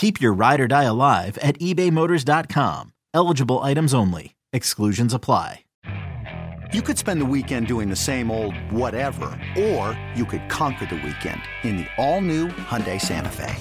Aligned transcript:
Keep 0.00 0.18
your 0.18 0.32
ride 0.32 0.60
or 0.62 0.66
die 0.66 0.84
alive 0.84 1.36
at 1.42 1.58
ebaymotors.com. 1.58 2.94
Eligible 3.12 3.58
items 3.58 3.92
only. 3.92 4.34
Exclusions 4.50 5.12
apply. 5.12 5.66
You 6.72 6.80
could 6.80 6.96
spend 6.96 7.20
the 7.20 7.26
weekend 7.26 7.66
doing 7.66 7.90
the 7.90 7.96
same 7.96 8.30
old 8.30 8.54
whatever, 8.72 9.26
or 9.58 10.00
you 10.14 10.24
could 10.24 10.48
conquer 10.48 10.86
the 10.86 10.94
weekend 10.94 11.42
in 11.64 11.76
the 11.76 11.86
all-new 11.98 12.48
Hyundai 12.48 12.98
Santa 12.98 13.28
Fe. 13.28 13.54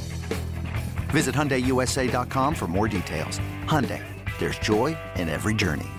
Visit 1.10 1.36
HyundaiUSA.com 1.36 2.56
for 2.56 2.68
more 2.68 2.88
details. 2.88 3.42
Hyundai, 3.66 4.02
there's 4.40 4.60
joy 4.60 4.98
in 5.18 5.28
every 5.28 5.54
journey. 5.54 5.90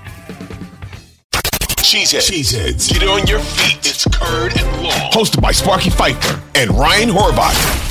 Cheeseheads. 1.82 2.30
Cheeseheads. 2.30 2.88
Get 2.88 3.06
on 3.06 3.26
your 3.26 3.40
feet. 3.40 3.80
It's 3.80 4.06
Curd 4.06 4.56
and 4.56 4.82
Long. 4.82 5.10
Hosted 5.12 5.42
by 5.42 5.52
Sparky 5.52 5.90
Fifer 5.90 6.40
and 6.54 6.70
Ryan 6.70 7.10
Horvat. 7.10 7.90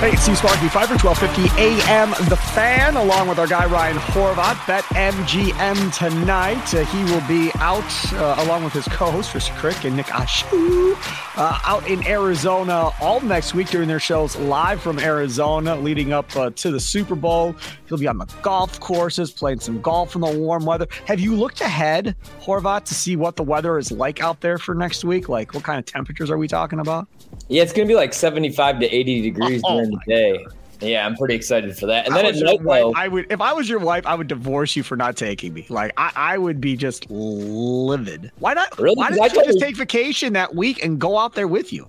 Hey, 0.00 0.12
it's 0.12 0.22
Steve 0.22 0.38
Sparky, 0.38 0.68
Fifer, 0.68 0.94
1250 0.94 1.60
AM 1.60 2.10
The 2.28 2.36
Fan, 2.36 2.94
along 2.94 3.26
with 3.26 3.40
our 3.40 3.48
guy 3.48 3.66
Ryan 3.66 3.96
Horvat, 3.96 4.64
Bet 4.64 4.84
MGM 4.84 5.92
tonight. 5.92 6.72
Uh, 6.72 6.84
he 6.84 7.02
will 7.12 7.26
be 7.26 7.50
out 7.56 7.82
uh, 8.12 8.36
along 8.46 8.62
with 8.62 8.72
his 8.72 8.84
co-host, 8.86 9.32
Chris 9.32 9.48
Crick 9.56 9.84
and 9.84 9.96
Nick 9.96 10.06
Ashu, 10.06 10.96
uh, 11.36 11.58
out 11.64 11.84
in 11.88 12.06
Arizona 12.06 12.92
all 13.00 13.20
next 13.22 13.54
week 13.54 13.70
doing 13.70 13.88
their 13.88 13.98
shows 13.98 14.36
live 14.36 14.80
from 14.80 15.00
Arizona 15.00 15.74
leading 15.74 16.12
up 16.12 16.34
uh, 16.36 16.50
to 16.50 16.70
the 16.70 16.78
Super 16.78 17.16
Bowl. 17.16 17.56
He'll 17.88 17.98
be 17.98 18.06
on 18.06 18.18
the 18.18 18.32
golf 18.40 18.78
courses, 18.78 19.32
playing 19.32 19.58
some 19.58 19.80
golf 19.80 20.14
in 20.14 20.20
the 20.20 20.38
warm 20.38 20.64
weather. 20.64 20.86
Have 21.06 21.18
you 21.18 21.34
looked 21.34 21.60
ahead, 21.60 22.14
Horvat, 22.40 22.84
to 22.84 22.94
see 22.94 23.16
what 23.16 23.34
the 23.34 23.42
weather 23.42 23.78
is 23.78 23.90
like 23.90 24.22
out 24.22 24.42
there 24.42 24.58
for 24.58 24.76
next 24.76 25.04
week? 25.04 25.28
Like, 25.28 25.54
what 25.54 25.64
kind 25.64 25.80
of 25.80 25.86
temperatures 25.86 26.30
are 26.30 26.38
we 26.38 26.46
talking 26.46 26.78
about? 26.78 27.08
Yeah, 27.48 27.62
it's 27.62 27.72
going 27.72 27.88
to 27.88 27.90
be 27.90 27.96
like 27.96 28.14
75 28.14 28.78
to 28.78 28.86
80 28.86 29.22
degrees 29.22 29.62
oh, 29.64 29.87
during 29.90 30.00
the 30.06 30.14
day. 30.14 30.44
God. 30.44 30.54
Yeah, 30.80 31.04
I'm 31.04 31.16
pretty 31.16 31.34
excited 31.34 31.76
for 31.76 31.86
that. 31.86 32.06
And 32.06 32.14
then 32.14 32.24
at 32.26 32.36
night, 32.36 32.62
wife, 32.62 32.92
I 32.94 33.08
would, 33.08 33.26
if 33.32 33.40
I 33.40 33.52
was 33.52 33.68
your 33.68 33.80
wife, 33.80 34.06
I 34.06 34.14
would 34.14 34.28
divorce 34.28 34.76
you 34.76 34.84
for 34.84 34.96
not 34.96 35.16
taking 35.16 35.52
me. 35.52 35.66
Like, 35.68 35.92
I, 35.96 36.12
I 36.14 36.38
would 36.38 36.60
be 36.60 36.76
just 36.76 37.10
livid. 37.10 38.30
Why 38.38 38.54
not? 38.54 38.78
Really? 38.78 38.94
Why 38.94 39.10
didn't 39.10 39.34
you 39.34 39.44
just 39.44 39.58
take 39.58 39.76
vacation 39.76 40.34
that 40.34 40.54
week 40.54 40.84
and 40.84 41.00
go 41.00 41.18
out 41.18 41.34
there 41.34 41.48
with 41.48 41.72
you? 41.72 41.88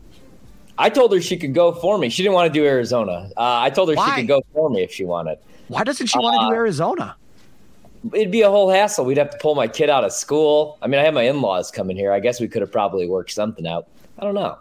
I 0.80 0.90
told 0.90 1.14
her 1.14 1.22
she 1.22 1.38
could 1.38 1.54
go 1.54 1.74
for 1.74 1.98
me. 1.98 2.10
She 2.10 2.24
didn't 2.24 2.34
want 2.34 2.52
to 2.52 2.60
do 2.60 2.66
Arizona. 2.66 3.30
Uh, 3.38 3.60
I 3.60 3.70
told 3.70 3.90
her 3.90 3.96
Why? 3.96 4.16
she 4.16 4.22
could 4.22 4.28
go 4.28 4.42
for 4.54 4.70
me 4.70 4.82
if 4.82 4.92
she 4.92 5.06
wanted. 5.06 5.38
Why 5.68 5.84
doesn't 5.84 6.08
she 6.08 6.18
want 6.18 6.42
to 6.42 6.48
do 6.48 6.56
uh, 6.56 6.58
Arizona? 6.58 7.16
It'd 8.14 8.32
be 8.32 8.42
a 8.42 8.50
whole 8.50 8.72
hassle. 8.72 9.06
We'd 9.06 9.18
have 9.18 9.30
to 9.30 9.38
pull 9.38 9.54
my 9.56 9.68
kid 9.68 9.90
out 9.90 10.04
of 10.04 10.14
school. 10.14 10.80
I 10.82 10.88
mean, 10.88 11.00
I 11.00 11.04
have 11.04 11.14
my 11.14 11.24
in-laws 11.24 11.70
coming 11.70 11.98
here. 11.98 12.12
I 12.12 12.22
guess 12.22 12.40
we 12.40 12.48
could 12.48 12.62
have 12.62 12.72
probably 12.72 13.08
worked 13.08 13.32
something 13.32 13.68
out. 13.68 13.88
I 14.18 14.24
don't 14.24 14.36
know. 14.36 14.58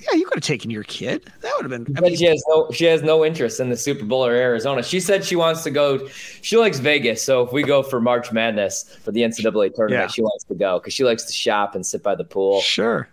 Yeah, 0.00 0.16
you 0.16 0.24
could 0.24 0.36
have 0.36 0.42
taken 0.42 0.70
your 0.70 0.84
kid. 0.84 1.30
That 1.40 1.52
would 1.56 1.70
have 1.70 1.86
been. 1.86 1.96
I 1.96 2.00
mean, 2.00 2.16
she 2.16 2.24
has 2.24 2.42
no. 2.48 2.70
She 2.72 2.84
has 2.86 3.02
no 3.02 3.24
interest 3.24 3.60
in 3.60 3.68
the 3.68 3.76
Super 3.76 4.04
Bowl 4.04 4.24
or 4.24 4.32
Arizona. 4.32 4.82
She 4.82 5.00
said 5.00 5.24
she 5.24 5.36
wants 5.36 5.62
to 5.64 5.70
go. 5.70 6.06
She 6.40 6.56
likes 6.56 6.78
Vegas, 6.78 7.22
so 7.22 7.42
if 7.42 7.52
we 7.52 7.62
go 7.62 7.82
for 7.82 8.00
March 8.00 8.32
Madness 8.32 8.96
for 9.02 9.12
the 9.12 9.20
NCAA 9.20 9.74
tournament, 9.74 9.90
yeah. 9.90 10.06
she 10.06 10.22
wants 10.22 10.44
to 10.44 10.54
go 10.54 10.78
because 10.78 10.94
she 10.94 11.04
likes 11.04 11.24
to 11.24 11.32
shop 11.32 11.74
and 11.74 11.84
sit 11.84 12.02
by 12.02 12.14
the 12.14 12.24
pool. 12.24 12.60
Sure. 12.60 13.08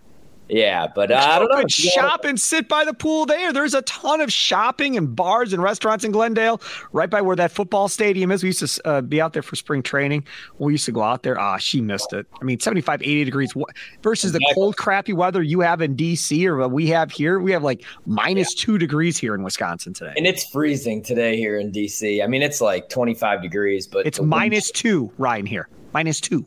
Yeah, 0.50 0.88
but 0.94 1.12
uh, 1.12 1.16
I 1.16 1.40
don't 1.40 1.52
know. 1.52 1.64
Shop 1.68 2.24
and 2.26 2.40
sit 2.40 2.68
by 2.68 2.86
the 2.86 2.94
pool 2.94 3.26
there. 3.26 3.52
There's 3.52 3.74
a 3.74 3.82
ton 3.84 4.22
of 4.22 4.32
shopping 4.32 4.96
and 4.96 5.16
bars 5.16 5.54
and 5.54 5.62
restaurants 5.62 6.06
in 6.06 6.12
Glendale, 6.12 6.62
right 6.92 7.10
by 7.10 7.22
where 7.22 7.36
that 7.36 7.52
football 7.52 7.88
stadium 7.88 8.32
is. 8.32 8.44
We 8.44 8.50
used 8.50 8.76
to 8.76 8.88
uh, 8.88 9.02
be 9.02 9.20
out 9.20 9.34
there 9.34 9.42
for 9.42 9.56
spring 9.56 9.84
training. 9.84 10.26
We 10.60 10.74
used 10.74 10.86
to 10.86 10.92
go 10.92 11.04
out 11.04 11.24
there. 11.24 11.40
Ah, 11.40 11.58
she 11.58 11.82
missed 11.82 12.14
it. 12.14 12.26
I 12.42 12.46
mean, 12.46 12.60
75, 12.60 13.02
80 13.02 13.24
degrees 13.26 13.54
versus 14.02 14.32
the 14.32 14.40
cold, 14.54 14.78
crappy 14.78 15.14
weather 15.14 15.42
you 15.42 15.60
have 15.62 15.82
in 15.82 15.96
D.C. 15.96 16.48
or 16.48 16.58
what 16.58 16.72
we 16.72 16.88
have 16.88 17.12
here. 17.12 17.40
We 17.40 17.52
have 17.52 17.64
like 17.64 17.84
minus 18.06 18.56
yeah. 18.56 18.66
two 18.66 18.78
degrees 18.78 19.18
here 19.18 19.36
in 19.36 19.44
Wisconsin 19.44 19.94
today. 19.94 20.14
And 20.16 20.26
it's 20.26 20.46
freezing 20.46 21.04
today 21.04 21.36
here 21.36 21.60
in 21.60 21.72
D.C. 21.72 22.22
I 22.22 22.28
mean, 22.28 22.42
it's 22.42 22.62
like 22.62 22.90
25 22.90 23.42
degrees, 23.42 23.88
but 23.88 24.06
it's 24.06 24.22
minus 24.22 24.72
two, 24.72 25.12
Ryan, 25.18 25.46
here. 25.46 25.68
Minus 25.94 26.22
two. 26.22 26.46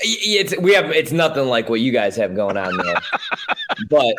It's 0.00 0.56
we 0.58 0.72
have 0.74 0.90
it's 0.90 1.12
nothing 1.12 1.46
like 1.46 1.68
what 1.68 1.80
you 1.80 1.92
guys 1.92 2.16
have 2.16 2.34
going 2.34 2.56
on 2.56 2.76
there. 2.76 3.00
but 3.90 4.14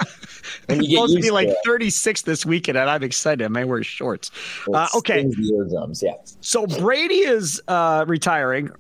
when 0.67 0.83
you 0.83 0.89
get 0.89 0.95
supposed 0.95 1.15
to 1.15 1.21
be 1.21 1.31
like 1.31 1.49
36 1.65 2.21
this 2.23 2.45
weekend, 2.45 2.77
and 2.77 2.89
I'm 2.89 3.03
excited. 3.03 3.43
I 3.43 3.47
may 3.47 3.63
wear 3.63 3.83
shorts. 3.83 4.31
Uh, 4.73 4.87
okay. 4.95 5.25
Eardrums, 5.25 6.01
yeah. 6.01 6.13
So 6.41 6.65
Brady 6.67 7.15
is 7.15 7.61
uh, 7.67 8.05
retiring 8.07 8.71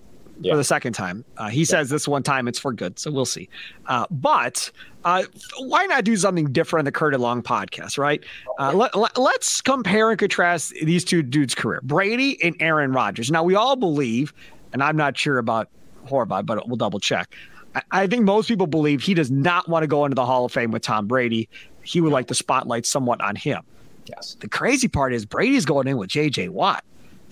yeah. 0.41 0.53
for 0.53 0.57
the 0.57 0.63
second 0.63 0.93
time. 0.93 1.25
Uh, 1.37 1.49
he 1.49 1.61
yeah. 1.61 1.65
says 1.65 1.89
this 1.89 2.07
one 2.07 2.23
time 2.23 2.47
it's 2.47 2.59
for 2.59 2.73
good, 2.73 2.99
so 2.99 3.11
we'll 3.11 3.25
see. 3.25 3.49
Uh, 3.87 4.05
but 4.11 4.71
uh, 5.05 5.23
why 5.59 5.85
not 5.85 6.03
do 6.03 6.15
something 6.15 6.51
different 6.51 6.85
the 6.85 7.05
and 7.07 7.21
Long 7.21 7.41
podcast, 7.41 7.97
right? 7.97 8.23
Uh, 8.59 8.73
let, 8.73 8.95
let, 8.95 9.17
let's 9.17 9.61
compare 9.61 10.09
and 10.09 10.19
contrast 10.19 10.73
these 10.83 11.03
two 11.03 11.21
dudes' 11.21 11.55
career, 11.55 11.81
Brady 11.83 12.41
and 12.43 12.55
Aaron 12.59 12.91
Rodgers. 12.91 13.31
Now 13.31 13.43
we 13.43 13.55
all 13.55 13.75
believe, 13.75 14.33
and 14.71 14.81
I'm 14.81 14.95
not 14.95 15.17
sure 15.17 15.37
about 15.37 15.69
Horvat, 16.07 16.45
but 16.45 16.67
we'll 16.67 16.77
double 16.77 16.99
check. 16.99 17.35
I, 17.75 17.81
I 17.91 18.07
think 18.07 18.23
most 18.23 18.47
people 18.47 18.67
believe 18.67 19.01
he 19.01 19.13
does 19.13 19.31
not 19.31 19.67
want 19.67 19.83
to 19.83 19.87
go 19.87 20.05
into 20.05 20.15
the 20.15 20.25
Hall 20.25 20.45
of 20.45 20.51
Fame 20.51 20.71
with 20.71 20.81
Tom 20.81 21.07
Brady. 21.07 21.49
He 21.83 22.01
would 22.01 22.11
like 22.11 22.27
the 22.27 22.35
spotlight 22.35 22.85
somewhat 22.85 23.21
on 23.21 23.35
him. 23.35 23.63
Yes. 24.05 24.35
The 24.39 24.49
crazy 24.49 24.87
part 24.87 25.13
is 25.13 25.25
Brady's 25.25 25.65
going 25.65 25.87
in 25.87 25.97
with 25.97 26.09
J.J. 26.09 26.49
Watt. 26.49 26.83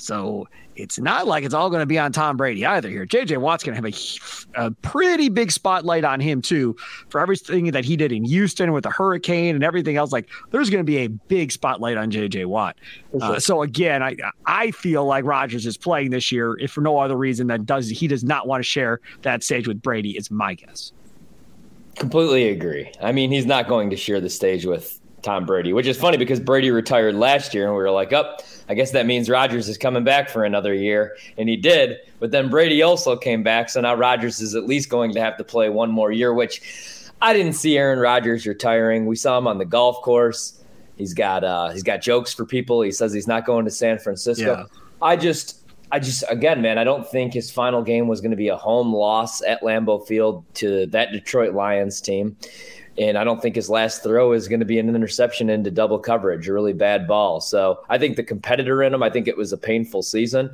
So 0.02 0.48
it's 0.76 0.98
not 0.98 1.28
like 1.28 1.44
it's 1.44 1.54
all 1.54 1.70
going 1.70 1.82
to 1.82 1.86
be 1.86 2.00
on 2.00 2.12
Tom 2.12 2.36
Brady 2.36 2.66
either 2.66 2.90
here. 2.90 3.06
JJ 3.06 3.38
Watt's 3.38 3.64
going 3.64 3.80
to 3.80 3.88
have 3.88 3.94
a, 4.56 4.66
a, 4.66 4.72
pretty 4.72 5.30
big 5.30 5.52
spotlight 5.52 6.04
on 6.04 6.20
him 6.20 6.42
too 6.42 6.76
for 7.10 7.22
everything 7.22 7.72
that 7.72 7.86
he 7.86 7.96
did 7.96 8.12
in 8.12 8.24
Houston 8.24 8.72
with 8.72 8.84
the 8.84 8.90
hurricane 8.90 9.54
and 9.54 9.64
everything 9.64 9.98
else. 9.98 10.12
Like 10.12 10.28
there's 10.50 10.72
going 10.72 10.84
to 10.84 10.90
be 10.90 10.98
a 10.98 11.08
big 11.08 11.52
spotlight 11.52 11.98
on 11.98 12.10
JJ 12.10 12.48
Watt. 12.48 12.78
Uh, 13.22 13.40
so 13.40 13.62
again, 13.62 14.02
I 14.02 14.16
I 14.46 14.72
feel 14.72 15.06
like 15.06 15.24
Rodgers 15.24 15.68
is 15.68 15.78
playing 15.78 16.10
this 16.10 16.32
year 16.32 16.58
if 16.60 16.72
for 16.72 16.82
no 16.82 16.98
other 16.98 17.16
reason 17.16 17.48
than 17.48 17.64
does 17.64 17.88
he 17.88 18.08
does 18.08 18.24
not 18.24 18.48
want 18.48 18.64
to 18.64 18.68
share 18.68 19.02
that 19.22 19.44
stage 19.44 19.68
with 19.68 19.82
Brady. 19.82 20.18
Is 20.18 20.32
my 20.32 20.56
guess. 20.56 20.94
Completely 21.96 22.50
agree. 22.50 22.92
I 23.02 23.12
mean, 23.12 23.32
he's 23.32 23.46
not 23.46 23.68
going 23.68 23.92
to 23.92 23.98
share 23.98 24.20
the 24.20 24.30
stage 24.30 24.66
with 24.66 25.00
Tom 25.22 25.46
Brady, 25.46 25.74
which 25.74 25.88
is 25.88 25.98
funny 25.98 26.18
because 26.18 26.40
Brady 26.40 26.72
retired 26.72 27.16
last 27.16 27.54
year 27.54 27.66
and 27.66 27.76
we 27.76 27.82
were 27.82 27.92
like, 27.92 28.14
up. 28.14 28.42
Oh, 28.42 28.46
I 28.72 28.74
guess 28.74 28.92
that 28.92 29.06
means 29.06 29.30
Rodgers 29.30 29.68
is 29.68 29.78
coming 29.78 30.06
back 30.06 30.30
for 30.30 30.46
another 30.46 30.74
year. 30.74 31.18
And 31.38 31.50
he 31.50 31.58
did. 31.58 31.98
But 32.22 32.32
then 32.32 32.50
Brady 32.50 32.82
also 32.82 33.18
came 33.18 33.44
back. 33.44 33.68
So 33.68 33.82
now 33.82 33.96
Rodgers 33.96 34.40
is 34.40 34.56
at 34.56 34.66
least 34.66 34.88
going 34.88 35.12
to 35.12 35.20
have 35.20 35.36
to 35.40 35.44
play 35.44 35.68
one 35.68 35.92
more 35.92 36.10
year, 36.10 36.34
which 36.34 36.62
I 37.22 37.34
didn't 37.34 37.54
see 37.54 37.78
Aaron 37.78 38.00
Rodgers 38.00 38.48
retiring. 38.48 39.08
We 39.08 39.18
saw 39.18 39.38
him 39.38 39.46
on 39.46 39.58
the 39.58 39.66
golf 39.66 40.02
course. 40.02 40.64
He's 40.96 41.14
got 41.14 41.44
uh, 41.44 41.72
he's 41.72 41.84
got 41.84 42.02
jokes 42.02 42.34
for 42.34 42.46
people. 42.46 42.82
He 42.82 42.94
says 42.94 43.12
he's 43.12 43.28
not 43.28 43.46
going 43.46 43.66
to 43.66 43.72
San 43.72 44.00
Francisco. 44.00 44.56
Yeah. 44.56 44.66
I 45.02 45.18
just 45.18 45.61
I 45.92 46.00
just 46.00 46.24
again, 46.30 46.62
man, 46.62 46.78
I 46.78 46.84
don't 46.84 47.08
think 47.08 47.34
his 47.34 47.52
final 47.52 47.82
game 47.82 48.08
was 48.08 48.22
going 48.22 48.32
to 48.32 48.38
be 48.38 48.48
a 48.48 48.58
home 48.58 48.94
loss 48.94 49.42
at 49.42 49.62
Lambeau 49.62 50.06
Field 50.06 50.44
to 50.56 50.86
that 50.88 51.12
Detroit 51.12 51.54
Lions 51.54 52.00
team. 52.00 52.38
And 52.98 53.18
I 53.18 53.24
don't 53.24 53.42
think 53.42 53.56
his 53.56 53.70
last 53.70 54.04
throw 54.04 54.34
is 54.34 54.50
going 54.50 54.60
to 54.60 54.66
be 54.66 54.78
an 54.78 54.94
interception 54.94 55.50
into 55.50 55.72
double 55.72 55.98
coverage, 55.98 56.48
a 56.48 56.54
really 56.54 56.74
bad 56.74 57.08
ball. 57.08 57.40
So 57.40 57.80
I 57.90 57.98
think 57.98 58.18
the 58.18 58.24
competitor 58.24 58.84
in 58.84 58.94
him, 58.94 59.02
I 59.02 59.10
think 59.10 59.30
it 59.30 59.38
was 59.38 59.54
a 59.54 59.58
painful 59.58 60.04
season. 60.04 60.50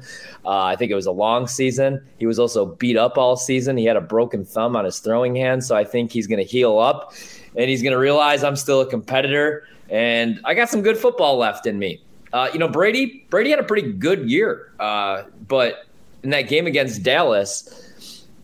Uh, 0.46 0.62
I 0.62 0.76
think 0.76 0.92
it 0.92 0.96
was 0.96 1.08
a 1.08 1.12
long 1.12 1.48
season. 1.48 2.06
He 2.20 2.28
was 2.28 2.38
also 2.38 2.68
beat 2.76 2.96
up 2.96 3.18
all 3.18 3.38
season. 3.38 3.76
He 3.76 3.86
had 3.86 3.98
a 3.98 4.02
broken 4.02 4.46
thumb 4.46 4.76
on 4.76 4.86
his 4.86 5.00
throwing 5.00 5.36
hand. 5.36 5.64
So 5.64 5.76
I 5.76 5.84
think 5.84 6.12
he's 6.12 6.28
going 6.28 6.38
to 6.38 6.46
heal 6.46 6.78
up 6.78 7.14
and 7.56 7.70
he's 7.70 7.82
going 7.82 7.94
to 7.94 8.00
realize 8.00 8.44
I'm 8.44 8.56
still 8.56 8.82
a 8.82 8.88
competitor 8.88 9.68
and 9.90 10.40
I 10.46 10.54
got 10.54 10.70
some 10.70 10.84
good 10.84 10.98
football 10.98 11.38
left 11.38 11.66
in 11.66 11.80
me. 11.80 12.02
Uh, 12.38 12.52
you 12.54 12.60
know, 12.60 12.68
Brady, 12.68 13.26
Brady 13.32 13.50
had 13.50 13.58
a 13.58 13.64
pretty 13.64 13.92
good 13.94 14.30
year. 14.30 14.72
Uh, 14.80 15.24
but 15.48 15.88
in 16.22 16.30
that 16.30 16.44
game 16.44 16.68
against 16.68 17.02
Dallas, 17.02 17.87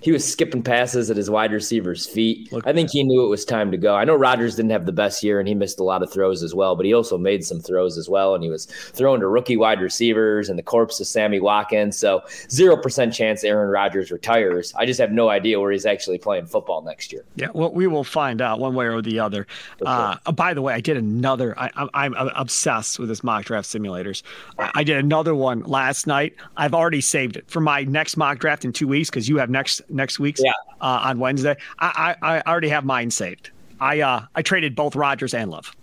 he 0.04 0.12
was 0.12 0.30
skipping 0.30 0.62
passes 0.62 1.10
at 1.10 1.16
his 1.16 1.30
wide 1.30 1.54
receiver's 1.54 2.06
feet. 2.06 2.52
Look 2.52 2.68
I 2.68 2.74
think 2.74 2.92
he 2.92 3.04
knew 3.04 3.24
it 3.24 3.30
was 3.30 3.46
time 3.46 3.72
to 3.72 3.78
go. 3.78 3.96
I 3.96 4.04
know 4.04 4.16
Rodgers 4.16 4.56
didn't 4.56 4.72
have 4.72 4.86
the 4.86 4.92
best 4.92 5.24
year 5.24 5.40
and 5.40 5.48
he 5.48 5.56
missed 5.56 5.80
a 5.80 5.84
lot 5.84 6.04
of 6.04 6.12
throws 6.12 6.44
as 6.44 6.54
well, 6.54 6.76
but 6.76 6.86
he 6.86 6.94
also 6.94 7.18
made 7.18 7.46
some 7.46 7.62
throws 7.62 7.98
as 7.98 8.10
well. 8.10 8.36
And 8.36 8.44
he 8.44 8.50
was 8.50 8.66
throwing 8.66 9.22
to 9.22 9.28
rookie 9.28 9.56
wide 9.56 9.80
receivers 9.80 10.50
and 10.50 10.60
the 10.60 10.64
corpse 10.64 11.00
of 11.00 11.08
Sammy 11.08 11.40
Watkins. 11.40 11.98
So 11.98 12.22
0% 12.50 13.14
chance 13.14 13.46
Aaron 13.46 13.70
Rodgers 13.70 14.12
retires. 14.12 14.74
I 14.76 14.86
just 14.86 15.00
have 15.00 15.14
no 15.14 15.30
idea 15.30 15.58
where 15.62 15.72
he's 15.72 15.86
actually 15.86 16.18
playing 16.18 16.48
football 16.48 16.82
next 16.82 17.14
year. 17.14 17.24
Yeah, 17.38 17.48
well, 17.54 17.72
we 17.72 17.88
will 17.88 18.04
find 18.04 18.42
out 18.42 18.60
one 18.60 18.76
way 18.76 18.88
or 18.88 19.02
the 19.02 19.22
other. 19.22 19.48
Uh, 19.86 20.18
by 20.34 20.54
the 20.54 20.62
way, 20.62 20.74
I 20.74 20.82
did 20.82 20.98
another, 20.98 21.58
I, 21.58 21.70
am 21.94 22.14
obsessed 22.36 23.00
with 23.00 23.08
this 23.08 23.24
mock 23.24 23.46
draft 23.46 23.70
simulators. 23.70 24.22
I, 24.60 24.72
I 24.76 24.84
did 24.84 24.98
another 24.98 25.34
one 25.34 25.62
last 25.62 26.08
night. 26.08 26.36
I've 26.58 26.74
already 26.74 27.00
saved 27.00 27.38
it 27.38 27.50
for 27.50 27.62
my 27.62 27.84
next 27.84 28.18
mock 28.18 28.40
draft 28.40 28.66
in 28.66 28.74
two 28.74 28.88
weeks 28.90 29.10
because 29.10 29.30
you 29.30 29.38
have 29.38 29.50
next 29.50 29.82
next 29.94 30.20
week's 30.20 30.42
yeah. 30.44 30.52
uh, 30.82 31.02
on 31.04 31.20
Wednesday. 31.20 31.56
I, 31.80 32.16
I, 32.22 32.36
I 32.38 32.42
already 32.42 32.70
have 32.70 32.86
mine 32.86 33.12
saved. 33.12 33.52
I 33.80 34.02
uh 34.02 34.26
I 34.36 34.42
traded 34.42 34.76
both 34.76 34.96
Rodgers 34.96 35.34
and 35.34 35.52
Love. 35.52 35.76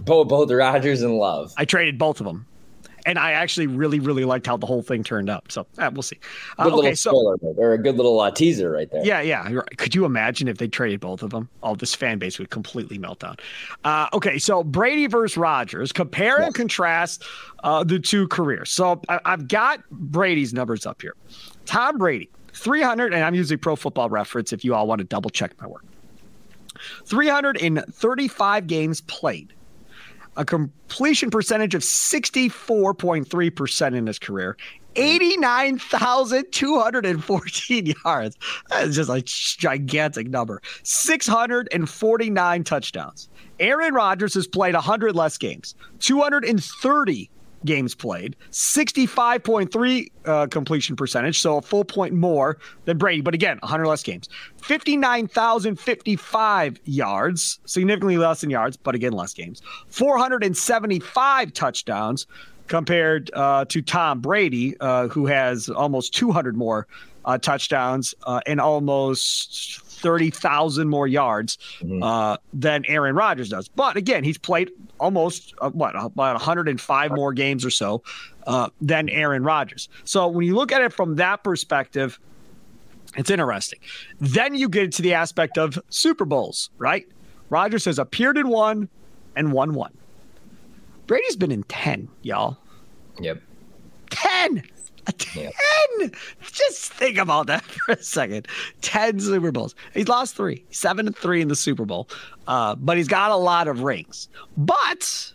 Both 0.00 0.28
both 0.28 0.50
Rodgers 0.50 1.02
and 1.02 1.16
Love. 1.18 1.52
I 1.56 1.64
traded 1.64 1.98
both 1.98 2.20
of 2.20 2.26
them. 2.26 2.46
And 3.06 3.18
I 3.18 3.32
actually 3.32 3.66
really, 3.66 4.00
really 4.00 4.24
liked 4.24 4.46
how 4.46 4.56
the 4.56 4.64
whole 4.64 4.80
thing 4.80 5.04
turned 5.04 5.28
out. 5.28 5.52
So 5.52 5.66
uh, 5.76 5.90
we'll 5.92 6.00
see. 6.00 6.18
Uh, 6.58 6.70
okay, 6.78 6.94
so 6.94 7.36
or 7.58 7.74
a 7.74 7.78
good 7.78 7.96
little 7.96 8.18
uh, 8.18 8.30
teaser 8.30 8.70
right 8.70 8.90
there. 8.90 9.04
Yeah, 9.04 9.20
yeah. 9.20 9.60
Could 9.76 9.94
you 9.94 10.06
imagine 10.06 10.48
if 10.48 10.56
they 10.56 10.68
traded 10.68 11.00
both 11.00 11.22
of 11.22 11.28
them? 11.28 11.50
Oh, 11.62 11.74
this 11.74 11.94
fan 11.94 12.18
base 12.18 12.38
would 12.38 12.48
completely 12.48 12.96
melt 12.96 13.18
down. 13.18 13.36
Uh, 13.84 14.06
okay, 14.14 14.38
so 14.38 14.64
Brady 14.64 15.06
versus 15.06 15.36
Rodgers. 15.36 15.92
Compare 15.92 16.40
and 16.40 16.54
contrast 16.54 17.24
uh, 17.62 17.84
the 17.84 17.98
two 17.98 18.26
careers. 18.28 18.70
So 18.70 19.02
I- 19.10 19.20
I've 19.26 19.48
got 19.48 19.80
Brady's 19.90 20.54
numbers 20.54 20.86
up 20.86 21.02
here. 21.02 21.14
Tom 21.66 21.98
Brady, 21.98 22.30
300, 22.54 23.12
and 23.12 23.22
I'm 23.24 23.34
using 23.34 23.58
Pro 23.58 23.74
Football 23.76 24.08
Reference 24.08 24.50
if 24.52 24.64
you 24.64 24.74
all 24.74 24.86
want 24.86 25.00
to 25.00 25.04
double 25.04 25.28
check 25.30 25.52
my 25.60 25.66
work. 25.66 25.84
335 27.06 28.66
games 28.66 29.00
played, 29.02 29.52
a 30.36 30.44
completion 30.44 31.30
percentage 31.30 31.74
of 31.74 31.82
64.3% 31.82 33.94
in 33.94 34.06
his 34.06 34.18
career, 34.18 34.58
89,214 34.96 37.94
yards. 38.04 38.36
That's 38.70 38.94
just 38.94 39.10
a 39.10 39.20
gigantic 39.22 40.28
number. 40.28 40.62
649 40.82 42.64
touchdowns. 42.64 43.28
Aaron 43.60 43.94
Rodgers 43.94 44.34
has 44.34 44.48
played 44.48 44.74
100 44.74 45.16
less 45.16 45.38
games, 45.38 45.74
230 46.00 47.30
games 47.64 47.94
played, 47.94 48.34
65.3 48.50 50.10
uh, 50.24 50.46
completion 50.46 50.96
percentage, 50.96 51.38
so 51.38 51.58
a 51.58 51.62
full 51.62 51.84
point 51.84 52.14
more 52.14 52.58
than 52.84 52.98
Brady, 52.98 53.20
but 53.20 53.34
again, 53.34 53.58
100 53.60 53.86
less 53.86 54.02
games. 54.02 54.28
59,055 54.58 56.80
yards, 56.84 57.60
significantly 57.64 58.16
less 58.16 58.42
in 58.42 58.50
yards, 58.50 58.76
but 58.76 58.94
again, 58.94 59.12
less 59.12 59.34
games. 59.34 59.62
475 59.88 61.52
touchdowns 61.52 62.26
compared 62.66 63.30
uh, 63.34 63.64
to 63.66 63.82
Tom 63.82 64.20
Brady, 64.20 64.74
uh, 64.80 65.08
who 65.08 65.26
has 65.26 65.68
almost 65.68 66.14
200 66.14 66.56
more 66.56 66.86
uh, 67.24 67.38
touchdowns 67.38 68.14
uh, 68.24 68.40
and 68.46 68.60
almost 68.60 69.80
30,000 70.04 70.86
more 70.86 71.08
yards 71.08 71.56
mm-hmm. 71.80 72.02
uh, 72.02 72.36
than 72.52 72.84
Aaron 72.86 73.16
Rodgers 73.16 73.48
does. 73.48 73.68
But 73.68 73.96
again, 73.96 74.22
he's 74.22 74.36
played 74.36 74.70
almost, 75.00 75.54
uh, 75.62 75.70
what, 75.70 75.96
about 75.96 76.34
105 76.34 77.10
more 77.12 77.32
games 77.32 77.64
or 77.64 77.70
so 77.70 78.02
uh, 78.46 78.68
than 78.82 79.08
Aaron 79.08 79.42
Rodgers. 79.42 79.88
So 80.04 80.28
when 80.28 80.46
you 80.46 80.54
look 80.54 80.72
at 80.72 80.82
it 80.82 80.92
from 80.92 81.16
that 81.16 81.42
perspective, 81.42 82.20
it's 83.16 83.30
interesting. 83.30 83.78
Then 84.20 84.54
you 84.54 84.68
get 84.68 84.92
to 84.92 85.02
the 85.02 85.14
aspect 85.14 85.56
of 85.56 85.78
Super 85.88 86.26
Bowls, 86.26 86.68
right? 86.76 87.06
Rodgers 87.48 87.86
has 87.86 87.98
appeared 87.98 88.36
in 88.36 88.48
one 88.48 88.90
and 89.34 89.52
won 89.52 89.72
one. 89.72 89.96
Brady's 91.06 91.36
been 91.36 91.50
in 91.50 91.62
10, 91.64 92.08
y'all. 92.22 92.58
Yep. 93.20 93.40
10. 94.10 94.62
A 95.06 95.12
10. 95.12 95.52
Just 96.42 96.92
think 96.92 97.18
about 97.18 97.46
that 97.48 97.62
for 97.64 97.92
a 97.92 98.02
second. 98.02 98.48
10 98.80 99.20
Super 99.20 99.52
Bowls. 99.52 99.74
He's 99.92 100.08
lost 100.08 100.36
three, 100.36 100.64
seven 100.70 101.06
and 101.06 101.16
three 101.16 101.40
in 101.40 101.48
the 101.48 101.56
Super 101.56 101.84
Bowl. 101.84 102.08
Uh, 102.46 102.74
but 102.74 102.96
he's 102.96 103.08
got 103.08 103.30
a 103.30 103.36
lot 103.36 103.68
of 103.68 103.82
rings. 103.82 104.28
But 104.56 105.32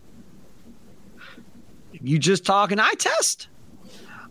you 2.02 2.20
just 2.20 2.46
talk 2.46 2.72
an 2.72 2.80
eye 2.80 2.94
test. 2.98 3.48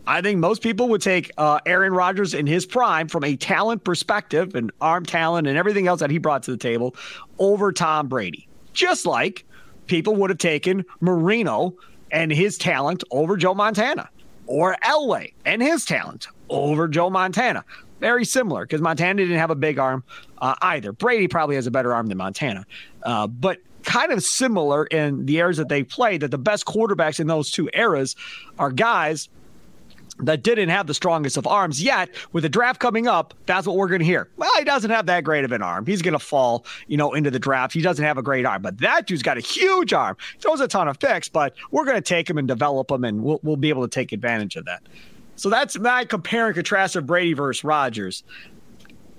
I 0.07 0.23
think 0.23 0.39
most 0.39 0.63
people 0.63 0.89
would 0.89 1.03
take 1.03 1.31
uh, 1.37 1.61
Aaron 1.67 1.93
Rodgers 1.93 2.33
in 2.33 2.47
his 2.47 2.65
prime 2.65 3.09
from 3.09 3.25
a 3.25 3.37
talent 3.37 3.85
perspective 3.85 4.55
and 4.55 4.73
arm 4.81 5.05
talent 5.05 5.47
and 5.47 5.59
everything 5.59 5.87
else 5.87 6.01
that 6.01 6.11
he 6.11 6.17
brought 6.17 6.43
to 6.45 6.51
the 6.51 6.57
table 6.57 6.97
over 7.39 7.73
Tom 7.73 8.09
Brady. 8.09 8.49
Just 8.73 9.05
like 9.05 9.45
people 9.87 10.17
would 10.17 10.31
have 10.31 10.39
taken 10.39 10.85
Marino 11.01 11.75
and 12.11 12.33
his 12.33 12.57
talent 12.57 13.05
over 13.11 13.37
Joe 13.37 13.53
Montana 13.53 14.09
or 14.49 14.77
Elway 14.85 15.33
and 15.45 15.63
his 15.63 15.85
talent 15.85 16.27
over 16.49 16.89
Joe 16.89 17.11
Montana. 17.11 17.65
Very 18.01 18.25
similar 18.25 18.65
because 18.65 18.81
Montana 18.81 19.23
didn't 19.23 19.39
have 19.39 19.51
a 19.51 19.57
big 19.57 19.79
arm 19.79 20.03
uh, 20.39 20.55
either. 20.63 20.93
Brady 20.93 21.29
probably 21.29 21.57
has 21.57 21.67
a 21.67 21.71
better 21.71 21.95
arm 21.95 22.07
than 22.07 22.19
Montana, 22.19 22.67
uh, 23.05 23.27
but 23.27 23.59
kind 23.83 24.13
of 24.13 24.23
similar 24.23 24.87
in 24.87 25.27
the 25.27 25.37
eras 25.37 25.57
that 25.59 25.69
they 25.69 25.83
played. 25.83 26.23
That 26.23 26.31
the 26.31 26.39
best 26.39 26.65
quarterbacks 26.65 27.21
in 27.21 27.27
those 27.27 27.51
two 27.51 27.69
eras 27.75 28.17
are 28.59 28.71
guys 28.71 29.29
that 30.21 30.43
didn't 30.43 30.69
have 30.69 30.87
the 30.87 30.95
strongest 30.95 31.37
of 31.37 31.47
arms 31.47 31.83
yet. 31.83 32.11
With 32.33 32.43
the 32.43 32.49
draft 32.49 32.81
coming 32.81 33.07
up, 33.07 33.35
that's 33.47 33.67
what 33.67 33.77
we're 33.77 33.89
going 33.89 34.01
to 34.01 34.05
hear. 34.05 34.29
Well, 34.37 34.51
he 34.59 34.65
doesn't 34.65 34.91
have 34.91 35.07
that 35.07 35.25
great 35.25 35.45
of 35.45 35.53
an 35.53 35.63
arm. 35.63 35.87
He's 35.87 36.03
going 36.03 36.13
to 36.13 36.19
fall, 36.19 36.65
you 36.87 36.97
know, 36.97 37.15
into 37.15 37.31
the 37.31 37.39
draft. 37.39 37.73
He 37.73 37.81
doesn't 37.81 38.05
have 38.05 38.19
a 38.19 38.23
great 38.23 38.45
arm, 38.45 38.63
but 38.63 38.79
that 38.79 39.07
dude's 39.07 39.23
got 39.23 39.37
a 39.37 39.41
huge 39.41 39.93
arm. 39.93 40.17
Throws 40.41 40.61
a 40.61 40.69
ton 40.69 40.89
of 40.89 40.99
picks, 40.99 41.29
but 41.29 41.55
we're 41.71 41.85
going 41.85 41.97
to 41.97 42.03
take 42.03 42.29
him 42.29 42.39
and 42.39 42.49
develop 42.49 42.91
him, 42.91 43.05
and 43.05 43.23
we'll, 43.23 43.41
we'll 43.43 43.57
be 43.57 43.69
able 43.69 43.83
to 43.83 43.89
take 43.89 44.13
advantage 44.13 44.57
of 44.57 44.65
that. 44.65 44.83
So 45.37 45.51
that's 45.51 45.79
my 45.79 46.05
compare 46.05 46.47
and 46.47 46.55
contrast 46.55 46.97
of 46.97 47.07
Brady 47.07 47.33
versus 47.33 47.63
Rodgers. 47.63 48.25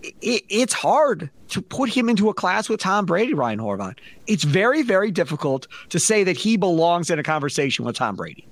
It, 0.02 0.44
it's 0.50 0.74
hard 0.74 1.30
to 1.50 1.62
put 1.62 1.90
him 1.90 2.10
into 2.10 2.30
a 2.30 2.34
class 2.34 2.70
with 2.70 2.80
Tom 2.80 3.06
Brady, 3.06 3.34
Ryan 3.34 3.60
Horvat. 3.60 3.98
It's 4.28 4.44
very, 4.44 4.82
very 4.82 5.12
difficult 5.12 5.68
to 5.90 6.00
say 6.00 6.24
that 6.26 6.38
he 6.38 6.58
belongs 6.58 7.10
in 7.10 7.20
a 7.20 7.24
conversation 7.24 7.86
with 7.86 7.96
Tom 7.96 8.16
Brady. 8.16 8.46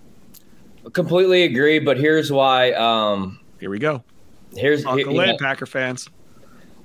Completely 0.93 1.43
agree, 1.43 1.79
but 1.79 1.97
here's 1.97 2.31
why. 2.31 2.71
Um, 2.73 3.39
Here 3.59 3.69
we 3.69 3.79
go. 3.79 4.03
Here's 4.55 4.85
Uncle 4.85 5.13
here, 5.13 5.35
Packer 5.39 5.65
fans. 5.65 6.09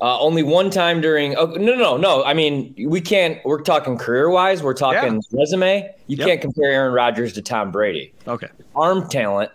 Uh, 0.01 0.19
only 0.19 0.43
one 0.43 0.69
time 0.69 1.01
during. 1.01 1.37
Oh, 1.37 1.47
no, 1.47 1.75
no, 1.77 1.97
no. 1.97 2.25
I 2.25 2.35
mean, 2.35 2.75
we 2.89 3.01
can't. 3.01 3.39
We're 3.45 3.61
talking 3.63 3.97
career 3.97 4.31
wise. 4.31 4.63
We're 4.63 4.75
talking 4.75 5.15
yeah. 5.15 5.39
resume. 5.41 5.95
You 6.09 6.17
yep. 6.17 6.27
can't 6.27 6.41
compare 6.41 6.73
Aaron 6.73 6.93
Rodgers 6.93 7.33
to 7.35 7.43
Tom 7.43 7.71
Brady. 7.71 8.13
Okay. 8.27 8.49
Arm 8.75 9.09
talent. 9.09 9.53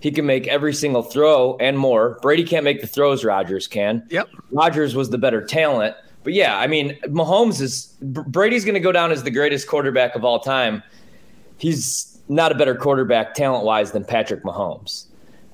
He 0.00 0.12
can 0.12 0.24
make 0.24 0.46
every 0.46 0.72
single 0.72 1.02
throw 1.02 1.56
and 1.56 1.76
more. 1.76 2.18
Brady 2.22 2.44
can't 2.44 2.62
make 2.62 2.80
the 2.80 2.86
throws 2.86 3.24
Rodgers 3.24 3.66
can. 3.66 4.06
Yep. 4.10 4.28
Rodgers 4.52 4.94
was 4.94 5.10
the 5.10 5.18
better 5.18 5.44
talent. 5.44 5.96
But 6.22 6.32
yeah, 6.32 6.58
I 6.58 6.68
mean, 6.68 6.96
Mahomes 7.06 7.60
is 7.60 7.96
Brady's 8.00 8.64
going 8.64 8.74
to 8.74 8.80
go 8.80 8.92
down 8.92 9.10
as 9.10 9.24
the 9.24 9.30
greatest 9.30 9.66
quarterback 9.66 10.14
of 10.14 10.24
all 10.24 10.38
time. 10.38 10.82
He's 11.56 12.17
not 12.28 12.52
a 12.52 12.54
better 12.54 12.74
quarterback 12.74 13.34
talent 13.34 13.64
wise 13.64 13.92
than 13.92 14.04
Patrick 14.04 14.42
Mahomes. 14.42 15.06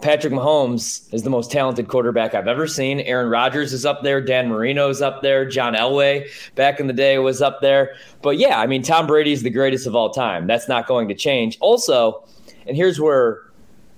Patrick 0.05 0.35
Mahomes 0.35 1.13
is 1.15 1.23
the 1.23 1.31
most 1.31 1.51
talented 1.51 1.89
quarterback 1.89 2.35
I've 2.35 2.49
ever 2.49 2.67
seen. 2.67 3.01
Aaron 3.01 3.31
Rodgers 3.31 3.73
is 3.73 3.87
up 3.87 4.03
there. 4.03 4.21
Dan 4.21 4.49
Marino's 4.49 5.01
up 5.01 5.23
there. 5.23 5.47
John 5.47 5.75
Elway 5.75 6.29
back 6.57 6.79
in 6.79 6.89
the 6.89 6.93
day 6.93 7.17
was 7.19 7.41
up 7.41 7.63
there. 7.63 7.95
But 8.21 8.37
yeah, 8.37 8.61
I 8.61 8.67
mean, 8.67 8.83
Tom 8.83 9.07
Brady 9.07 9.33
is 9.33 9.43
the 9.43 9.51
greatest 9.51 9.87
of 9.87 9.95
all 9.95 10.11
time. 10.11 10.47
That's 10.47 10.69
not 10.69 10.87
going 10.87 11.09
to 11.09 11.15
change. 11.15 11.57
Also, 11.61 12.23
and 12.67 12.77
here's 12.77 13.01
where, 13.01 13.45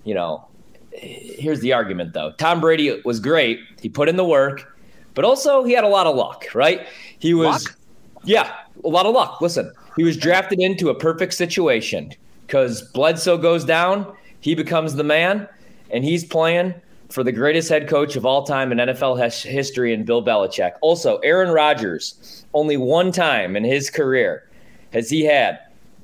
you 0.04 0.14
know, 0.14 0.46
here's 0.92 1.60
the 1.60 1.72
argument 1.72 2.12
though. 2.12 2.32
Tom 2.38 2.60
Brady 2.60 3.00
was 3.04 3.18
great. 3.18 3.58
He 3.80 3.88
put 3.88 4.08
in 4.08 4.16
the 4.16 4.24
work, 4.24 4.78
but 5.14 5.24
also 5.24 5.64
he 5.64 5.72
had 5.72 5.82
a 5.82 5.88
lot 5.88 6.06
of 6.06 6.14
luck, 6.14 6.44
right? 6.54 6.86
He 7.18 7.34
was, 7.34 7.66
luck? 7.66 7.76
yeah, 8.22 8.56
a 8.84 8.88
lot 8.88 9.06
of 9.06 9.14
luck. 9.14 9.40
Listen, 9.40 9.72
he 9.96 10.04
was 10.04 10.16
drafted 10.16 10.60
into 10.60 10.88
a 10.88 10.94
perfect 10.94 11.34
situation 11.34 12.12
because 12.46 12.82
Bledsoe 12.92 13.38
goes 13.38 13.64
down, 13.64 14.14
he 14.40 14.54
becomes 14.54 14.94
the 14.94 15.04
man, 15.04 15.48
and 15.90 16.04
he's 16.04 16.24
playing 16.24 16.74
for 17.08 17.22
the 17.22 17.32
greatest 17.32 17.68
head 17.68 17.88
coach 17.88 18.16
of 18.16 18.24
all 18.24 18.44
time 18.44 18.72
in 18.72 18.78
NFL 18.78 19.18
history 19.44 19.92
in 19.92 20.04
Bill 20.04 20.24
Belichick. 20.24 20.72
Also, 20.80 21.18
Aaron 21.18 21.50
Rodgers, 21.50 22.44
only 22.54 22.76
one 22.76 23.12
time 23.12 23.56
in 23.56 23.64
his 23.64 23.90
career 23.90 24.48
has 24.92 25.10
he 25.10 25.24
had 25.24 25.58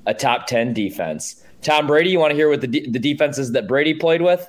a 0.06 0.14
top 0.14 0.46
10 0.46 0.75
defense. 0.75 1.44
Tom 1.62 1.87
Brady, 1.87 2.11
you 2.11 2.18
want 2.18 2.30
to 2.30 2.37
hear 2.37 2.49
what 2.49 2.61
the, 2.61 2.66
de- 2.66 2.90
the 2.90 2.99
defenses 2.99 3.52
that 3.52 3.68
Brady 3.68 3.94
played 3.94 4.22
with? 4.22 4.49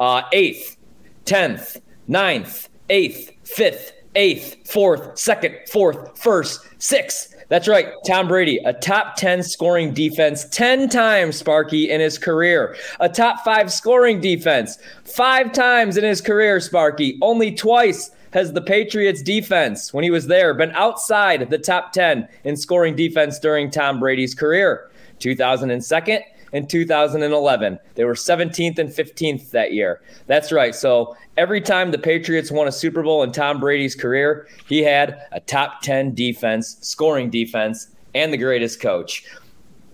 Uh, 0.00 0.22
eighth, 0.32 0.76
10th, 1.24 1.80
ninth, 2.08 2.68
eighth, 2.90 3.30
fifth, 3.44 3.92
eighth, 4.14 4.68
fourth, 4.68 5.18
second, 5.18 5.56
fourth, 5.70 6.18
first, 6.18 6.60
sixth, 6.78 7.34
that's 7.48 7.66
right. 7.66 7.88
Tom 8.06 8.28
Brady, 8.28 8.58
a 8.64 8.72
top 8.74 9.16
10 9.16 9.42
scoring 9.42 9.94
defense 9.94 10.44
10 10.50 10.88
times, 10.88 11.36
Sparky, 11.36 11.90
in 11.90 12.00
his 12.00 12.18
career. 12.18 12.76
A 13.00 13.08
top 13.08 13.44
five 13.44 13.72
scoring 13.72 14.20
defense 14.20 14.78
five 15.04 15.52
times 15.52 15.96
in 15.96 16.04
his 16.04 16.20
career, 16.20 16.60
Sparky. 16.60 17.18
Only 17.22 17.54
twice 17.54 18.10
has 18.32 18.52
the 18.52 18.60
Patriots 18.60 19.22
defense, 19.22 19.94
when 19.94 20.04
he 20.04 20.10
was 20.10 20.26
there, 20.26 20.52
been 20.52 20.72
outside 20.72 21.48
the 21.48 21.58
top 21.58 21.92
10 21.92 22.28
in 22.44 22.56
scoring 22.56 22.94
defense 22.94 23.38
during 23.38 23.70
Tom 23.70 23.98
Brady's 23.98 24.34
career? 24.34 24.90
2002 25.18 26.20
and 26.52 26.68
2011. 26.68 27.78
They 27.94 28.04
were 28.04 28.14
17th 28.14 28.78
and 28.78 28.90
15th 28.90 29.50
that 29.50 29.72
year. 29.72 30.00
That's 30.26 30.52
right. 30.52 30.74
So 30.74 31.16
every 31.36 31.60
time 31.60 31.90
the 31.90 31.98
Patriots 31.98 32.50
won 32.50 32.68
a 32.68 32.72
Super 32.72 33.02
Bowl 33.02 33.22
in 33.22 33.32
Tom 33.32 33.60
Brady's 33.60 33.94
career, 33.94 34.48
he 34.68 34.82
had 34.82 35.20
a 35.32 35.40
top 35.40 35.82
10 35.82 36.14
defense, 36.14 36.78
scoring 36.80 37.30
defense, 37.30 37.88
and 38.14 38.32
the 38.32 38.38
greatest 38.38 38.80
coach. 38.80 39.24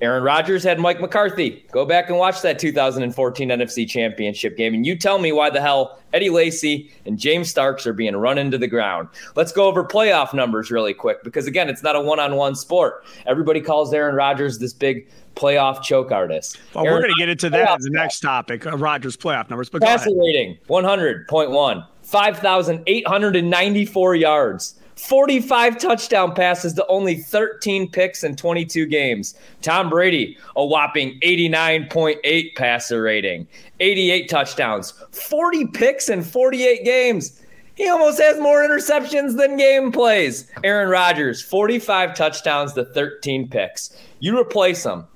Aaron 0.01 0.25
Rodgers 0.25 0.65
had 0.65 0.81
Mike 0.81 1.01
McCarthy. 1.01 1.65
Go 1.71 1.87
back 1.87 2.09
and 2.09 2.19
watch 2.19 2.43
that 2.43 2.59
2014 2.59 3.49
NFC 3.49 3.89
Championship 3.89 4.57
game, 4.57 4.75
and 4.75 4.85
you 4.85 4.97
tell 4.97 5.19
me 5.19 5.31
why 5.33 5.51
the 5.51 5.61
hell 5.61 6.01
Eddie 6.13 6.31
Lacy 6.31 6.91
and 7.07 7.17
James 7.19 7.49
Starks 7.49 7.87
are 7.87 7.93
being 7.93 8.17
run 8.17 8.39
into 8.39 8.59
the 8.59 8.67
ground. 8.67 9.09
Let's 9.37 9.53
go 9.53 9.67
over 9.67 9.85
playoff 9.85 10.35
numbers 10.35 10.71
really 10.71 10.95
quick 10.95 11.23
because, 11.23 11.47
again, 11.47 11.69
it's 11.69 11.83
not 11.83 11.97
a 11.97 12.01
one 12.01 12.21
on 12.21 12.37
one 12.37 12.55
sport. 12.55 13.05
Everybody 13.27 13.61
calls 13.61 13.93
Aaron 13.95 14.15
Rodgers 14.15 14.59
this 14.59 14.73
big 14.73 15.09
playoff 15.37 15.83
choke 15.83 16.11
artist. 16.13 16.59
Well, 16.75 16.85
Aaron 16.85 16.97
we're 16.97 17.03
going 17.03 17.15
to 17.15 17.21
get 17.21 17.29
into 17.29 17.51
that 17.51 17.79
as 17.79 17.85
the 17.85 17.91
next 17.91 18.21
topic, 18.21 18.67
uh, 18.67 18.77
Rodgers 18.77 19.17
playoff 19.17 19.49
numbers. 19.51 19.71
But 19.71 19.83
passer 19.83 20.11
rating 20.17 20.59
100.1, 20.69 21.87
5,894 22.03 24.15
yards. 24.17 24.75
45 24.97 25.79
touchdown 25.79 26.35
passes 26.35 26.73
to 26.75 26.87
only 26.87 27.17
13 27.17 27.91
picks 27.91 28.23
in 28.23 28.37
22 28.37 28.87
games. 28.87 29.35
Tom 29.63 29.91
Brady, 29.91 30.39
a 30.57 30.65
whopping 30.65 31.19
89.8 31.21 32.55
passer 32.55 33.03
rating, 33.03 33.47
88 33.81 34.29
touchdowns, 34.29 34.93
40 35.11 35.67
picks 35.69 36.09
in 36.09 36.23
48 36.23 36.85
games. 36.85 37.41
He 37.75 37.89
almost 37.89 38.21
has 38.21 38.39
more 38.39 38.63
interceptions 38.63 39.37
than 39.37 39.57
game 39.57 39.91
plays. 39.91 40.49
Aaron 40.63 40.89
Rodgers, 40.89 41.43
45 41.43 42.15
touchdowns 42.15 42.73
to 42.75 42.85
13 42.85 43.49
picks. 43.49 43.97
You 44.21 44.39
replace 44.39 44.85
him. 44.85 45.07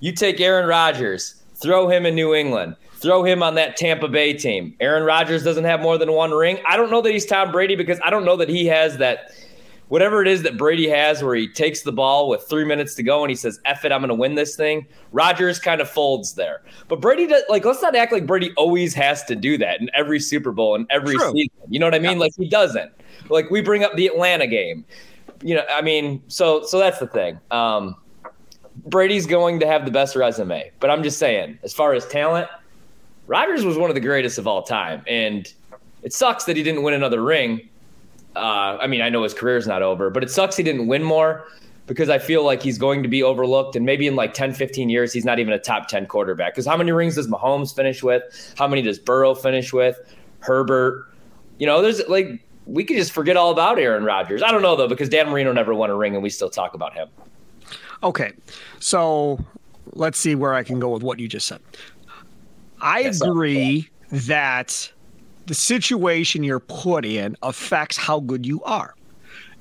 You 0.00 0.12
take 0.12 0.40
Aaron 0.40 0.66
Rodgers, 0.66 1.42
throw 1.56 1.88
him 1.88 2.06
in 2.06 2.14
New 2.14 2.34
England. 2.34 2.76
Throw 3.06 3.22
him 3.22 3.40
on 3.40 3.54
that 3.54 3.76
Tampa 3.76 4.08
Bay 4.08 4.32
team. 4.32 4.74
Aaron 4.80 5.04
Rodgers 5.04 5.44
doesn't 5.44 5.62
have 5.62 5.80
more 5.80 5.96
than 5.96 6.10
one 6.10 6.32
ring. 6.32 6.58
I 6.66 6.76
don't 6.76 6.90
know 6.90 7.00
that 7.02 7.12
he's 7.12 7.24
Tom 7.24 7.52
Brady 7.52 7.76
because 7.76 8.00
I 8.04 8.10
don't 8.10 8.24
know 8.24 8.36
that 8.36 8.48
he 8.48 8.66
has 8.66 8.98
that 8.98 9.30
whatever 9.88 10.20
it 10.20 10.26
is 10.26 10.42
that 10.42 10.56
Brady 10.56 10.88
has 10.88 11.22
where 11.22 11.36
he 11.36 11.46
takes 11.46 11.82
the 11.82 11.92
ball 11.92 12.28
with 12.28 12.42
three 12.48 12.64
minutes 12.64 12.96
to 12.96 13.04
go 13.04 13.22
and 13.22 13.30
he 13.30 13.36
says, 13.36 13.60
F 13.64 13.84
it, 13.84 13.92
I'm 13.92 14.00
going 14.00 14.08
to 14.08 14.14
win 14.16 14.34
this 14.34 14.56
thing. 14.56 14.86
Rodgers 15.12 15.60
kind 15.60 15.80
of 15.80 15.88
folds 15.88 16.34
there. 16.34 16.62
But 16.88 17.00
Brady, 17.00 17.28
does, 17.28 17.44
like, 17.48 17.64
let's 17.64 17.80
not 17.80 17.94
act 17.94 18.10
like 18.12 18.26
Brady 18.26 18.52
always 18.56 18.92
has 18.94 19.22
to 19.26 19.36
do 19.36 19.56
that 19.58 19.80
in 19.80 19.88
every 19.94 20.18
Super 20.18 20.50
Bowl 20.50 20.74
and 20.74 20.84
every 20.90 21.14
True. 21.14 21.30
season. 21.30 21.50
You 21.68 21.78
know 21.78 21.86
what 21.86 21.94
I 21.94 22.00
mean? 22.00 22.12
Yeah. 22.14 22.18
Like, 22.18 22.32
he 22.36 22.48
doesn't. 22.48 22.90
Like, 23.28 23.50
we 23.50 23.60
bring 23.60 23.84
up 23.84 23.94
the 23.94 24.08
Atlanta 24.08 24.48
game. 24.48 24.84
You 25.42 25.54
know, 25.54 25.64
I 25.70 25.82
mean, 25.82 26.20
so 26.26 26.64
so 26.64 26.80
that's 26.80 26.98
the 26.98 27.06
thing. 27.06 27.38
Um, 27.52 27.94
Brady's 28.86 29.26
going 29.26 29.60
to 29.60 29.66
have 29.66 29.84
the 29.84 29.90
best 29.90 30.16
resume, 30.16 30.72
but 30.80 30.90
I'm 30.90 31.02
just 31.02 31.18
saying, 31.18 31.58
as 31.62 31.72
far 31.72 31.92
as 31.92 32.06
talent, 32.06 32.48
Rodgers 33.26 33.64
was 33.64 33.76
one 33.76 33.90
of 33.90 33.94
the 33.94 34.00
greatest 34.00 34.38
of 34.38 34.46
all 34.46 34.62
time, 34.62 35.02
and 35.06 35.52
it 36.02 36.12
sucks 36.12 36.44
that 36.44 36.56
he 36.56 36.62
didn't 36.62 36.82
win 36.82 36.94
another 36.94 37.22
ring. 37.22 37.68
Uh, 38.36 38.78
I 38.80 38.86
mean, 38.86 39.00
I 39.00 39.08
know 39.08 39.22
his 39.22 39.34
career's 39.34 39.66
not 39.66 39.82
over, 39.82 40.10
but 40.10 40.22
it 40.22 40.30
sucks 40.30 40.56
he 40.56 40.62
didn't 40.62 40.86
win 40.86 41.02
more 41.02 41.46
because 41.86 42.08
I 42.08 42.18
feel 42.18 42.44
like 42.44 42.62
he's 42.62 42.78
going 42.78 43.02
to 43.02 43.08
be 43.08 43.22
overlooked. 43.22 43.76
And 43.76 43.86
maybe 43.86 44.06
in 44.06 44.16
like 44.16 44.34
10, 44.34 44.52
15 44.52 44.90
years, 44.90 45.12
he's 45.12 45.24
not 45.24 45.38
even 45.38 45.52
a 45.52 45.58
top 45.58 45.88
10 45.88 46.06
quarterback. 46.06 46.52
Because 46.52 46.66
how 46.66 46.76
many 46.76 46.92
rings 46.92 47.14
does 47.14 47.28
Mahomes 47.28 47.74
finish 47.74 48.02
with? 48.02 48.54
How 48.58 48.66
many 48.68 48.82
does 48.82 48.98
Burrow 48.98 49.34
finish 49.34 49.72
with? 49.72 49.98
Herbert? 50.40 51.06
You 51.58 51.66
know, 51.66 51.80
there's 51.80 52.06
like, 52.08 52.44
we 52.66 52.84
could 52.84 52.96
just 52.96 53.12
forget 53.12 53.36
all 53.36 53.50
about 53.50 53.78
Aaron 53.78 54.04
Rodgers. 54.04 54.42
I 54.42 54.50
don't 54.50 54.62
know, 54.62 54.76
though, 54.76 54.88
because 54.88 55.08
Dan 55.08 55.28
Marino 55.28 55.52
never 55.52 55.74
won 55.74 55.90
a 55.90 55.94
ring 55.94 56.14
and 56.14 56.22
we 56.22 56.30
still 56.30 56.50
talk 56.50 56.74
about 56.74 56.92
him. 56.92 57.08
Okay. 58.02 58.32
So 58.80 59.38
let's 59.92 60.18
see 60.18 60.34
where 60.34 60.54
I 60.54 60.64
can 60.64 60.80
go 60.80 60.90
with 60.90 61.02
what 61.02 61.20
you 61.20 61.28
just 61.28 61.46
said. 61.46 61.60
I 62.86 63.00
agree 63.00 63.90
that 64.12 64.92
the 65.46 65.54
situation 65.54 66.44
you're 66.44 66.60
put 66.60 67.04
in 67.04 67.36
affects 67.42 67.96
how 67.96 68.20
good 68.20 68.46
you 68.46 68.62
are. 68.62 68.94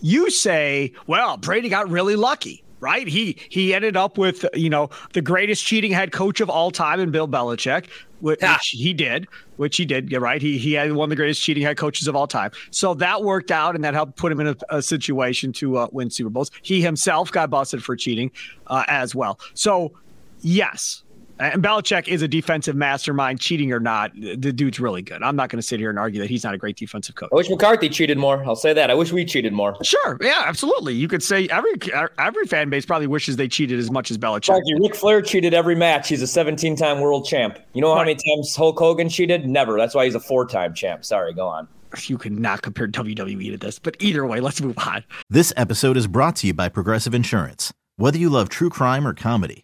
You 0.01 0.29
say, 0.29 0.91
well, 1.07 1.37
Brady 1.37 1.69
got 1.69 1.89
really 1.89 2.15
lucky, 2.15 2.63
right? 2.79 3.07
He 3.07 3.37
he 3.49 3.73
ended 3.73 3.97
up 3.97 4.17
with, 4.17 4.45
you 4.53 4.69
know, 4.69 4.89
the 5.13 5.21
greatest 5.21 5.65
cheating 5.65 5.91
head 5.91 6.11
coach 6.11 6.39
of 6.39 6.49
all 6.49 6.69
time 6.69 6.99
in 6.99 7.09
Bill 7.09 7.27
Belichick, 7.27 7.87
which 8.19 8.43
he 8.69 8.93
did, 8.93 9.27
which 9.57 9.77
he 9.77 9.85
did, 9.85 10.11
right? 10.11 10.41
He 10.41 10.57
he 10.59 10.73
had 10.73 10.91
one 10.93 11.05
of 11.05 11.09
the 11.09 11.15
greatest 11.15 11.41
cheating 11.41 11.63
head 11.63 11.77
coaches 11.77 12.07
of 12.07 12.15
all 12.15 12.27
time. 12.27 12.51
So 12.71 12.93
that 12.95 13.23
worked 13.23 13.51
out 13.51 13.73
and 13.73 13.83
that 13.83 13.93
helped 13.95 14.17
put 14.17 14.31
him 14.31 14.39
in 14.39 14.47
a, 14.47 14.55
a 14.69 14.81
situation 14.81 15.51
to 15.53 15.77
uh, 15.77 15.87
win 15.91 16.09
Super 16.11 16.29
Bowls. 16.29 16.51
He 16.61 16.81
himself 16.81 17.31
got 17.31 17.49
busted 17.49 17.83
for 17.83 17.95
cheating 17.95 18.31
uh, 18.67 18.83
as 18.87 19.15
well. 19.15 19.39
So, 19.55 19.93
yes, 20.41 21.03
and 21.39 21.63
Belichick 21.63 22.07
is 22.07 22.21
a 22.21 22.27
defensive 22.27 22.75
mastermind, 22.75 23.39
cheating 23.39 23.71
or 23.71 23.79
not. 23.79 24.11
The 24.15 24.53
dude's 24.53 24.79
really 24.79 25.01
good. 25.01 25.21
I'm 25.21 25.35
not 25.35 25.49
going 25.49 25.59
to 25.59 25.67
sit 25.67 25.79
here 25.79 25.89
and 25.89 25.99
argue 25.99 26.21
that 26.21 26.29
he's 26.29 26.43
not 26.43 26.53
a 26.53 26.57
great 26.57 26.77
defensive 26.77 27.15
coach. 27.15 27.29
I 27.31 27.35
wish 27.35 27.49
McCarthy 27.49 27.89
cheated 27.89 28.17
more. 28.17 28.43
I'll 28.45 28.55
say 28.55 28.73
that. 28.73 28.89
I 28.89 28.93
wish 28.93 29.11
we 29.11 29.25
cheated 29.25 29.53
more. 29.53 29.75
Sure. 29.83 30.17
Yeah, 30.21 30.43
absolutely. 30.45 30.93
You 30.93 31.07
could 31.07 31.23
say 31.23 31.47
every 31.49 31.73
every 32.17 32.45
fan 32.45 32.69
base 32.69 32.85
probably 32.85 33.07
wishes 33.07 33.35
they 33.35 33.47
cheated 33.47 33.79
as 33.79 33.91
much 33.91 34.11
as 34.11 34.17
Belichick. 34.17 34.61
you. 34.65 34.79
Ric 34.81 34.95
Flair 34.95 35.21
cheated 35.21 35.53
every 35.53 35.75
match. 35.75 36.09
He's 36.09 36.21
a 36.21 36.27
17 36.27 36.75
time 36.75 37.01
world 37.01 37.25
champ. 37.25 37.59
You 37.73 37.81
know 37.81 37.89
how 37.89 37.97
right. 37.97 38.17
many 38.17 38.35
times 38.35 38.55
Hulk 38.55 38.79
Hogan 38.79 39.09
cheated? 39.09 39.47
Never. 39.47 39.77
That's 39.77 39.95
why 39.95 40.05
he's 40.05 40.15
a 40.15 40.19
four 40.19 40.47
time 40.47 40.73
champ. 40.73 41.03
Sorry, 41.03 41.33
go 41.33 41.47
on. 41.47 41.67
You 42.07 42.17
cannot 42.17 42.61
compare 42.61 42.87
WWE 42.87 43.51
to 43.51 43.57
this. 43.57 43.79
But 43.79 43.95
either 43.99 44.25
way, 44.25 44.41
let's 44.41 44.61
move 44.61 44.77
on. 44.79 45.03
This 45.29 45.53
episode 45.55 45.95
is 45.97 46.07
brought 46.07 46.35
to 46.37 46.47
you 46.47 46.53
by 46.53 46.67
Progressive 46.67 47.13
Insurance. 47.13 47.73
Whether 47.95 48.17
you 48.17 48.29
love 48.29 48.49
true 48.49 48.69
crime 48.69 49.07
or 49.07 49.13
comedy, 49.13 49.63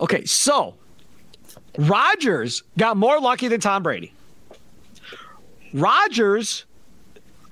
Okay, 0.00 0.24
so 0.24 0.74
Rodgers 1.78 2.62
got 2.76 2.96
more 2.96 3.20
lucky 3.20 3.48
than 3.48 3.60
Tom 3.60 3.82
Brady. 3.82 4.12
Rodgers, 5.72 6.64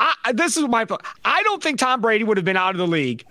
I, 0.00 0.32
this 0.32 0.56
is 0.56 0.66
my 0.68 0.84
point. 0.84 1.02
I 1.24 1.42
don't 1.42 1.62
think 1.62 1.78
Tom 1.78 2.00
Brady 2.00 2.24
would 2.24 2.36
have 2.36 2.44
been 2.44 2.56
out 2.56 2.74
of 2.74 2.78
the 2.78 2.86
league 2.86 3.24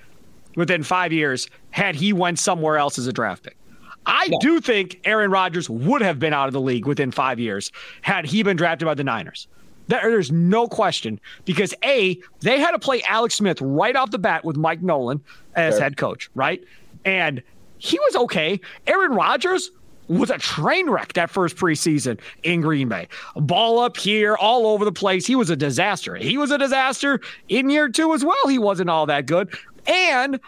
within 0.56 0.84
five 0.84 1.12
years 1.12 1.48
had 1.72 1.96
he 1.96 2.14
went 2.14 2.40
somewhere 2.40 2.78
else 2.78 2.98
as 2.98 3.08
a 3.08 3.14
draft 3.14 3.44
pick. 3.44 3.58
I 4.06 4.30
do 4.40 4.62
think 4.62 5.00
Aaron 5.04 5.32
Rodgers 5.32 5.70
would 5.70 6.02
have 6.02 6.20
been 6.20 6.34
out 6.34 6.48
of 6.48 6.54
the 6.54 6.62
league 6.62 6.86
within 6.86 7.12
five 7.12 7.40
years 7.40 7.72
had 8.02 8.25
he 8.25 8.44
been 8.44 8.56
drafted 8.56 8.86
by 8.86 8.94
the 8.94 9.04
Niners. 9.04 9.48
There's 9.88 10.32
no 10.32 10.68
question 10.68 11.20
because 11.44 11.74
A, 11.84 12.20
they 12.42 12.60
had 12.60 12.72
to 12.72 12.80
play 12.80 13.02
Alex 13.04 13.36
Smith 13.36 13.62
right 13.62 13.96
off 13.96 14.12
the 14.12 14.20
bat 14.20 14.46
with 14.46 14.58
Mike 14.58 14.82
Nolan 14.82 15.22
as 15.56 15.75
sure. 15.75 15.84
head 15.84 15.98
coach, 15.98 16.30
right? 16.36 16.64
And 17.04 17.42
he 17.77 18.00
was 18.00 18.15
okay. 18.15 18.60
Aaron 18.88 19.12
Rodgers 19.12 19.72
was 20.08 20.29
a 20.29 20.38
train 20.38 20.89
wreck 20.89 21.13
that 21.13 21.29
first 21.29 21.55
preseason 21.55 22.20
in 22.44 22.62
Green 22.62 22.88
Bay. 22.88 23.08
Ball 23.36 23.79
up 23.79 23.98
here, 23.98 24.36
all 24.36 24.67
over 24.67 24.86
the 24.86 24.91
place. 24.91 25.25
He 25.25 25.36
was 25.36 25.50
a 25.50 25.55
disaster. 25.55 26.15
He 26.15 26.38
was 26.38 26.51
a 26.51 26.58
disaster 26.58 27.20
in 27.50 27.70
year 27.70 27.89
two 27.89 28.13
as 28.13 28.24
well. 28.24 28.48
He 28.48 28.60
wasn't 28.60 28.89
all 28.89 29.05
that 29.08 29.25
good. 29.25 29.53
And 29.88 30.39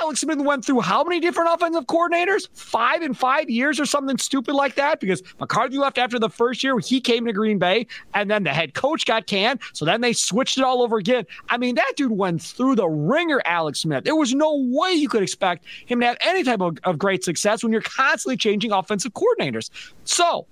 Alex 0.00 0.20
Smith 0.20 0.38
went 0.40 0.64
through 0.64 0.80
how 0.80 1.04
many 1.04 1.20
different 1.20 1.50
offensive 1.52 1.86
coordinators? 1.86 2.48
Five 2.52 3.02
in 3.02 3.14
five 3.14 3.48
years 3.48 3.78
or 3.78 3.86
something 3.86 4.18
stupid 4.18 4.54
like 4.54 4.74
that 4.74 5.00
because 5.00 5.22
McCarthy 5.40 5.78
left 5.78 5.98
after 5.98 6.18
the 6.18 6.28
first 6.28 6.62
year. 6.62 6.78
He 6.78 7.00
came 7.00 7.24
to 7.26 7.32
Green 7.32 7.58
Bay 7.58 7.86
and 8.14 8.30
then 8.30 8.44
the 8.44 8.50
head 8.50 8.74
coach 8.74 9.06
got 9.06 9.26
canned. 9.26 9.60
So 9.72 9.84
then 9.84 10.00
they 10.00 10.12
switched 10.12 10.58
it 10.58 10.64
all 10.64 10.82
over 10.82 10.98
again. 10.98 11.26
I 11.48 11.58
mean, 11.58 11.76
that 11.76 11.92
dude 11.96 12.12
went 12.12 12.42
through 12.42 12.76
the 12.76 12.88
ringer, 12.88 13.40
Alex 13.44 13.80
Smith. 13.80 14.04
There 14.04 14.16
was 14.16 14.34
no 14.34 14.54
way 14.56 14.92
you 14.92 15.08
could 15.08 15.22
expect 15.22 15.64
him 15.86 16.00
to 16.00 16.06
have 16.06 16.16
any 16.20 16.42
type 16.42 16.60
of, 16.60 16.78
of 16.84 16.98
great 16.98 17.24
success 17.24 17.62
when 17.62 17.72
you're 17.72 17.82
constantly 17.82 18.36
changing 18.36 18.72
offensive 18.72 19.12
coordinators. 19.12 19.70
So 20.04 20.46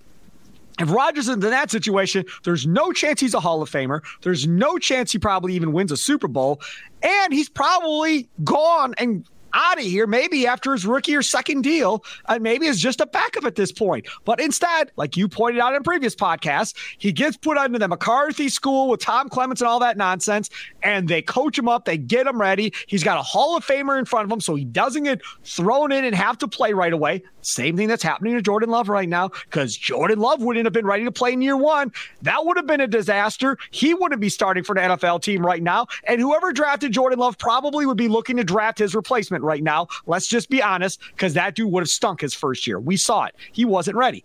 if 0.82 0.90
Rodgers 0.90 1.28
is 1.28 1.34
in 1.34 1.40
that 1.40 1.70
situation, 1.70 2.24
there's 2.44 2.66
no 2.66 2.92
chance 2.92 3.20
he's 3.20 3.34
a 3.34 3.40
Hall 3.40 3.62
of 3.62 3.70
Famer. 3.70 4.02
There's 4.22 4.46
no 4.46 4.78
chance 4.78 5.12
he 5.12 5.18
probably 5.18 5.54
even 5.54 5.72
wins 5.72 5.92
a 5.92 5.96
Super 5.96 6.28
Bowl. 6.28 6.60
And 7.02 7.32
he's 7.32 7.48
probably 7.48 8.28
gone 8.44 8.94
and 8.98 9.26
out 9.54 9.78
of 9.78 9.84
here, 9.84 10.06
maybe 10.06 10.46
after 10.46 10.72
his 10.72 10.86
rookie 10.86 11.14
or 11.16 11.22
second 11.22 11.62
deal, 11.62 12.04
and 12.28 12.42
maybe 12.42 12.66
is 12.66 12.80
just 12.80 13.00
a 13.00 13.06
backup 13.06 13.44
at 13.44 13.54
this 13.54 13.72
point. 13.72 14.06
But 14.24 14.40
instead, 14.40 14.90
like 14.96 15.16
you 15.16 15.28
pointed 15.28 15.60
out 15.60 15.74
in 15.74 15.82
previous 15.82 16.14
podcasts, 16.14 16.74
he 16.98 17.12
gets 17.12 17.36
put 17.36 17.56
under 17.56 17.78
the 17.78 17.88
McCarthy 17.88 18.48
school 18.48 18.88
with 18.88 19.00
Tom 19.00 19.28
Clements 19.28 19.60
and 19.60 19.68
all 19.68 19.80
that 19.80 19.96
nonsense, 19.96 20.50
and 20.82 21.08
they 21.08 21.22
coach 21.22 21.58
him 21.58 21.68
up, 21.68 21.84
they 21.84 21.98
get 21.98 22.26
him 22.26 22.40
ready. 22.40 22.72
He's 22.86 23.04
got 23.04 23.18
a 23.18 23.22
Hall 23.22 23.56
of 23.56 23.64
Famer 23.66 23.98
in 23.98 24.04
front 24.04 24.24
of 24.24 24.32
him, 24.32 24.40
so 24.40 24.54
he 24.54 24.64
doesn't 24.64 25.04
get 25.04 25.20
thrown 25.44 25.92
in 25.92 26.04
and 26.04 26.14
have 26.14 26.38
to 26.38 26.48
play 26.48 26.72
right 26.72 26.92
away. 26.92 27.22
Same 27.42 27.76
thing 27.76 27.88
that's 27.88 28.02
happening 28.02 28.34
to 28.34 28.42
Jordan 28.42 28.70
Love 28.70 28.88
right 28.88 29.08
now, 29.08 29.28
because 29.28 29.76
Jordan 29.76 30.18
Love 30.18 30.42
wouldn't 30.42 30.66
have 30.66 30.72
been 30.72 30.86
ready 30.86 31.04
to 31.04 31.12
play 31.12 31.32
in 31.32 31.42
year 31.42 31.56
one. 31.56 31.92
That 32.22 32.44
would 32.44 32.56
have 32.56 32.66
been 32.66 32.80
a 32.80 32.86
disaster. 32.86 33.58
He 33.70 33.94
wouldn't 33.94 34.20
be 34.20 34.28
starting 34.28 34.64
for 34.64 34.76
an 34.78 34.90
NFL 34.90 35.22
team 35.22 35.44
right 35.44 35.62
now. 35.62 35.86
And 36.06 36.20
whoever 36.20 36.52
drafted 36.52 36.92
Jordan 36.92 37.18
Love 37.18 37.38
probably 37.38 37.84
would 37.84 37.96
be 37.96 38.08
looking 38.08 38.36
to 38.36 38.44
draft 38.44 38.78
his 38.78 38.94
replacement 38.94 39.41
right 39.42 39.62
now. 39.62 39.88
Let's 40.06 40.26
just 40.26 40.48
be 40.48 40.62
honest, 40.62 41.00
because 41.10 41.34
that 41.34 41.54
dude 41.54 41.70
would 41.70 41.82
have 41.82 41.90
stunk 41.90 42.20
his 42.20 42.34
first 42.34 42.66
year. 42.66 42.80
We 42.80 42.96
saw 42.96 43.24
it. 43.24 43.34
He 43.52 43.64
wasn't 43.64 43.96
ready. 43.96 44.24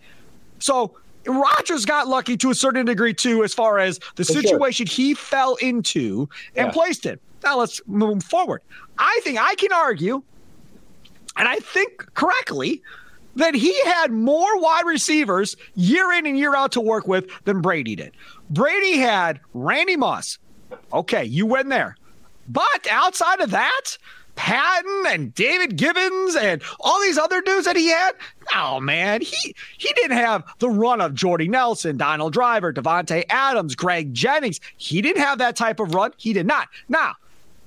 So 0.59 0.95
Rodgers 1.25 1.85
got 1.85 2.07
lucky 2.07 2.37
to 2.37 2.49
a 2.51 2.55
certain 2.55 2.85
degree 2.85 3.13
too, 3.13 3.43
as 3.43 3.53
far 3.53 3.79
as 3.79 3.99
the 4.15 4.23
For 4.23 4.33
situation 4.33 4.85
sure. 4.85 4.95
he 4.95 5.13
fell 5.13 5.55
into 5.55 6.29
and 6.55 6.67
yeah. 6.67 6.71
placed 6.71 7.05
in. 7.05 7.19
Now 7.43 7.59
let's 7.59 7.81
move 7.87 8.23
forward. 8.23 8.61
I 8.97 9.19
think 9.23 9.39
I 9.39 9.55
can 9.55 9.71
argue, 9.71 10.23
and 11.35 11.47
I 11.47 11.57
think 11.57 12.05
correctly, 12.13 12.81
that 13.35 13.53
he 13.53 13.79
had 13.83 14.11
more 14.11 14.59
wide 14.59 14.85
receivers 14.85 15.55
year 15.75 16.11
in 16.13 16.25
and 16.25 16.37
year 16.37 16.55
out 16.55 16.71
to 16.71 16.81
work 16.81 17.07
with 17.07 17.29
than 17.43 17.61
Brady 17.61 17.95
did. 17.95 18.13
Brady 18.49 18.97
had 18.97 19.39
Randy 19.53 19.95
Moss. 19.95 20.39
Okay, 20.91 21.23
you 21.23 21.45
win 21.45 21.69
there. 21.69 21.95
But 22.49 22.87
outside 22.89 23.39
of 23.41 23.51
that, 23.51 23.97
Patten 24.37 25.03
and 25.07 25.33
David 25.35 25.75
Givens 25.75 26.35
and 26.35 26.61
all 26.79 27.01
these 27.01 27.17
other 27.17 27.41
dudes 27.41 27.65
that 27.65 27.75
he 27.75 27.87
had. 27.89 28.13
Oh 28.55 28.79
man, 28.79 29.19
he 29.21 29.55
he 29.77 29.91
didn't 29.93 30.15
have 30.15 30.43
the 30.59 30.69
run 30.69 31.01
of 31.01 31.13
Jordy 31.13 31.49
Nelson, 31.49 31.97
Donald 31.97 32.31
Driver, 32.31 32.71
Davante 32.71 33.25
Adams, 33.29 33.75
Greg 33.75 34.13
Jennings. 34.13 34.61
He 34.77 35.01
didn't 35.01 35.21
have 35.21 35.39
that 35.39 35.57
type 35.57 35.79
of 35.81 35.93
run. 35.93 36.13
He 36.17 36.31
did 36.31 36.45
not. 36.45 36.69
Now, 36.87 37.15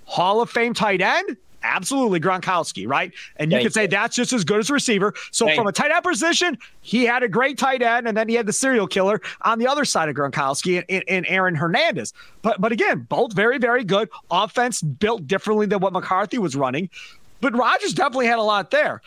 Hall 0.04 0.40
of 0.40 0.48
Fame 0.48 0.72
tight 0.72 1.02
end, 1.02 1.36
Absolutely, 1.62 2.20
Gronkowski, 2.20 2.88
right? 2.88 3.12
And 3.36 3.50
you 3.50 3.56
Thank 3.56 3.66
could 3.66 3.74
say 3.74 3.86
that's 3.86 4.16
just 4.16 4.32
as 4.32 4.44
good 4.44 4.60
as 4.60 4.70
a 4.70 4.72
receiver. 4.72 5.14
So 5.30 5.46
Thank 5.46 5.58
from 5.58 5.66
a 5.66 5.72
tight 5.72 5.90
end 5.90 6.04
position, 6.04 6.56
he 6.80 7.04
had 7.04 7.22
a 7.22 7.28
great 7.28 7.58
tight 7.58 7.82
end, 7.82 8.08
and 8.08 8.16
then 8.16 8.28
he 8.28 8.34
had 8.34 8.46
the 8.46 8.52
serial 8.52 8.86
killer 8.86 9.20
on 9.42 9.58
the 9.58 9.66
other 9.66 9.84
side 9.84 10.08
of 10.08 10.16
Gronkowski 10.16 10.84
and, 10.88 11.04
and 11.06 11.26
Aaron 11.28 11.54
Hernandez. 11.54 12.12
But 12.42 12.60
but 12.60 12.72
again, 12.72 13.00
both 13.08 13.32
very 13.32 13.58
very 13.58 13.84
good. 13.84 14.08
Offense 14.30 14.80
built 14.80 15.26
differently 15.26 15.66
than 15.66 15.80
what 15.80 15.92
McCarthy 15.92 16.38
was 16.38 16.56
running, 16.56 16.88
but 17.40 17.56
Rodgers 17.56 17.92
definitely 17.92 18.26
had 18.26 18.38
a 18.38 18.42
lot 18.42 18.70
there. 18.70 19.02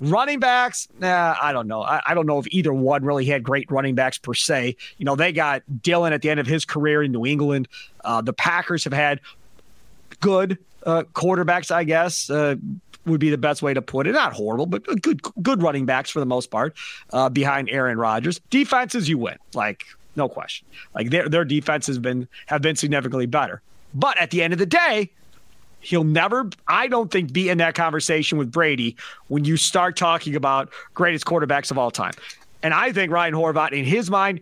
Running 0.00 0.40
backs, 0.40 0.88
nah, 0.98 1.36
I 1.42 1.52
don't 1.52 1.68
know. 1.68 1.82
I, 1.82 2.00
I, 2.06 2.14
don't 2.14 2.24
know 2.24 2.38
if 2.38 2.46
either 2.50 2.72
one 2.72 3.04
really 3.04 3.26
had 3.26 3.42
great 3.42 3.70
running 3.70 3.94
backs 3.94 4.16
per 4.16 4.32
se. 4.32 4.76
You 4.96 5.04
know, 5.04 5.14
they 5.14 5.30
got 5.30 5.62
Dillon 5.82 6.14
at 6.14 6.22
the 6.22 6.30
end 6.30 6.40
of 6.40 6.46
his 6.46 6.64
career 6.64 7.02
in 7.02 7.12
New 7.12 7.26
England. 7.26 7.68
Uh, 8.02 8.22
the 8.22 8.32
Packers 8.32 8.82
have 8.84 8.94
had 8.94 9.20
good 10.20 10.56
uh, 10.84 11.04
quarterbacks, 11.14 11.70
I 11.70 11.84
guess. 11.84 12.30
Uh, 12.30 12.56
would 13.06 13.20
be 13.20 13.30
the 13.30 13.38
best 13.38 13.62
way 13.62 13.72
to 13.72 13.80
put 13.80 14.06
it. 14.06 14.12
Not 14.12 14.34
horrible, 14.34 14.66
but 14.66 14.84
good 15.00 15.22
good 15.42 15.62
running 15.62 15.86
backs 15.86 16.10
for 16.10 16.20
the 16.20 16.26
most 16.26 16.50
part 16.50 16.76
uh, 17.12 17.30
behind 17.30 17.70
Aaron 17.70 17.98
Rodgers. 17.98 18.40
Defenses, 18.50 19.08
you 19.08 19.16
win, 19.16 19.38
like 19.54 19.84
no 20.16 20.28
question. 20.28 20.66
Like 20.94 21.10
their 21.10 21.28
their 21.28 21.44
defense 21.44 21.86
has 21.86 21.98
been 21.98 22.28
have 22.46 22.60
been 22.60 22.76
significantly 22.76 23.26
better. 23.26 23.62
But 23.94 24.18
at 24.18 24.30
the 24.30 24.42
end 24.42 24.52
of 24.52 24.58
the 24.58 24.66
day, 24.66 25.10
he'll 25.80 26.04
never, 26.04 26.48
I 26.68 26.86
don't 26.86 27.10
think, 27.10 27.32
be 27.32 27.48
in 27.48 27.58
that 27.58 27.74
conversation 27.74 28.38
with 28.38 28.52
Brady 28.52 28.96
when 29.28 29.44
you 29.44 29.56
start 29.56 29.96
talking 29.96 30.36
about 30.36 30.70
greatest 30.94 31.24
quarterbacks 31.24 31.70
of 31.70 31.78
all 31.78 31.90
time. 31.90 32.12
And 32.62 32.74
I 32.74 32.92
think 32.92 33.10
Ryan 33.10 33.34
Horvat, 33.34 33.72
in 33.72 33.84
his 33.84 34.10
mind, 34.10 34.40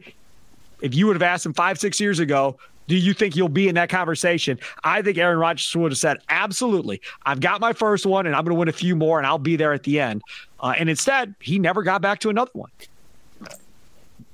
if 0.82 0.94
you 0.94 1.06
would 1.06 1.16
have 1.16 1.22
asked 1.22 1.46
him 1.46 1.54
five, 1.54 1.78
six 1.78 2.00
years 2.00 2.18
ago, 2.18 2.58
do 2.88 2.96
you 2.96 3.14
think 3.14 3.36
you'll 3.36 3.48
be 3.48 3.68
in 3.68 3.76
that 3.76 3.88
conversation? 3.90 4.58
I 4.82 5.02
think 5.02 5.18
Aaron 5.18 5.38
Rodgers 5.38 5.76
would 5.76 5.92
have 5.92 5.98
said, 5.98 6.18
absolutely. 6.28 7.00
I've 7.24 7.40
got 7.40 7.60
my 7.60 7.72
first 7.72 8.04
one 8.04 8.26
and 8.26 8.34
I'm 8.34 8.44
going 8.44 8.56
to 8.56 8.58
win 8.58 8.68
a 8.68 8.72
few 8.72 8.96
more 8.96 9.18
and 9.18 9.26
I'll 9.26 9.38
be 9.38 9.56
there 9.56 9.72
at 9.72 9.84
the 9.84 10.00
end. 10.00 10.22
Uh, 10.58 10.74
and 10.76 10.88
instead, 10.88 11.34
he 11.38 11.58
never 11.58 11.82
got 11.82 12.02
back 12.02 12.18
to 12.20 12.30
another 12.30 12.50
one. 12.54 12.70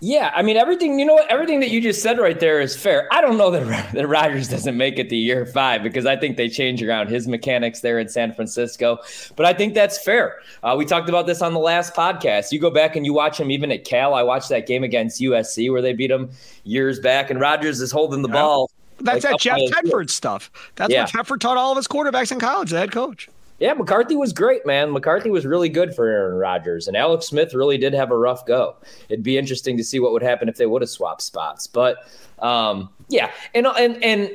Yeah, 0.00 0.32
I 0.34 0.42
mean 0.42 0.56
everything. 0.56 0.98
You 0.98 1.06
know 1.06 1.14
what? 1.14 1.30
Everything 1.30 1.60
that 1.60 1.70
you 1.70 1.80
just 1.80 2.02
said 2.02 2.18
right 2.18 2.38
there 2.38 2.60
is 2.60 2.76
fair. 2.76 3.08
I 3.10 3.20
don't 3.20 3.38
know 3.38 3.50
that 3.52 3.92
that 3.94 4.06
Rodgers 4.06 4.48
doesn't 4.48 4.76
make 4.76 4.98
it 4.98 5.08
to 5.08 5.16
year 5.16 5.46
five 5.46 5.82
because 5.82 6.04
I 6.04 6.16
think 6.16 6.36
they 6.36 6.48
change 6.48 6.82
around 6.82 7.08
his 7.08 7.26
mechanics 7.26 7.80
there 7.80 7.98
in 7.98 8.08
San 8.08 8.34
Francisco. 8.34 8.98
But 9.36 9.46
I 9.46 9.54
think 9.54 9.74
that's 9.74 10.02
fair. 10.02 10.40
Uh, 10.62 10.74
we 10.76 10.84
talked 10.84 11.08
about 11.08 11.26
this 11.26 11.40
on 11.40 11.54
the 11.54 11.60
last 11.60 11.94
podcast. 11.94 12.52
You 12.52 12.58
go 12.58 12.70
back 12.70 12.96
and 12.96 13.06
you 13.06 13.14
watch 13.14 13.40
him 13.40 13.50
even 13.50 13.72
at 13.72 13.84
Cal. 13.84 14.14
I 14.14 14.22
watched 14.22 14.50
that 14.50 14.66
game 14.66 14.84
against 14.84 15.20
USC 15.20 15.70
where 15.70 15.80
they 15.80 15.94
beat 15.94 16.10
him 16.10 16.30
years 16.64 17.00
back, 17.00 17.30
and 17.30 17.40
Rodgers 17.40 17.80
is 17.80 17.90
holding 17.90 18.22
the 18.22 18.28
ball. 18.28 18.70
That's 19.00 19.24
like 19.24 19.32
that 19.32 19.40
Jeff 19.40 19.56
Tedford 19.56 20.10
stuff. 20.10 20.50
That's 20.76 20.92
yeah. 20.92 21.02
what 21.04 21.10
Tedford 21.10 21.40
taught 21.40 21.56
all 21.56 21.72
of 21.72 21.76
his 21.76 21.88
quarterbacks 21.88 22.30
in 22.30 22.38
college. 22.38 22.70
The 22.70 22.78
head 22.78 22.92
coach. 22.92 23.28
Yeah, 23.60 23.72
McCarthy 23.74 24.16
was 24.16 24.32
great, 24.32 24.66
man. 24.66 24.90
McCarthy 24.90 25.30
was 25.30 25.46
really 25.46 25.68
good 25.68 25.94
for 25.94 26.08
Aaron 26.08 26.36
Rodgers, 26.36 26.88
and 26.88 26.96
Alex 26.96 27.26
Smith 27.26 27.54
really 27.54 27.78
did 27.78 27.94
have 27.94 28.10
a 28.10 28.16
rough 28.16 28.44
go. 28.46 28.76
It'd 29.08 29.22
be 29.22 29.38
interesting 29.38 29.76
to 29.76 29.84
see 29.84 30.00
what 30.00 30.12
would 30.12 30.22
happen 30.22 30.48
if 30.48 30.56
they 30.56 30.66
would 30.66 30.82
have 30.82 30.90
swapped 30.90 31.22
spots. 31.22 31.66
But 31.66 31.98
um, 32.40 32.90
yeah, 33.08 33.30
and 33.54 33.66
and 33.66 34.02
and 34.02 34.30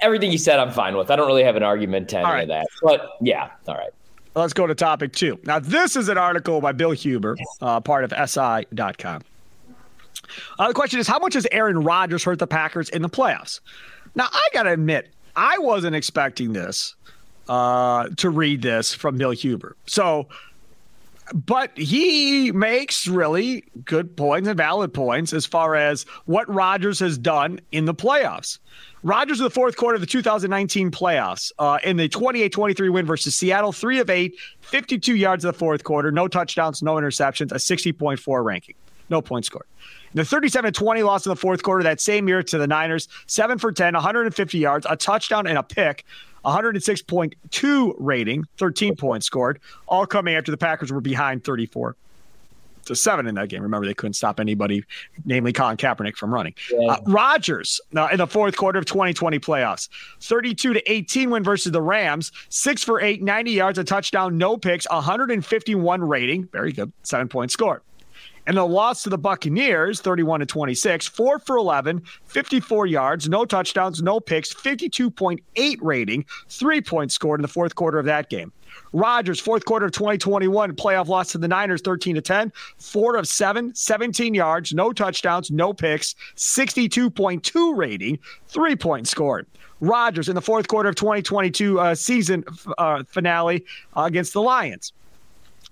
everything 0.00 0.32
you 0.32 0.38
said, 0.38 0.58
I'm 0.58 0.72
fine 0.72 0.96
with. 0.96 1.10
I 1.10 1.16
don't 1.16 1.28
really 1.28 1.44
have 1.44 1.56
an 1.56 1.62
argument 1.62 2.08
to 2.10 2.18
any 2.18 2.24
right. 2.26 2.42
of 2.42 2.48
that. 2.48 2.66
But 2.82 3.16
yeah, 3.20 3.50
all 3.68 3.76
right. 3.76 3.92
Let's 4.34 4.52
go 4.52 4.66
to 4.66 4.74
topic 4.74 5.12
two. 5.12 5.38
Now, 5.44 5.58
this 5.58 5.96
is 5.96 6.08
an 6.08 6.18
article 6.18 6.60
by 6.60 6.72
Bill 6.72 6.90
Huber, 6.90 7.36
uh, 7.62 7.80
part 7.80 8.04
of 8.04 8.28
SI.com. 8.28 9.22
Uh, 10.58 10.68
the 10.68 10.74
question 10.74 11.00
is, 11.00 11.06
how 11.06 11.18
much 11.18 11.34
has 11.34 11.46
Aaron 11.52 11.82
Rodgers 11.82 12.24
hurt 12.24 12.38
the 12.38 12.46
Packers 12.46 12.90
in 12.90 13.00
the 13.00 13.08
playoffs? 13.08 13.60
Now, 14.14 14.28
I 14.30 14.48
got 14.52 14.64
to 14.64 14.72
admit, 14.72 15.08
I 15.36 15.58
wasn't 15.58 15.96
expecting 15.96 16.52
this 16.52 16.96
uh, 17.48 18.08
to 18.16 18.30
read 18.30 18.62
this 18.62 18.94
from 18.94 19.16
Bill 19.16 19.30
Huber. 19.30 19.76
So, 19.86 20.28
but 21.32 21.76
he 21.76 22.52
makes 22.52 23.06
really 23.06 23.64
good 23.84 24.16
points 24.16 24.48
and 24.48 24.56
valid 24.56 24.94
points 24.94 25.32
as 25.32 25.44
far 25.44 25.74
as 25.74 26.04
what 26.26 26.52
Rodgers 26.52 27.00
has 27.00 27.18
done 27.18 27.60
in 27.72 27.84
the 27.84 27.94
playoffs. 27.94 28.58
Rodgers 29.02 29.38
in 29.38 29.44
the 29.44 29.50
fourth 29.50 29.76
quarter 29.76 29.94
of 29.94 30.00
the 30.00 30.06
2019 30.06 30.90
playoffs 30.90 31.52
uh, 31.58 31.78
in 31.84 31.96
the 31.96 32.08
28 32.08 32.52
23 32.52 32.88
win 32.88 33.06
versus 33.06 33.34
Seattle, 33.36 33.72
three 33.72 33.98
of 34.00 34.10
eight, 34.10 34.34
52 34.62 35.14
yards 35.14 35.44
in 35.44 35.48
the 35.48 35.56
fourth 35.56 35.84
quarter, 35.84 36.10
no 36.10 36.26
touchdowns, 36.28 36.82
no 36.82 36.94
interceptions, 36.94 37.52
a 37.52 37.56
60.4 37.56 38.44
ranking, 38.44 38.74
no 39.08 39.22
points 39.22 39.46
scored. 39.46 39.66
The 40.14 40.24
37 40.24 40.72
20 40.72 41.02
loss 41.02 41.26
in 41.26 41.30
the 41.30 41.36
fourth 41.36 41.62
quarter 41.62 41.82
that 41.84 42.00
same 42.00 42.26
year 42.26 42.42
to 42.42 42.58
the 42.58 42.66
Niners, 42.66 43.06
7 43.26 43.58
for 43.58 43.70
10, 43.70 43.94
150 43.94 44.58
yards, 44.58 44.86
a 44.88 44.96
touchdown, 44.96 45.46
and 45.46 45.58
a 45.58 45.62
pick. 45.62 46.04
106.2 46.46 47.94
rating, 47.98 48.44
13 48.58 48.96
points 48.96 49.26
scored, 49.26 49.60
all 49.86 50.06
coming 50.06 50.34
after 50.34 50.50
the 50.50 50.56
Packers 50.56 50.92
were 50.92 51.00
behind 51.00 51.44
34 51.44 51.96
to 52.86 52.94
seven 52.94 53.26
in 53.26 53.34
that 53.34 53.48
game. 53.48 53.62
Remember, 53.62 53.86
they 53.86 53.94
couldn't 53.94 54.14
stop 54.14 54.40
anybody, 54.40 54.84
namely 55.24 55.52
Colin 55.52 55.76
Kaepernick, 55.76 56.16
from 56.16 56.32
running. 56.32 56.54
Yeah. 56.70 56.92
Uh, 56.92 57.00
Rodgers 57.06 57.80
uh, 57.96 58.08
in 58.12 58.18
the 58.18 58.26
fourth 58.26 58.56
quarter 58.56 58.78
of 58.78 58.86
2020 58.86 59.38
playoffs, 59.40 59.88
32 60.20 60.74
to 60.74 60.92
18 60.92 61.30
win 61.30 61.42
versus 61.42 61.72
the 61.72 61.82
Rams, 61.82 62.32
six 62.48 62.82
for 62.82 63.00
eight, 63.00 63.22
90 63.22 63.50
yards, 63.50 63.78
a 63.78 63.84
touchdown, 63.84 64.38
no 64.38 64.56
picks, 64.56 64.88
151 64.88 66.00
rating, 66.00 66.48
very 66.52 66.72
good, 66.72 66.92
seven 67.02 67.28
points 67.28 67.54
scored. 67.54 67.82
And 68.46 68.58
a 68.58 68.64
loss 68.64 69.02
to 69.02 69.10
the 69.10 69.18
Buccaneers, 69.18 70.00
31 70.00 70.40
to 70.40 70.46
26, 70.46 71.08
4 71.08 71.38
for 71.40 71.56
11, 71.56 72.02
54 72.26 72.86
yards, 72.86 73.28
no 73.28 73.44
touchdowns, 73.44 74.02
no 74.02 74.20
picks, 74.20 74.54
52.8 74.54 75.78
rating, 75.80 76.24
three 76.48 76.80
points 76.80 77.14
scored 77.14 77.40
in 77.40 77.42
the 77.42 77.48
fourth 77.48 77.74
quarter 77.74 77.98
of 77.98 78.06
that 78.06 78.30
game. 78.30 78.52
Rodgers, 78.92 79.40
fourth 79.40 79.64
quarter 79.64 79.86
of 79.86 79.92
2021, 79.92 80.76
playoff 80.76 81.08
loss 81.08 81.32
to 81.32 81.38
the 81.38 81.48
Niners, 81.48 81.80
13 81.82 82.14
to 82.14 82.20
10, 82.20 82.52
four 82.78 83.16
of 83.16 83.26
seven, 83.26 83.74
17 83.74 84.34
yards, 84.34 84.72
no 84.72 84.92
touchdowns, 84.92 85.50
no 85.50 85.72
picks, 85.72 86.14
62.2 86.36 87.76
rating, 87.76 88.18
three 88.48 88.76
points 88.76 89.10
scored. 89.10 89.46
Rodgers 89.80 90.28
in 90.28 90.34
the 90.34 90.42
fourth 90.42 90.68
quarter 90.68 90.88
of 90.88 90.94
2022 90.94 91.78
uh, 91.78 91.94
season 91.94 92.44
uh, 92.78 93.02
finale 93.08 93.64
uh, 93.96 94.02
against 94.02 94.32
the 94.32 94.40
Lions. 94.40 94.92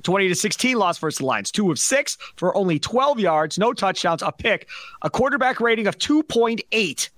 20 0.04 0.28
to 0.28 0.34
16 0.34 0.76
loss 0.76 0.98
versus 0.98 1.18
the 1.18 1.26
Lions. 1.26 1.50
Two 1.50 1.70
of 1.70 1.78
six 1.78 2.16
for 2.36 2.56
only 2.56 2.78
12 2.78 3.18
yards, 3.18 3.58
no 3.58 3.72
touchdowns, 3.72 4.22
a 4.22 4.30
pick, 4.30 4.68
a 5.02 5.10
quarterback 5.10 5.60
rating 5.60 5.86
of 5.86 5.98
2.8. 5.98 7.08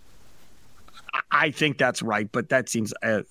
I 1.31 1.51
think 1.51 1.79
that's 1.79 2.03
right, 2.03 2.31
but 2.33 2.49
that 2.49 2.69
seems 2.69 2.93
uh, 3.03 3.23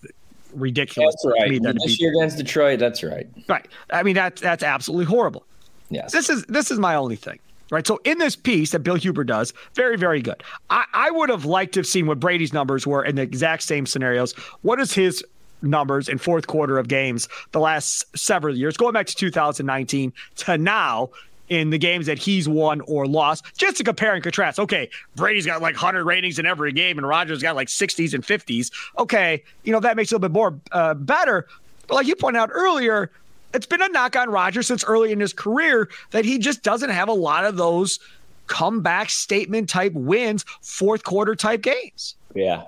ridiculous. 0.54 1.16
That's 1.16 1.34
right. 1.40 1.46
To 1.46 1.52
me 1.52 1.60
that 1.60 1.78
this 1.84 2.00
year 2.00 2.12
against 2.12 2.38
Detroit, 2.38 2.80
that's 2.80 3.04
right. 3.04 3.28
Right. 3.48 3.68
I 3.92 4.04
mean, 4.04 4.16
that's 4.16 4.42
that's 4.42 4.64
absolutely 4.64 5.06
horrible. 5.06 5.46
Yes. 5.90 6.12
This 6.12 6.30
is 6.30 6.44
this 6.46 6.72
is 6.72 6.80
my 6.80 6.96
only 6.96 7.16
thing. 7.16 7.40
Right. 7.72 7.86
So 7.86 8.00
in 8.04 8.20
this 8.20 8.36
piece 8.36 8.72
that 8.72 8.80
Bill 8.80 8.96
Huber 8.96 9.24
does, 9.24 9.52
very, 9.74 9.98
very 9.98 10.22
good. 10.22 10.44
I, 10.70 10.86
I 10.94 11.10
would 11.10 11.30
have 11.30 11.46
liked 11.46 11.74
to 11.74 11.80
have 11.80 11.88
seen 11.88 12.06
what 12.06 12.20
Brady's 12.20 12.54
numbers 12.54 12.86
were 12.86 13.04
in 13.04 13.16
the 13.16 13.24
exact 13.24 13.64
same 13.64 13.88
scenarios. 13.88 14.34
What 14.62 14.80
is 14.80 14.94
his 14.94 15.26
numbers 15.62 16.10
in 16.10 16.18
fourth 16.18 16.48
quarter 16.48 16.78
of 16.78 16.88
games 16.88 17.28
the 17.52 17.60
last 17.60 18.06
several 18.18 18.56
years, 18.56 18.78
going 18.78 18.94
back 18.94 19.08
to 19.08 19.16
2019 19.16 20.14
to 20.38 20.58
now 20.58 21.10
in 21.50 21.70
the 21.70 21.78
games 21.78 22.08
that 22.08 22.18
he's 22.18 22.50
won 22.50 22.82
or 22.82 23.06
lost, 23.06 23.46
just 23.58 23.78
to 23.78 23.84
compare 23.84 24.14
and 24.14 24.24
contrast. 24.24 24.60
Okay, 24.60 24.90
Brady's 25.16 25.46
got 25.46 25.62
like 25.62 25.76
100 25.76 26.04
ratings 26.04 26.40
in 26.40 26.46
every 26.46 26.72
game, 26.72 26.98
and 26.98 27.08
Rodgers 27.08 27.42
got 27.42 27.56
like 27.56 27.68
60s 27.68 28.14
and 28.14 28.24
50s. 28.24 28.72
Okay, 28.98 29.44
you 29.64 29.72
know 29.72 29.80
that 29.80 29.96
makes 29.96 30.12
it 30.12 30.16
a 30.16 30.18
little 30.18 30.30
bit 30.30 30.34
more 30.34 30.60
uh, 30.72 30.94
better. 30.94 31.48
But 31.88 31.96
like 31.96 32.08
you 32.08 32.16
pointed 32.16 32.40
out 32.40 32.50
earlier, 32.52 33.12
it's 33.54 33.66
been 33.66 33.82
a 33.82 33.90
knock 33.90 34.16
on 34.16 34.30
Rodgers 34.30 34.68
since 34.68 34.84
early 34.84 35.12
in 35.12 35.20
his 35.20 35.34
career 35.34 35.90
that 36.12 36.26
he 36.26 36.40
just 36.40 36.64
doesn't 36.64 36.90
have 36.90 37.10
a 37.10 37.14
lot 37.14 37.46
of 37.46 37.58
those 37.58 38.00
comeback 38.48 39.10
statement 39.10 39.70
type 39.70 39.94
wins, 39.94 40.46
fourth 40.62 41.04
quarter 41.04 41.36
type 41.36 41.62
games. 41.62 42.16
Yeah. 42.34 42.64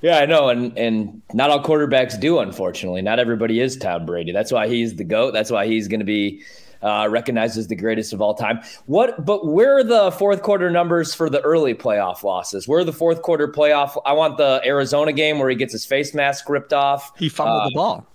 Yeah, 0.00 0.18
I 0.18 0.26
know, 0.26 0.48
and 0.48 0.76
and 0.78 1.22
not 1.32 1.50
all 1.50 1.62
quarterbacks 1.62 2.18
do. 2.18 2.38
Unfortunately, 2.38 3.02
not 3.02 3.18
everybody 3.18 3.60
is 3.60 3.76
Tom 3.76 4.06
Brady. 4.06 4.30
That's 4.30 4.52
why 4.52 4.68
he's 4.68 4.94
the 4.94 5.04
goat. 5.04 5.32
That's 5.32 5.50
why 5.50 5.66
he's 5.66 5.88
going 5.88 6.00
to 6.00 6.06
be 6.06 6.42
uh, 6.82 7.08
recognized 7.10 7.58
as 7.58 7.66
the 7.66 7.74
greatest 7.74 8.12
of 8.12 8.22
all 8.22 8.34
time. 8.34 8.60
What? 8.86 9.24
But 9.24 9.46
where 9.46 9.76
are 9.78 9.84
the 9.84 10.12
fourth 10.12 10.42
quarter 10.42 10.70
numbers 10.70 11.14
for 11.14 11.28
the 11.28 11.40
early 11.40 11.74
playoff 11.74 12.22
losses? 12.22 12.68
Where 12.68 12.80
are 12.80 12.84
the 12.84 12.92
fourth 12.92 13.22
quarter 13.22 13.48
playoff? 13.48 14.00
I 14.06 14.12
want 14.12 14.36
the 14.36 14.60
Arizona 14.64 15.12
game 15.12 15.40
where 15.40 15.50
he 15.50 15.56
gets 15.56 15.72
his 15.72 15.84
face 15.84 16.14
mask 16.14 16.48
ripped 16.48 16.72
off. 16.72 17.12
He 17.18 17.28
fumbled 17.28 17.62
uh, 17.62 17.68
the 17.68 17.74
ball. 17.74 18.06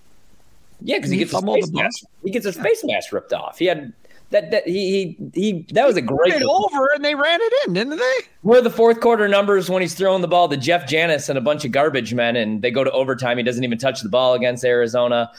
Yeah, 0.80 0.96
because 0.96 1.10
he, 1.10 1.18
he, 1.18 1.24
gets 1.24 1.32
his 1.32 1.44
face 1.44 1.70
mask. 1.70 2.04
He 2.24 2.30
gets 2.30 2.46
his 2.46 2.56
face 2.56 2.82
mask 2.84 3.12
ripped 3.12 3.32
off. 3.34 3.58
He 3.58 3.66
had 3.66 3.92
that 4.34 4.50
that 4.50 4.66
he 4.66 5.16
he 5.32 5.40
he 5.40 5.66
that 5.72 5.86
was 5.86 5.96
a 5.96 6.02
great 6.02 6.42
over 6.42 6.90
and 6.94 7.04
they 7.04 7.14
ran 7.14 7.38
it 7.40 7.52
in, 7.66 7.74
didn't 7.74 7.96
they? 7.96 8.14
Where 8.42 8.60
the 8.60 8.70
fourth 8.70 9.00
quarter 9.00 9.28
numbers 9.28 9.70
when 9.70 9.80
he's 9.80 9.94
throwing 9.94 10.22
the 10.22 10.28
ball 10.28 10.48
to 10.48 10.56
Jeff 10.56 10.86
Janis 10.88 11.28
and 11.28 11.38
a 11.38 11.40
bunch 11.40 11.64
of 11.64 11.70
garbage 11.70 12.12
men, 12.12 12.36
and 12.36 12.60
they 12.60 12.70
go 12.70 12.82
to 12.84 12.90
overtime. 12.90 13.38
He 13.38 13.44
doesn't 13.44 13.62
even 13.62 13.78
touch 13.78 14.02
the 14.02 14.08
ball 14.08 14.34
against 14.34 14.64
Arizona. 14.64 15.30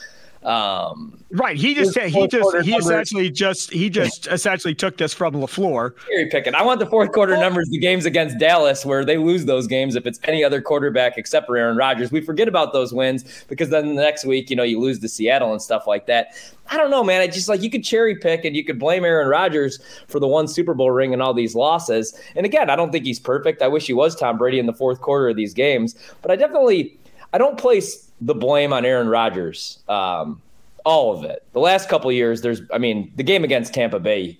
Um, 0.44 1.18
right. 1.30 1.56
He 1.56 1.74
just 1.74 1.92
said 1.92 2.10
he 2.10 2.28
just 2.28 2.56
he 2.64 2.70
numbers. 2.70 2.86
essentially 2.86 3.30
just 3.30 3.72
he 3.72 3.90
just 3.90 4.26
essentially 4.30 4.74
took 4.74 4.96
this 4.96 5.12
from 5.12 5.34
Lafleur. 5.34 5.94
Cherry 6.06 6.28
picking. 6.30 6.54
I 6.54 6.62
want 6.62 6.78
the 6.78 6.86
fourth 6.86 7.12
quarter 7.12 7.36
numbers. 7.36 7.68
The 7.70 7.78
games 7.78 8.06
against 8.06 8.38
Dallas 8.38 8.84
where 8.84 9.04
they 9.04 9.18
lose 9.18 9.44
those 9.44 9.66
games 9.66 9.96
if 9.96 10.06
it's 10.06 10.20
any 10.24 10.44
other 10.44 10.60
quarterback 10.60 11.18
except 11.18 11.46
for 11.46 11.56
Aaron 11.56 11.76
Rodgers. 11.76 12.12
We 12.12 12.20
forget 12.20 12.46
about 12.46 12.72
those 12.72 12.92
wins 12.92 13.44
because 13.48 13.70
then 13.70 13.88
the 13.88 14.02
next 14.02 14.24
week 14.24 14.50
you 14.50 14.56
know 14.56 14.62
you 14.62 14.78
lose 14.78 15.00
to 15.00 15.08
Seattle 15.08 15.52
and 15.52 15.60
stuff 15.60 15.86
like 15.86 16.06
that. 16.06 16.34
I 16.70 16.76
don't 16.76 16.90
know, 16.90 17.02
man. 17.02 17.22
It's 17.22 17.36
just 17.36 17.48
like 17.48 17.62
you 17.62 17.70
could 17.70 17.84
cherry 17.84 18.16
pick 18.16 18.44
and 18.44 18.56
you 18.56 18.64
could 18.64 18.78
blame 18.78 19.04
Aaron 19.04 19.28
Rodgers 19.28 19.78
for 20.08 20.20
the 20.20 20.26
one 20.26 20.48
Super 20.48 20.74
Bowl 20.74 20.90
ring 20.90 21.12
and 21.12 21.22
all 21.22 21.32
these 21.32 21.54
losses. 21.54 22.18
And 22.34 22.44
again, 22.44 22.70
I 22.70 22.76
don't 22.76 22.90
think 22.90 23.04
he's 23.04 23.20
perfect. 23.20 23.62
I 23.62 23.68
wish 23.68 23.86
he 23.86 23.92
was 23.92 24.16
Tom 24.16 24.36
Brady 24.38 24.58
in 24.58 24.66
the 24.66 24.72
fourth 24.72 25.00
quarter 25.00 25.28
of 25.28 25.36
these 25.36 25.54
games, 25.54 25.94
but 26.22 26.30
I 26.30 26.36
definitely 26.36 26.98
I 27.32 27.38
don't 27.38 27.58
place 27.58 28.05
the 28.20 28.34
blame 28.34 28.72
on 28.72 28.84
Aaron 28.84 29.08
Rodgers. 29.08 29.78
Um, 29.88 30.40
all 30.84 31.16
of 31.16 31.24
it. 31.24 31.42
The 31.52 31.58
last 31.58 31.88
couple 31.88 32.10
years, 32.12 32.42
there's, 32.42 32.62
I 32.72 32.78
mean, 32.78 33.12
the 33.16 33.24
game 33.24 33.42
against 33.44 33.74
Tampa 33.74 33.98
Bay, 33.98 34.38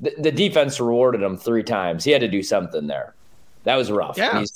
the, 0.00 0.12
the, 0.18 0.32
defense 0.32 0.80
rewarded 0.80 1.22
him 1.22 1.36
three 1.36 1.62
times. 1.62 2.02
He 2.02 2.10
had 2.10 2.22
to 2.22 2.28
do 2.28 2.42
something 2.42 2.88
there. 2.88 3.14
That 3.64 3.76
was 3.76 3.90
rough. 3.90 4.18
Yeah. 4.18 4.40
He's 4.40 4.52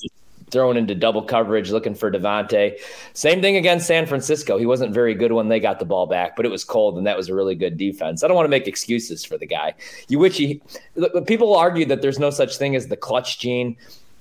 thrown 0.51 0.77
into 0.77 0.95
double 0.95 1.23
coverage, 1.23 1.71
looking 1.71 1.95
for 1.95 2.11
Davante. 2.11 2.79
Same 3.13 3.41
thing 3.41 3.57
against 3.57 3.87
San 3.87 4.07
Francisco. 4.07 4.59
He 4.59 4.67
wasn't 4.67 4.93
very 4.93 5.15
good 5.15 5.33
when 5.33 5.49
they 5.49 5.61
got 5.61 5.79
the 5.79 5.85
ball 5.85 6.07
back, 6.07 6.37
but 6.37 6.47
it 6.47 6.49
was 6.49 6.65
cold, 6.65 6.97
and 6.97 7.07
that 7.07 7.17
was 7.17 7.29
a 7.29 7.35
really 7.35 7.55
good 7.55 7.77
defense. 7.77 8.23
I 8.23 8.29
don't 8.29 8.37
want 8.37 8.47
to 8.47 8.51
make 8.51 8.67
excuses 8.67 9.25
for 9.25 9.37
the 9.39 9.47
guy. 9.47 9.75
You 10.09 10.19
wish 10.19 10.37
he. 10.37 10.63
People 11.27 11.57
argue 11.57 11.85
that 11.87 12.03
there's 12.03 12.19
no 12.19 12.31
such 12.31 12.57
thing 12.57 12.77
as 12.77 12.89
the 12.89 12.97
clutch 12.97 13.39
gene. 13.39 13.77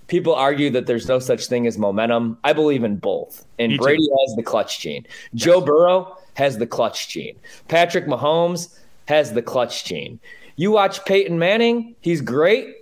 People 0.07 0.35
argue 0.35 0.69
that 0.71 0.85
there's 0.85 1.07
no 1.07 1.19
such 1.19 1.47
thing 1.47 1.65
as 1.65 1.77
momentum. 1.77 2.37
I 2.43 2.53
believe 2.53 2.83
in 2.83 2.97
both. 2.97 3.45
And 3.59 3.77
Brady 3.77 4.07
has 4.25 4.35
the 4.35 4.43
clutch 4.43 4.79
gene. 4.79 5.05
Yes. 5.31 5.45
Joe 5.45 5.61
Burrow 5.61 6.17
has 6.35 6.57
the 6.57 6.67
clutch 6.67 7.09
gene. 7.09 7.35
Patrick 7.67 8.05
Mahomes 8.05 8.77
has 9.07 9.33
the 9.33 9.41
clutch 9.41 9.85
gene. 9.85 10.19
You 10.55 10.71
watch 10.71 11.03
Peyton 11.05 11.39
Manning, 11.39 11.95
he's 12.01 12.21
great. 12.21 12.75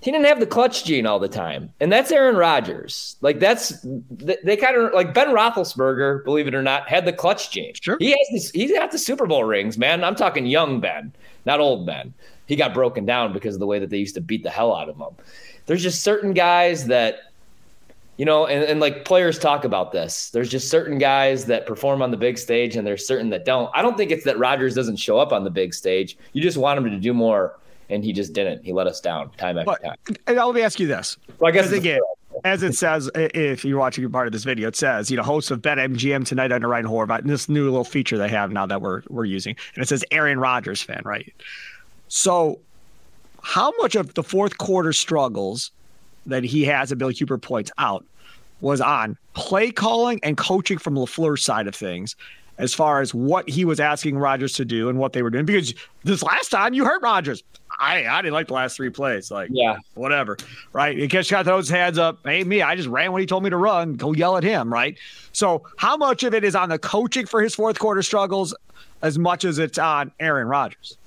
He 0.00 0.12
didn't 0.12 0.26
have 0.26 0.38
the 0.38 0.46
clutch 0.46 0.84
gene 0.84 1.06
all 1.06 1.18
the 1.18 1.28
time. 1.28 1.72
And 1.80 1.90
that's 1.90 2.12
Aaron 2.12 2.36
Rodgers. 2.36 3.16
Like 3.22 3.40
that's 3.40 3.84
they 4.10 4.56
kind 4.56 4.76
of 4.76 4.92
like 4.92 5.14
Ben 5.14 5.28
Roethlisberger, 5.28 6.24
believe 6.24 6.46
it 6.46 6.54
or 6.54 6.62
not, 6.62 6.88
had 6.88 7.06
the 7.06 7.12
clutch 7.12 7.50
gene. 7.50 7.72
Sure. 7.80 7.96
He 7.98 8.10
has 8.10 8.28
this, 8.30 8.50
he's 8.50 8.70
got 8.70 8.92
the 8.92 8.98
Super 8.98 9.26
Bowl 9.26 9.44
rings, 9.44 9.78
man. 9.78 10.04
I'm 10.04 10.14
talking 10.14 10.46
young 10.46 10.80
Ben, 10.80 11.12
not 11.44 11.60
old 11.60 11.86
Ben. 11.86 12.12
He 12.46 12.54
got 12.54 12.74
broken 12.74 13.04
down 13.04 13.32
because 13.32 13.54
of 13.54 13.60
the 13.60 13.66
way 13.66 13.78
that 13.80 13.90
they 13.90 13.98
used 13.98 14.14
to 14.14 14.20
beat 14.20 14.42
the 14.44 14.50
hell 14.50 14.74
out 14.74 14.88
of 14.88 14.96
him. 14.96 15.16
There's 15.66 15.82
just 15.82 16.02
certain 16.02 16.32
guys 16.32 16.86
that 16.86 17.20
you 18.16 18.24
know, 18.24 18.46
and, 18.46 18.64
and 18.64 18.80
like 18.80 19.04
players 19.04 19.38
talk 19.38 19.64
about 19.64 19.92
this. 19.92 20.30
There's 20.30 20.48
just 20.48 20.70
certain 20.70 20.98
guys 20.98 21.44
that 21.46 21.66
perform 21.66 22.00
on 22.00 22.10
the 22.10 22.16
big 22.16 22.38
stage 22.38 22.76
and 22.76 22.86
there's 22.86 23.06
certain 23.06 23.28
that 23.30 23.44
don't. 23.44 23.70
I 23.74 23.82
don't 23.82 23.96
think 23.96 24.10
it's 24.10 24.24
that 24.24 24.38
Rodgers 24.38 24.74
doesn't 24.74 24.96
show 24.96 25.18
up 25.18 25.32
on 25.32 25.44
the 25.44 25.50
big 25.50 25.74
stage. 25.74 26.16
You 26.32 26.40
just 26.40 26.56
want 26.56 26.78
him 26.78 26.84
to 26.84 26.98
do 26.98 27.12
more, 27.12 27.58
and 27.90 28.02
he 28.02 28.12
just 28.12 28.32
didn't. 28.32 28.64
He 28.64 28.72
let 28.72 28.86
us 28.86 29.00
down 29.00 29.30
time 29.32 29.58
after 29.58 29.66
but, 29.66 29.82
time. 29.82 29.96
And 30.26 30.36
let 30.36 30.54
me 30.54 30.62
ask 30.62 30.80
you 30.80 30.86
this. 30.86 31.18
Well, 31.38 31.48
I 31.48 31.52
guess 31.52 31.70
again, 31.72 32.00
as 32.44 32.62
it 32.62 32.74
says, 32.74 33.10
if 33.14 33.64
you're 33.64 33.78
watching 33.78 34.04
a 34.04 34.10
part 34.10 34.26
of 34.26 34.32
this 34.32 34.44
video, 34.44 34.68
it 34.68 34.76
says, 34.76 35.10
you 35.10 35.16
know, 35.16 35.22
host 35.22 35.50
of 35.50 35.60
Bet 35.60 35.78
MGM 35.78 36.26
tonight 36.26 36.52
under 36.52 36.68
Ryan 36.68 36.86
Horvat, 36.86 37.20
and 37.20 37.30
this 37.30 37.48
new 37.48 37.64
little 37.64 37.84
feature 37.84 38.16
they 38.16 38.28
have 38.28 38.50
now 38.50 38.66
that 38.66 38.80
we're 38.80 39.02
we're 39.08 39.24
using, 39.24 39.56
and 39.74 39.82
it 39.82 39.88
says 39.88 40.04
Aaron 40.10 40.38
Rodgers 40.38 40.80
fan, 40.80 41.02
right? 41.04 41.32
So, 42.08 42.60
how 43.46 43.72
much 43.78 43.94
of 43.94 44.12
the 44.14 44.24
fourth 44.24 44.58
quarter 44.58 44.92
struggles 44.92 45.70
that 46.26 46.42
he 46.42 46.64
has, 46.64 46.90
and 46.90 46.98
Bill 46.98 47.10
Huber 47.10 47.38
points 47.38 47.70
out, 47.78 48.04
was 48.60 48.80
on 48.80 49.16
play 49.34 49.70
calling 49.70 50.18
and 50.24 50.36
coaching 50.36 50.78
from 50.78 50.96
LaFleur's 50.96 51.44
side 51.44 51.68
of 51.68 51.74
things 51.74 52.16
as 52.58 52.74
far 52.74 53.00
as 53.00 53.14
what 53.14 53.48
he 53.48 53.64
was 53.64 53.78
asking 53.78 54.18
Rodgers 54.18 54.54
to 54.54 54.64
do 54.64 54.88
and 54.88 54.98
what 54.98 55.12
they 55.12 55.22
were 55.22 55.30
doing. 55.30 55.44
Because 55.46 55.74
this 56.02 56.24
last 56.24 56.48
time 56.48 56.74
you 56.74 56.84
hurt 56.84 57.00
Rodgers. 57.02 57.44
I, 57.78 58.04
I 58.06 58.20
didn't 58.20 58.34
like 58.34 58.48
the 58.48 58.54
last 58.54 58.76
three 58.76 58.90
plays. 58.90 59.30
Like, 59.30 59.50
yeah, 59.52 59.76
whatever. 59.94 60.36
Right. 60.72 60.98
He 60.98 61.06
just 61.06 61.30
got 61.30 61.44
those 61.44 61.68
hands 61.68 61.98
up. 61.98 62.18
Hey, 62.24 62.42
me, 62.42 62.62
I 62.62 62.74
just 62.74 62.88
ran 62.88 63.12
when 63.12 63.20
he 63.20 63.26
told 63.26 63.44
me 63.44 63.50
to 63.50 63.56
run. 63.56 63.94
Go 63.94 64.12
yell 64.12 64.36
at 64.36 64.42
him. 64.42 64.72
Right. 64.72 64.98
So, 65.32 65.62
how 65.76 65.96
much 65.96 66.24
of 66.24 66.34
it 66.34 66.42
is 66.42 66.56
on 66.56 66.68
the 66.68 66.80
coaching 66.80 67.26
for 67.26 67.40
his 67.40 67.54
fourth 67.54 67.78
quarter 67.78 68.02
struggles 68.02 68.56
as 69.02 69.20
much 69.20 69.44
as 69.44 69.60
it's 69.60 69.78
on 69.78 70.10
Aaron 70.18 70.48
Rodgers? 70.48 70.98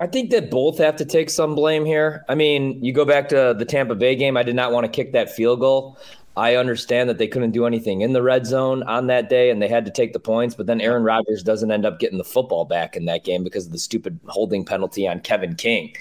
I 0.00 0.06
think 0.06 0.30
that 0.30 0.50
both 0.50 0.78
have 0.78 0.96
to 0.96 1.04
take 1.04 1.28
some 1.28 1.54
blame 1.54 1.84
here. 1.84 2.24
I 2.28 2.34
mean, 2.34 2.82
you 2.84 2.92
go 2.92 3.04
back 3.04 3.28
to 3.30 3.54
the 3.58 3.64
Tampa 3.64 3.94
Bay 3.94 4.14
game. 4.14 4.36
I 4.36 4.42
did 4.44 4.54
not 4.54 4.72
want 4.72 4.84
to 4.84 4.90
kick 4.90 5.12
that 5.12 5.34
field 5.34 5.60
goal. 5.60 5.98
I 6.36 6.54
understand 6.54 7.08
that 7.08 7.18
they 7.18 7.26
couldn't 7.26 7.50
do 7.50 7.66
anything 7.66 8.02
in 8.02 8.12
the 8.12 8.22
red 8.22 8.46
zone 8.46 8.84
on 8.84 9.08
that 9.08 9.28
day 9.28 9.50
and 9.50 9.60
they 9.60 9.66
had 9.66 9.84
to 9.86 9.90
take 9.90 10.12
the 10.12 10.20
points, 10.20 10.54
but 10.54 10.66
then 10.66 10.80
Aaron 10.80 11.02
Rodgers 11.02 11.42
doesn't 11.42 11.72
end 11.72 11.84
up 11.84 11.98
getting 11.98 12.16
the 12.16 12.24
football 12.24 12.64
back 12.64 12.96
in 12.96 13.06
that 13.06 13.24
game 13.24 13.42
because 13.42 13.66
of 13.66 13.72
the 13.72 13.78
stupid 13.78 14.20
holding 14.28 14.64
penalty 14.64 15.08
on 15.08 15.18
Kevin 15.18 15.56
King. 15.56 15.96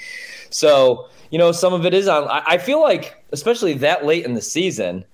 So, 0.51 1.07
you 1.31 1.39
know, 1.39 1.51
some 1.51 1.73
of 1.73 1.87
it 1.87 1.93
is 1.95 2.07
on. 2.07 2.27
I 2.29 2.59
feel 2.59 2.81
like, 2.81 3.15
especially 3.31 3.73
that 3.75 4.05
late 4.05 4.25
in 4.25 4.35
the 4.35 4.41
season, 4.41 5.05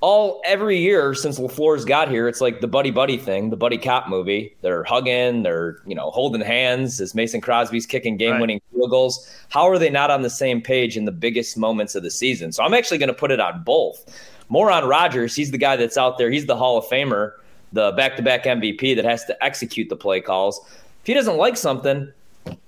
all 0.00 0.40
every 0.44 0.78
year 0.78 1.12
since 1.14 1.40
LaFleur's 1.40 1.84
got 1.84 2.08
here, 2.08 2.28
it's 2.28 2.40
like 2.40 2.60
the 2.60 2.68
buddy 2.68 2.90
buddy 2.90 3.16
thing, 3.16 3.50
the 3.50 3.56
buddy 3.56 3.78
cop 3.78 4.08
movie. 4.08 4.54
They're 4.62 4.84
hugging, 4.84 5.42
they're 5.42 5.78
you 5.86 5.94
know 5.94 6.10
holding 6.10 6.40
hands 6.40 7.00
as 7.00 7.14
Mason 7.14 7.40
Crosby's 7.40 7.86
kicking 7.86 8.16
game 8.16 8.40
winning 8.40 8.60
right. 8.72 8.78
field 8.78 8.90
goals. 8.90 9.28
How 9.48 9.68
are 9.68 9.78
they 9.78 9.90
not 9.90 10.10
on 10.10 10.22
the 10.22 10.30
same 10.30 10.62
page 10.62 10.96
in 10.96 11.04
the 11.04 11.12
biggest 11.12 11.56
moments 11.56 11.94
of 11.94 12.02
the 12.02 12.10
season? 12.10 12.52
So 12.52 12.62
I'm 12.62 12.74
actually 12.74 12.98
going 12.98 13.08
to 13.08 13.14
put 13.14 13.30
it 13.30 13.40
on 13.40 13.62
both. 13.64 14.04
More 14.48 14.70
on 14.70 14.86
Rodgers. 14.86 15.34
He's 15.34 15.50
the 15.50 15.58
guy 15.58 15.76
that's 15.76 15.98
out 15.98 16.16
there. 16.16 16.30
He's 16.30 16.46
the 16.46 16.56
Hall 16.56 16.78
of 16.78 16.84
Famer, 16.86 17.32
the 17.72 17.92
back 17.92 18.16
to 18.16 18.22
back 18.22 18.44
MVP 18.44 18.96
that 18.96 19.04
has 19.04 19.24
to 19.26 19.44
execute 19.44 19.88
the 19.88 19.96
play 19.96 20.20
calls. 20.20 20.60
If 21.02 21.06
he 21.06 21.14
doesn't 21.14 21.36
like 21.36 21.56
something, 21.56 22.12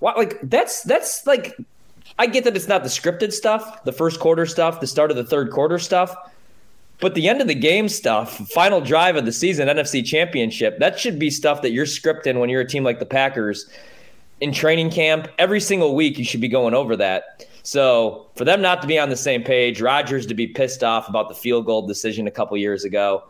What 0.00 0.16
like 0.16 0.40
that's 0.42 0.82
that's 0.82 1.26
like 1.26 1.56
I 2.18 2.26
get 2.26 2.42
that 2.44 2.56
it's 2.56 2.68
not 2.68 2.82
the 2.82 2.88
scripted 2.88 3.32
stuff, 3.32 3.84
the 3.84 3.92
first 3.92 4.18
quarter 4.18 4.46
stuff, 4.46 4.80
the 4.80 4.86
start 4.88 5.12
of 5.12 5.16
the 5.16 5.24
third 5.24 5.52
quarter 5.52 5.78
stuff, 5.78 6.14
but 7.00 7.14
the 7.14 7.28
end 7.28 7.40
of 7.40 7.48
the 7.48 7.54
game 7.54 7.88
stuff, 7.88 8.36
final 8.50 8.80
drive 8.80 9.16
of 9.16 9.24
the 9.24 9.32
season, 9.32 9.68
NFC 9.68 10.04
championship, 10.04 10.78
that 10.78 10.98
should 10.98 11.18
be 11.18 11.30
stuff 11.30 11.62
that 11.62 11.72
you're 11.72 11.86
scripting 11.86 12.38
when 12.38 12.50
you're 12.50 12.60
a 12.60 12.66
team 12.66 12.84
like 12.84 12.98
the 12.98 13.06
Packers 13.06 13.68
in 14.40 14.52
training 14.52 14.90
camp. 14.90 15.28
Every 15.38 15.60
single 15.60 15.94
week 15.94 16.18
you 16.18 16.24
should 16.24 16.40
be 16.40 16.48
going 16.48 16.74
over 16.74 16.96
that. 16.96 17.46
So 17.62 18.26
for 18.36 18.44
them 18.44 18.60
not 18.62 18.80
to 18.82 18.88
be 18.88 18.98
on 18.98 19.10
the 19.10 19.16
same 19.16 19.42
page, 19.42 19.80
Rodgers 19.80 20.26
to 20.26 20.34
be 20.34 20.46
pissed 20.46 20.82
off 20.82 21.08
about 21.08 21.28
the 21.28 21.34
field 21.34 21.66
goal 21.66 21.86
decision 21.86 22.26
a 22.26 22.30
couple 22.30 22.56
years 22.56 22.84
ago, 22.84 23.24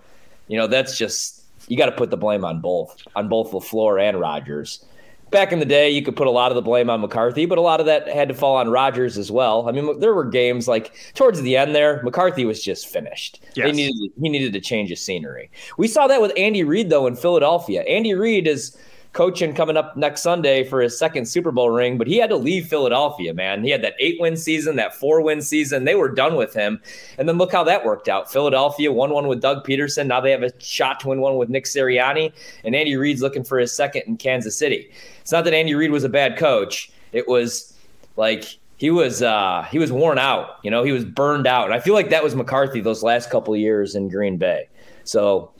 you 0.49 0.57
know, 0.57 0.67
that's 0.67 0.97
just 0.97 1.45
you 1.69 1.77
got 1.77 1.87
to 1.87 1.93
put 1.93 2.11
the 2.11 2.17
blame 2.17 2.45
on 2.45 2.61
both, 2.61 3.03
on 3.15 3.29
both 3.29 3.53
LaFleur 3.53 4.01
and 4.01 4.19
Rodgers. 4.19 4.85
Back 5.31 5.53
in 5.53 5.59
the 5.59 5.65
day, 5.65 5.91
you 5.91 6.03
could 6.03 6.17
put 6.17 6.27
a 6.27 6.31
lot 6.31 6.51
of 6.51 6.57
the 6.57 6.63
blame 6.63 6.91
on 6.91 7.01
McCarthy, 7.01 7.47
but 7.47 7.59
a 7.59 7.61
lot 7.61 7.81
of 7.81 7.87
that 7.87 8.09
had 8.09 8.29
to 8.29 8.35
fall 8.35 8.57
on 8.57 8.69
Rodgers 8.69 9.17
as 9.17 9.31
well. 9.31 9.69
I 9.69 9.73
mean, 9.73 10.01
there 10.01 10.15
were 10.15 10.25
games 10.25 10.67
like 10.67 10.93
towards 11.15 11.41
the 11.43 11.57
end 11.57 11.75
there, 11.75 12.03
McCarthy 12.03 12.45
was 12.45 12.63
just 12.63 12.89
finished. 12.89 13.41
Yes. 13.55 13.75
Needed 13.75 14.13
he 14.21 14.29
needed 14.29 14.53
to 14.53 14.61
change 14.61 14.91
his 14.91 15.01
scenery. 15.01 15.51
We 15.79 15.89
saw 15.89 16.07
that 16.09 16.21
with 16.21 16.33
Andy 16.37 16.65
Reid 16.65 16.91
though 16.91 17.07
in 17.07 17.17
Philadelphia. 17.17 17.83
Andy 17.83 18.15
Reid 18.15 18.47
is 18.47 18.77
coaching 19.13 19.53
coming 19.55 19.77
up 19.77 19.97
next 19.97 20.23
Sunday 20.23 20.63
for 20.63 20.81
his 20.81 20.97
second 20.97 21.27
Super 21.27 21.51
Bowl 21.51 21.71
ring, 21.71 21.99
but 21.99 22.07
he 22.07 22.17
had 22.17 22.31
to 22.31 22.37
leave 22.37 22.69
Philadelphia, 22.69 23.35
man. 23.35 23.65
He 23.65 23.71
had 23.71 23.83
that 23.83 23.95
eight 23.99 24.21
win 24.21 24.37
season, 24.37 24.77
that 24.77 24.95
four 24.95 25.21
win 25.21 25.43
season. 25.43 25.85
They 25.85 25.97
were 25.97 26.09
done 26.09 26.37
with 26.37 26.55
him. 26.55 26.81
And 27.19 27.29
then 27.29 27.37
look 27.37 27.51
how 27.51 27.65
that 27.65 27.85
worked 27.85 28.09
out. 28.09 28.31
Philadelphia 28.31 28.93
won 28.93 29.11
one 29.11 29.27
with 29.27 29.41
Doug 29.41 29.67
Pederson. 29.67 30.07
Now 30.07 30.21
they 30.21 30.31
have 30.31 30.45
a 30.45 30.53
shot 30.61 31.01
to 31.01 31.09
win 31.09 31.21
one 31.21 31.37
with 31.37 31.49
Nick 31.49 31.65
Sirianni. 31.65 32.33
And 32.65 32.77
Andy 32.77 32.97
Reid's 32.97 33.23
looking 33.23 33.45
for 33.45 33.59
his 33.59 33.73
second 33.73 34.03
in 34.07 34.17
Kansas 34.17 34.57
City. 34.57 34.91
It's 35.21 35.33
not 35.33 35.45
that 35.45 35.55
Andy 35.55 35.75
Reid 35.75 35.91
was 35.91 36.05
a 36.05 36.09
bad 36.09 36.37
coach. 36.39 36.93
It 37.13 37.27
was 37.27 37.77
like 38.17 38.45
he 38.77 38.91
was 38.91 39.23
uh 39.23 39.67
he 39.71 39.79
was 39.79 39.93
worn 39.93 40.19
out, 40.19 40.59
you 40.63 40.71
know, 40.71 40.85
he 40.85 40.93
was 40.93 41.05
burned 41.05 41.47
out. 41.47 41.67
And 41.67 41.75
I 41.75 41.81
feel 41.81 41.95
like 41.95 42.11
that 42.11 42.23
was 42.23 42.35
McCarthy 42.35 42.81
those 42.81 43.03
last 43.03 43.29
couple 43.29 43.55
years 43.57 43.95
in 43.95 44.09
Green 44.09 44.39
Bay. 44.39 44.69
So 45.05 45.51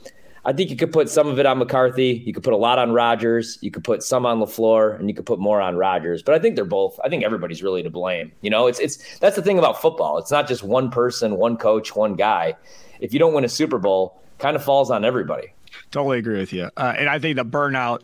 I 0.43 0.53
think 0.53 0.71
you 0.71 0.75
could 0.75 0.91
put 0.91 1.09
some 1.09 1.27
of 1.27 1.37
it 1.37 1.45
on 1.45 1.59
McCarthy. 1.59 2.23
You 2.25 2.33
could 2.33 2.43
put 2.43 2.53
a 2.53 2.57
lot 2.57 2.79
on 2.79 2.91
Rodgers. 2.91 3.59
You 3.61 3.69
could 3.69 3.83
put 3.83 4.01
some 4.01 4.25
on 4.25 4.39
LaFleur, 4.39 4.99
and 4.99 5.07
you 5.07 5.13
could 5.15 5.25
put 5.25 5.39
more 5.39 5.61
on 5.61 5.75
Rodgers. 5.75 6.23
But 6.23 6.33
I 6.33 6.39
think 6.39 6.55
they're 6.55 6.65
both. 6.65 6.99
I 7.03 7.09
think 7.09 7.23
everybody's 7.23 7.61
really 7.61 7.83
to 7.83 7.89
blame. 7.89 8.31
You 8.41 8.49
know, 8.49 8.67
it's 8.67 8.79
it's 8.79 9.19
that's 9.19 9.35
the 9.35 9.43
thing 9.43 9.59
about 9.59 9.81
football. 9.81 10.17
It's 10.17 10.31
not 10.31 10.47
just 10.47 10.63
one 10.63 10.89
person, 10.89 11.37
one 11.37 11.57
coach, 11.57 11.95
one 11.95 12.15
guy. 12.15 12.55
If 12.99 13.13
you 13.13 13.19
don't 13.19 13.33
win 13.33 13.45
a 13.45 13.49
Super 13.49 13.77
Bowl, 13.77 14.19
kind 14.39 14.55
of 14.55 14.63
falls 14.63 14.89
on 14.89 15.05
everybody. 15.05 15.53
Totally 15.91 16.19
agree 16.19 16.39
with 16.39 16.53
you. 16.53 16.69
Uh, 16.75 16.93
and 16.97 17.07
I 17.07 17.19
think 17.19 17.35
the 17.35 17.45
burnout 17.45 18.01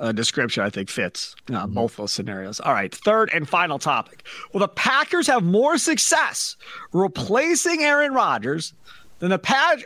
uh, 0.00 0.12
description, 0.12 0.62
I 0.62 0.70
think, 0.70 0.90
fits 0.90 1.34
uh, 1.48 1.52
mm-hmm. 1.52 1.74
both 1.74 1.96
those 1.96 2.12
scenarios. 2.12 2.60
All 2.60 2.72
right, 2.72 2.94
third 2.94 3.30
and 3.32 3.48
final 3.48 3.78
topic. 3.78 4.24
Will 4.52 4.60
the 4.60 4.68
Packers 4.68 5.26
have 5.28 5.42
more 5.44 5.78
success 5.78 6.56
replacing 6.92 7.82
Aaron 7.82 8.12
Rodgers 8.12 8.74
than 9.18 9.30
the 9.30 9.38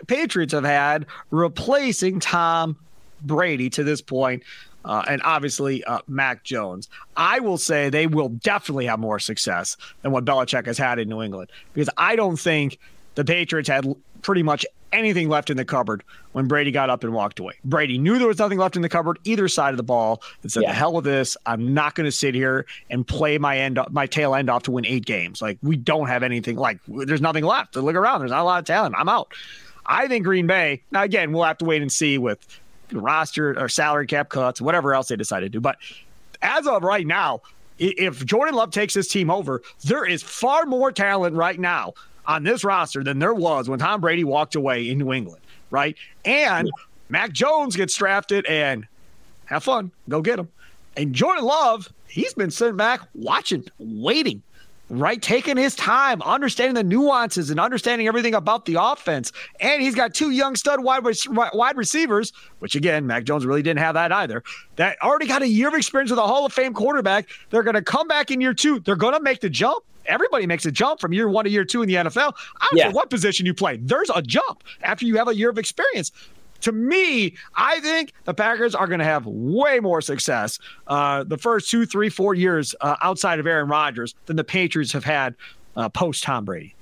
Patriots 0.06 0.52
have 0.52 0.64
had 0.64 1.06
replacing 1.30 2.20
Tom 2.20 2.76
Brady 3.22 3.70
to 3.70 3.84
this 3.84 4.00
point, 4.00 4.42
uh, 4.84 5.04
and 5.08 5.22
obviously 5.24 5.84
uh, 5.84 6.00
Mac 6.08 6.42
Jones. 6.42 6.88
I 7.16 7.40
will 7.40 7.58
say 7.58 7.88
they 7.88 8.06
will 8.06 8.30
definitely 8.30 8.86
have 8.86 8.98
more 8.98 9.18
success 9.18 9.76
than 10.02 10.12
what 10.12 10.24
Belichick 10.24 10.66
has 10.66 10.78
had 10.78 10.98
in 10.98 11.08
New 11.08 11.22
England 11.22 11.50
because 11.72 11.88
I 11.96 12.16
don't 12.16 12.36
think 12.36 12.78
the 13.14 13.24
Patriots 13.24 13.68
had 13.68 13.86
pretty 14.22 14.42
much 14.42 14.66
anything 14.92 15.28
left 15.28 15.50
in 15.50 15.56
the 15.56 15.64
cupboard 15.64 16.02
when 16.32 16.46
Brady 16.46 16.70
got 16.70 16.90
up 16.90 17.04
and 17.04 17.12
walked 17.12 17.38
away. 17.38 17.54
Brady 17.64 17.98
knew 17.98 18.18
there 18.18 18.28
was 18.28 18.38
nothing 18.38 18.58
left 18.58 18.76
in 18.76 18.82
the 18.82 18.88
cupboard 18.88 19.18
either 19.24 19.48
side 19.48 19.70
of 19.70 19.76
the 19.76 19.82
ball 19.82 20.22
and 20.42 20.52
said, 20.52 20.62
yeah. 20.62 20.70
"The 20.70 20.74
hell 20.74 20.92
with 20.92 21.04
this! 21.04 21.36
I'm 21.46 21.74
not 21.74 21.94
going 21.94 22.06
to 22.06 22.12
sit 22.12 22.34
here 22.34 22.66
and 22.90 23.06
play 23.06 23.38
my 23.38 23.58
end, 23.58 23.78
my 23.90 24.06
tail 24.06 24.34
end 24.34 24.50
off 24.50 24.64
to 24.64 24.70
win 24.70 24.86
eight 24.86 25.04
games. 25.04 25.42
Like 25.42 25.58
we 25.62 25.76
don't 25.76 26.08
have 26.08 26.22
anything. 26.22 26.56
Like 26.56 26.78
there's 26.86 27.20
nothing 27.20 27.44
left 27.44 27.74
to 27.74 27.80
look 27.80 27.96
around. 27.96 28.20
There's 28.20 28.30
not 28.30 28.40
a 28.40 28.44
lot 28.44 28.58
of 28.58 28.64
talent. 28.64 28.94
I'm 28.98 29.08
out." 29.08 29.32
I 29.84 30.06
think 30.06 30.24
Green 30.24 30.46
Bay. 30.46 30.82
Now 30.92 31.02
again, 31.02 31.32
we'll 31.32 31.42
have 31.42 31.58
to 31.58 31.64
wait 31.64 31.82
and 31.82 31.90
see 31.90 32.16
with 32.16 32.60
roster 32.92 33.58
or 33.58 33.68
salary 33.68 34.06
cap 34.06 34.28
cuts, 34.28 34.60
whatever 34.60 34.94
else 34.94 35.08
they 35.08 35.16
decide 35.16 35.40
to 35.40 35.48
do. 35.48 35.60
But 35.60 35.76
as 36.40 36.66
of 36.66 36.84
right 36.84 37.06
now, 37.06 37.40
if 37.78 38.24
Jordan 38.24 38.54
Love 38.54 38.70
takes 38.70 38.94
this 38.94 39.08
team 39.08 39.30
over, 39.30 39.62
there 39.84 40.04
is 40.04 40.22
far 40.22 40.66
more 40.66 40.92
talent 40.92 41.34
right 41.34 41.58
now 41.58 41.94
on 42.26 42.44
this 42.44 42.64
roster 42.64 43.02
than 43.02 43.18
there 43.18 43.34
was 43.34 43.68
when 43.68 43.78
Tom 43.78 44.00
Brady 44.00 44.24
walked 44.24 44.54
away 44.54 44.88
in 44.88 44.98
New 44.98 45.12
England, 45.12 45.42
right? 45.70 45.96
And 46.24 46.70
Mac 47.08 47.32
Jones 47.32 47.76
gets 47.76 47.94
drafted 47.94 48.46
and 48.46 48.86
have 49.46 49.64
fun, 49.64 49.90
go 50.08 50.22
get 50.22 50.38
him. 50.38 50.48
And 50.96 51.14
Jordan 51.14 51.44
Love, 51.44 51.88
he's 52.08 52.34
been 52.34 52.50
sitting 52.50 52.76
back 52.76 53.00
watching, 53.14 53.64
waiting, 53.78 54.42
right? 54.92 55.22
Taking 55.22 55.56
his 55.56 55.74
time, 55.74 56.20
understanding 56.20 56.74
the 56.74 56.84
nuances 56.84 57.50
and 57.50 57.58
understanding 57.58 58.06
everything 58.06 58.34
about 58.34 58.66
the 58.66 58.76
offense. 58.78 59.32
And 59.58 59.80
he's 59.80 59.94
got 59.94 60.12
two 60.12 60.30
young 60.30 60.54
stud 60.54 60.80
wide, 60.80 61.02
wide 61.54 61.76
receivers, 61.78 62.32
which 62.58 62.74
again, 62.74 63.06
Mac 63.06 63.24
Jones 63.24 63.46
really 63.46 63.62
didn't 63.62 63.80
have 63.80 63.94
that 63.94 64.12
either, 64.12 64.44
that 64.76 64.98
already 65.02 65.26
got 65.26 65.40
a 65.40 65.48
year 65.48 65.68
of 65.68 65.74
experience 65.74 66.10
with 66.10 66.18
a 66.18 66.26
Hall 66.26 66.44
of 66.44 66.52
Fame 66.52 66.74
quarterback. 66.74 67.28
They're 67.48 67.62
going 67.62 67.74
to 67.74 67.82
come 67.82 68.06
back 68.06 68.30
in 68.30 68.42
year 68.42 68.52
two. 68.52 68.80
They're 68.80 68.94
going 68.94 69.14
to 69.14 69.20
make 69.20 69.40
the 69.40 69.50
jump 69.50 69.82
everybody 70.06 70.48
makes 70.48 70.66
a 70.66 70.72
jump 70.72 71.00
from 71.00 71.12
year 71.12 71.28
one 71.28 71.44
to 71.44 71.50
year 71.50 71.64
two 71.64 71.80
in 71.80 71.88
the 71.88 71.94
NFL. 71.94 72.32
I 72.60 72.66
don't 72.70 72.76
yeah. 72.76 72.82
care 72.84 72.92
what 72.92 73.08
position 73.08 73.46
you 73.46 73.54
play. 73.54 73.76
There's 73.76 74.10
a 74.12 74.20
jump 74.20 74.64
after 74.82 75.06
you 75.06 75.16
have 75.16 75.28
a 75.28 75.36
year 75.36 75.48
of 75.48 75.58
experience. 75.58 76.10
To 76.62 76.72
me, 76.72 77.34
I 77.54 77.80
think 77.80 78.12
the 78.24 78.34
Packers 78.34 78.74
are 78.74 78.86
going 78.86 79.00
to 79.00 79.04
have 79.04 79.26
way 79.26 79.80
more 79.80 80.00
success 80.00 80.58
uh, 80.86 81.24
the 81.24 81.38
first 81.38 81.70
two, 81.70 81.86
three, 81.86 82.08
four 82.08 82.34
years 82.34 82.74
uh, 82.80 82.96
outside 83.02 83.38
of 83.38 83.46
Aaron 83.46 83.68
Rodgers 83.68 84.14
than 84.26 84.36
the 84.36 84.44
Patriots 84.44 84.92
have 84.92 85.04
had 85.04 85.34
uh, 85.76 85.88
post 85.88 86.22
Tom 86.22 86.44
Brady. 86.44 86.74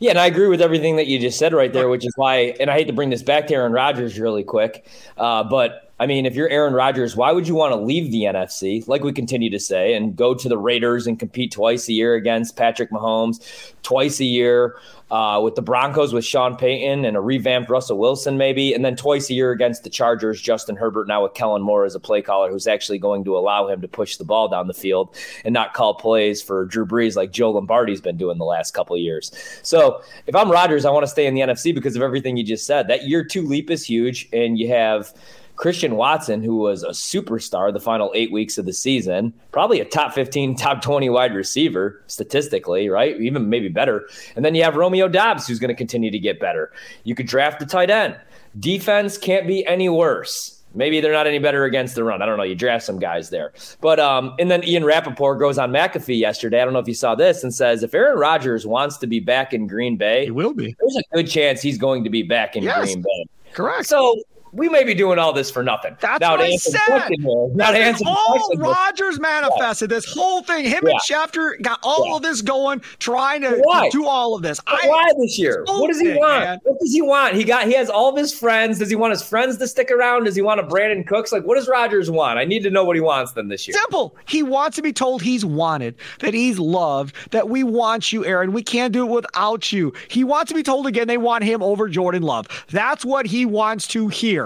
Yeah, 0.00 0.10
and 0.10 0.18
I 0.18 0.26
agree 0.26 0.48
with 0.48 0.60
everything 0.60 0.96
that 0.96 1.06
you 1.06 1.18
just 1.18 1.38
said 1.38 1.54
right 1.54 1.72
there, 1.72 1.88
which 1.88 2.04
is 2.04 2.12
why, 2.16 2.54
and 2.60 2.70
I 2.70 2.74
hate 2.74 2.86
to 2.88 2.92
bring 2.92 3.10
this 3.10 3.22
back 3.22 3.46
to 3.46 3.54
Aaron 3.54 3.72
Rodgers 3.72 4.18
really 4.18 4.44
quick, 4.44 4.86
uh, 5.16 5.42
but 5.44 5.89
I 6.00 6.06
mean, 6.06 6.24
if 6.24 6.34
you're 6.34 6.48
Aaron 6.48 6.72
Rodgers, 6.72 7.14
why 7.14 7.30
would 7.30 7.46
you 7.46 7.54
want 7.54 7.72
to 7.72 7.76
leave 7.76 8.10
the 8.10 8.22
NFC, 8.22 8.88
like 8.88 9.04
we 9.04 9.12
continue 9.12 9.50
to 9.50 9.60
say, 9.60 9.92
and 9.92 10.16
go 10.16 10.34
to 10.34 10.48
the 10.48 10.56
Raiders 10.56 11.06
and 11.06 11.18
compete 11.18 11.52
twice 11.52 11.90
a 11.90 11.92
year 11.92 12.14
against 12.14 12.56
Patrick 12.56 12.90
Mahomes, 12.90 13.74
twice 13.82 14.18
a 14.18 14.24
year 14.24 14.76
uh, 15.10 15.38
with 15.44 15.56
the 15.56 15.62
Broncos 15.62 16.14
with 16.14 16.24
Sean 16.24 16.56
Payton 16.56 17.04
and 17.04 17.18
a 17.18 17.20
revamped 17.20 17.68
Russell 17.68 17.98
Wilson, 17.98 18.38
maybe, 18.38 18.72
and 18.72 18.82
then 18.82 18.96
twice 18.96 19.28
a 19.28 19.34
year 19.34 19.50
against 19.50 19.84
the 19.84 19.90
Chargers, 19.90 20.40
Justin 20.40 20.74
Herbert 20.74 21.06
now 21.06 21.22
with 21.22 21.34
Kellen 21.34 21.60
Moore 21.60 21.84
as 21.84 21.94
a 21.94 22.00
play 22.00 22.22
caller 22.22 22.50
who's 22.50 22.66
actually 22.66 22.98
going 22.98 23.22
to 23.24 23.36
allow 23.36 23.68
him 23.68 23.82
to 23.82 23.88
push 23.88 24.16
the 24.16 24.24
ball 24.24 24.48
down 24.48 24.68
the 24.68 24.74
field 24.74 25.14
and 25.44 25.52
not 25.52 25.74
call 25.74 25.92
plays 25.92 26.40
for 26.40 26.64
Drew 26.64 26.86
Brees 26.86 27.14
like 27.14 27.30
Joe 27.30 27.50
Lombardi's 27.50 28.00
been 28.00 28.16
doing 28.16 28.38
the 28.38 28.44
last 28.46 28.72
couple 28.72 28.96
years. 28.96 29.32
So 29.62 30.02
if 30.26 30.34
I'm 30.34 30.50
Rodgers, 30.50 30.86
I 30.86 30.90
want 30.92 31.02
to 31.02 31.10
stay 31.10 31.26
in 31.26 31.34
the 31.34 31.42
NFC 31.42 31.74
because 31.74 31.94
of 31.94 32.00
everything 32.00 32.38
you 32.38 32.44
just 32.44 32.66
said. 32.66 32.88
That 32.88 33.06
year 33.06 33.22
two 33.22 33.46
leap 33.46 33.70
is 33.70 33.84
huge, 33.84 34.30
and 34.32 34.58
you 34.58 34.68
have– 34.68 35.12
Christian 35.60 35.96
Watson, 35.96 36.42
who 36.42 36.56
was 36.56 36.82
a 36.82 36.88
superstar 36.88 37.70
the 37.70 37.80
final 37.80 38.10
eight 38.14 38.32
weeks 38.32 38.56
of 38.56 38.64
the 38.64 38.72
season, 38.72 39.30
probably 39.52 39.78
a 39.78 39.84
top 39.84 40.14
15, 40.14 40.56
top 40.56 40.80
20 40.80 41.10
wide 41.10 41.34
receiver 41.34 42.02
statistically, 42.06 42.88
right? 42.88 43.20
Even 43.20 43.50
maybe 43.50 43.68
better. 43.68 44.08
And 44.36 44.42
then 44.42 44.54
you 44.54 44.62
have 44.62 44.74
Romeo 44.74 45.06
Doubs, 45.06 45.46
who's 45.46 45.58
going 45.58 45.68
to 45.68 45.74
continue 45.74 46.10
to 46.10 46.18
get 46.18 46.40
better. 46.40 46.72
You 47.04 47.14
could 47.14 47.26
draft 47.26 47.60
the 47.60 47.66
tight 47.66 47.90
end. 47.90 48.18
Defense 48.58 49.18
can't 49.18 49.46
be 49.46 49.66
any 49.66 49.90
worse. 49.90 50.62
Maybe 50.72 50.98
they're 51.02 51.12
not 51.12 51.26
any 51.26 51.38
better 51.38 51.66
against 51.66 51.94
the 51.94 52.04
run. 52.04 52.22
I 52.22 52.26
don't 52.26 52.38
know. 52.38 52.42
You 52.42 52.54
draft 52.54 52.86
some 52.86 52.98
guys 52.98 53.28
there. 53.28 53.52
But 53.82 54.00
um, 54.00 54.34
and 54.38 54.50
then 54.50 54.64
Ian 54.64 54.86
Rapoport 54.86 55.40
goes 55.40 55.58
on 55.58 55.72
McAfee 55.72 56.18
yesterday. 56.18 56.62
I 56.62 56.64
don't 56.64 56.72
know 56.72 56.78
if 56.78 56.88
you 56.88 56.94
saw 56.94 57.14
this 57.14 57.44
and 57.44 57.52
says 57.52 57.82
if 57.82 57.92
Aaron 57.92 58.18
Rodgers 58.18 58.66
wants 58.66 58.96
to 58.98 59.06
be 59.06 59.20
back 59.20 59.52
in 59.52 59.66
Green 59.66 59.98
Bay, 59.98 60.24
he 60.24 60.30
will 60.30 60.54
be. 60.54 60.74
There's 60.78 60.96
a 60.96 61.02
good 61.14 61.28
chance 61.28 61.60
he's 61.60 61.76
going 61.76 62.04
to 62.04 62.10
be 62.10 62.22
back 62.22 62.56
in 62.56 62.62
yes, 62.62 62.86
Green 62.86 63.02
Bay. 63.02 63.26
Correct. 63.52 63.86
So 63.86 64.22
we 64.52 64.68
may 64.68 64.84
be 64.84 64.94
doing 64.94 65.18
all 65.18 65.32
this 65.32 65.50
for 65.50 65.62
nothing. 65.62 65.96
That's 66.00 66.20
now, 66.20 66.32
what 66.32 66.40
I 66.40 66.56
said. 66.56 66.80
Here, 67.08 67.48
not 67.54 67.74
answer 67.74 68.04
all 68.06 68.50
Rodgers 68.56 69.20
manifested 69.20 69.90
yeah. 69.90 69.96
this 69.96 70.12
whole 70.12 70.42
thing. 70.42 70.64
Him 70.64 70.84
yeah. 70.86 70.92
and 70.92 71.00
Schefter 71.00 71.60
got 71.62 71.78
all 71.82 72.08
yeah. 72.08 72.16
of 72.16 72.22
this 72.22 72.42
going, 72.42 72.80
trying 72.98 73.42
to, 73.42 73.50
to 73.50 73.88
do 73.90 74.06
all 74.06 74.34
of 74.34 74.42
this. 74.42 74.60
I, 74.66 74.80
why 74.86 75.10
this 75.18 75.38
year? 75.38 75.64
What 75.66 75.88
does 75.88 76.00
he 76.00 76.08
want? 76.14 76.44
Man. 76.44 76.60
What 76.64 76.80
does 76.80 76.92
he 76.92 77.02
want? 77.02 77.34
He 77.34 77.44
got 77.44 77.66
he 77.66 77.74
has 77.74 77.90
all 77.90 78.10
of 78.10 78.16
his 78.16 78.36
friends. 78.36 78.78
Does 78.78 78.90
he 78.90 78.96
want 78.96 79.12
his 79.12 79.22
friends 79.22 79.56
to 79.58 79.68
stick 79.68 79.90
around? 79.90 80.24
Does 80.24 80.34
he 80.34 80.42
want 80.42 80.60
a 80.60 80.64
Brandin 80.64 81.06
Cooks? 81.06 81.32
Like, 81.32 81.44
what 81.44 81.56
does 81.56 81.68
Rodgers 81.68 82.10
want? 82.10 82.38
I 82.38 82.44
need 82.44 82.62
to 82.62 82.70
know 82.70 82.84
what 82.84 82.96
he 82.96 83.02
wants 83.02 83.32
then 83.32 83.48
this 83.48 83.66
year. 83.68 83.76
Simple. 83.76 84.16
He 84.26 84.42
wants 84.42 84.76
to 84.76 84.82
be 84.82 84.92
told 84.92 85.22
he's 85.22 85.44
wanted, 85.44 85.94
that 86.20 86.34
he's 86.34 86.58
loved, 86.58 87.14
that 87.30 87.48
we 87.48 87.62
want 87.62 88.12
you, 88.12 88.24
Aaron. 88.24 88.52
We 88.52 88.62
can't 88.62 88.92
do 88.92 89.06
it 89.06 89.10
without 89.10 89.72
you. 89.72 89.92
He 90.08 90.24
wants 90.24 90.50
to 90.50 90.54
be 90.54 90.62
told 90.62 90.86
again 90.86 91.08
they 91.08 91.18
want 91.18 91.44
him 91.44 91.62
over 91.62 91.88
Jordan 91.88 92.22
Love. 92.22 92.48
That's 92.70 93.04
what 93.04 93.26
he 93.26 93.46
wants 93.46 93.86
to 93.88 94.08
hear. 94.08 94.39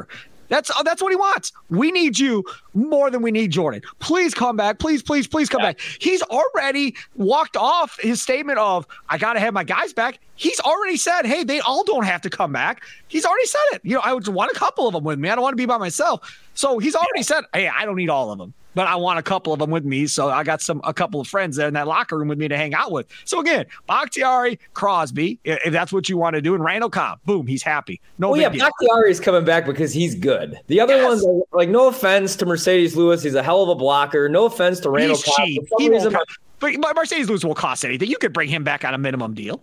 That's 0.48 0.70
uh, 0.70 0.82
that's 0.82 1.02
what 1.02 1.10
he 1.10 1.16
wants. 1.16 1.52
We 1.70 1.90
need 1.90 2.18
you 2.18 2.44
more 2.74 3.10
than 3.10 3.22
we 3.22 3.30
need 3.30 3.50
Jordan. 3.50 3.82
Please 3.98 4.34
come 4.34 4.56
back. 4.56 4.78
Please, 4.78 5.02
please, 5.02 5.26
please 5.26 5.48
come 5.48 5.62
yeah. 5.62 5.72
back. 5.72 5.80
He's 5.98 6.22
already 6.22 6.94
walked 7.16 7.56
off 7.56 7.98
his 8.00 8.20
statement 8.20 8.58
of 8.58 8.86
I 9.08 9.18
got 9.18 9.34
to 9.34 9.40
have 9.40 9.54
my 9.54 9.64
guys 9.64 9.92
back. 9.92 10.18
He's 10.36 10.60
already 10.60 10.96
said, 10.96 11.26
"Hey, 11.26 11.44
they 11.44 11.60
all 11.60 11.84
don't 11.84 12.04
have 12.04 12.20
to 12.22 12.30
come 12.30 12.52
back." 12.52 12.82
He's 13.08 13.24
already 13.24 13.46
said 13.46 13.60
it. 13.72 13.80
You 13.84 13.94
know, 13.94 14.02
I 14.04 14.12
would 14.12 14.28
want 14.28 14.52
a 14.54 14.58
couple 14.58 14.86
of 14.86 14.94
them 14.94 15.04
with 15.04 15.18
me. 15.18 15.28
I 15.28 15.34
don't 15.34 15.42
want 15.42 15.54
to 15.54 15.56
be 15.56 15.66
by 15.66 15.78
myself. 15.78 16.38
So 16.54 16.78
he's 16.78 16.94
already 16.94 17.22
said, 17.22 17.44
"Hey, 17.52 17.68
I 17.68 17.84
don't 17.84 17.96
need 17.96 18.10
all 18.10 18.30
of 18.30 18.38
them." 18.38 18.52
But 18.74 18.86
I 18.86 18.96
want 18.96 19.18
a 19.18 19.22
couple 19.22 19.52
of 19.52 19.58
them 19.58 19.70
with 19.70 19.84
me. 19.84 20.06
So 20.06 20.28
I 20.28 20.44
got 20.44 20.60
some 20.60 20.80
a 20.84 20.92
couple 20.92 21.20
of 21.20 21.28
friends 21.28 21.56
there 21.56 21.68
in 21.68 21.74
that 21.74 21.86
locker 21.86 22.18
room 22.18 22.28
with 22.28 22.38
me 22.38 22.48
to 22.48 22.56
hang 22.56 22.74
out 22.74 22.92
with. 22.92 23.06
So 23.24 23.40
again, 23.40 23.66
Bakhtiari, 23.86 24.58
Crosby, 24.74 25.38
if 25.44 25.72
that's 25.72 25.92
what 25.92 26.08
you 26.08 26.16
want 26.16 26.34
to 26.34 26.42
do, 26.42 26.54
and 26.54 26.64
Randall 26.64 26.90
Cobb, 26.90 27.20
boom, 27.24 27.46
he's 27.46 27.62
happy. 27.62 28.00
No, 28.18 28.30
well, 28.30 28.40
yeah, 28.40 28.48
Bakhtiari 28.48 29.10
is 29.10 29.20
coming 29.20 29.44
back 29.44 29.66
because 29.66 29.92
he's 29.92 30.14
good. 30.14 30.58
The 30.66 30.80
other 30.80 30.96
yes. 30.96 31.08
ones, 31.08 31.26
are, 31.26 31.56
like, 31.56 31.68
no 31.68 31.88
offense 31.88 32.36
to 32.36 32.46
Marcedes 32.46 32.96
Lewis, 32.96 33.22
he's 33.22 33.34
a 33.34 33.42
hell 33.42 33.62
of 33.62 33.68
a 33.68 33.74
blocker. 33.74 34.28
No 34.28 34.46
offense 34.46 34.80
to 34.80 34.90
Randall 34.90 35.16
he's 35.16 35.24
Cobb. 35.24 35.46
Cheap. 35.46 35.68
He 35.78 35.88
reason, 35.88 36.16
but 36.60 36.96
Marcedes 36.96 37.28
Lewis 37.28 37.44
will 37.44 37.54
cost 37.54 37.84
anything. 37.84 38.08
You 38.08 38.16
could 38.16 38.32
bring 38.32 38.48
him 38.48 38.64
back 38.64 38.84
on 38.84 38.94
a 38.94 38.98
minimum 38.98 39.34
deal. 39.34 39.60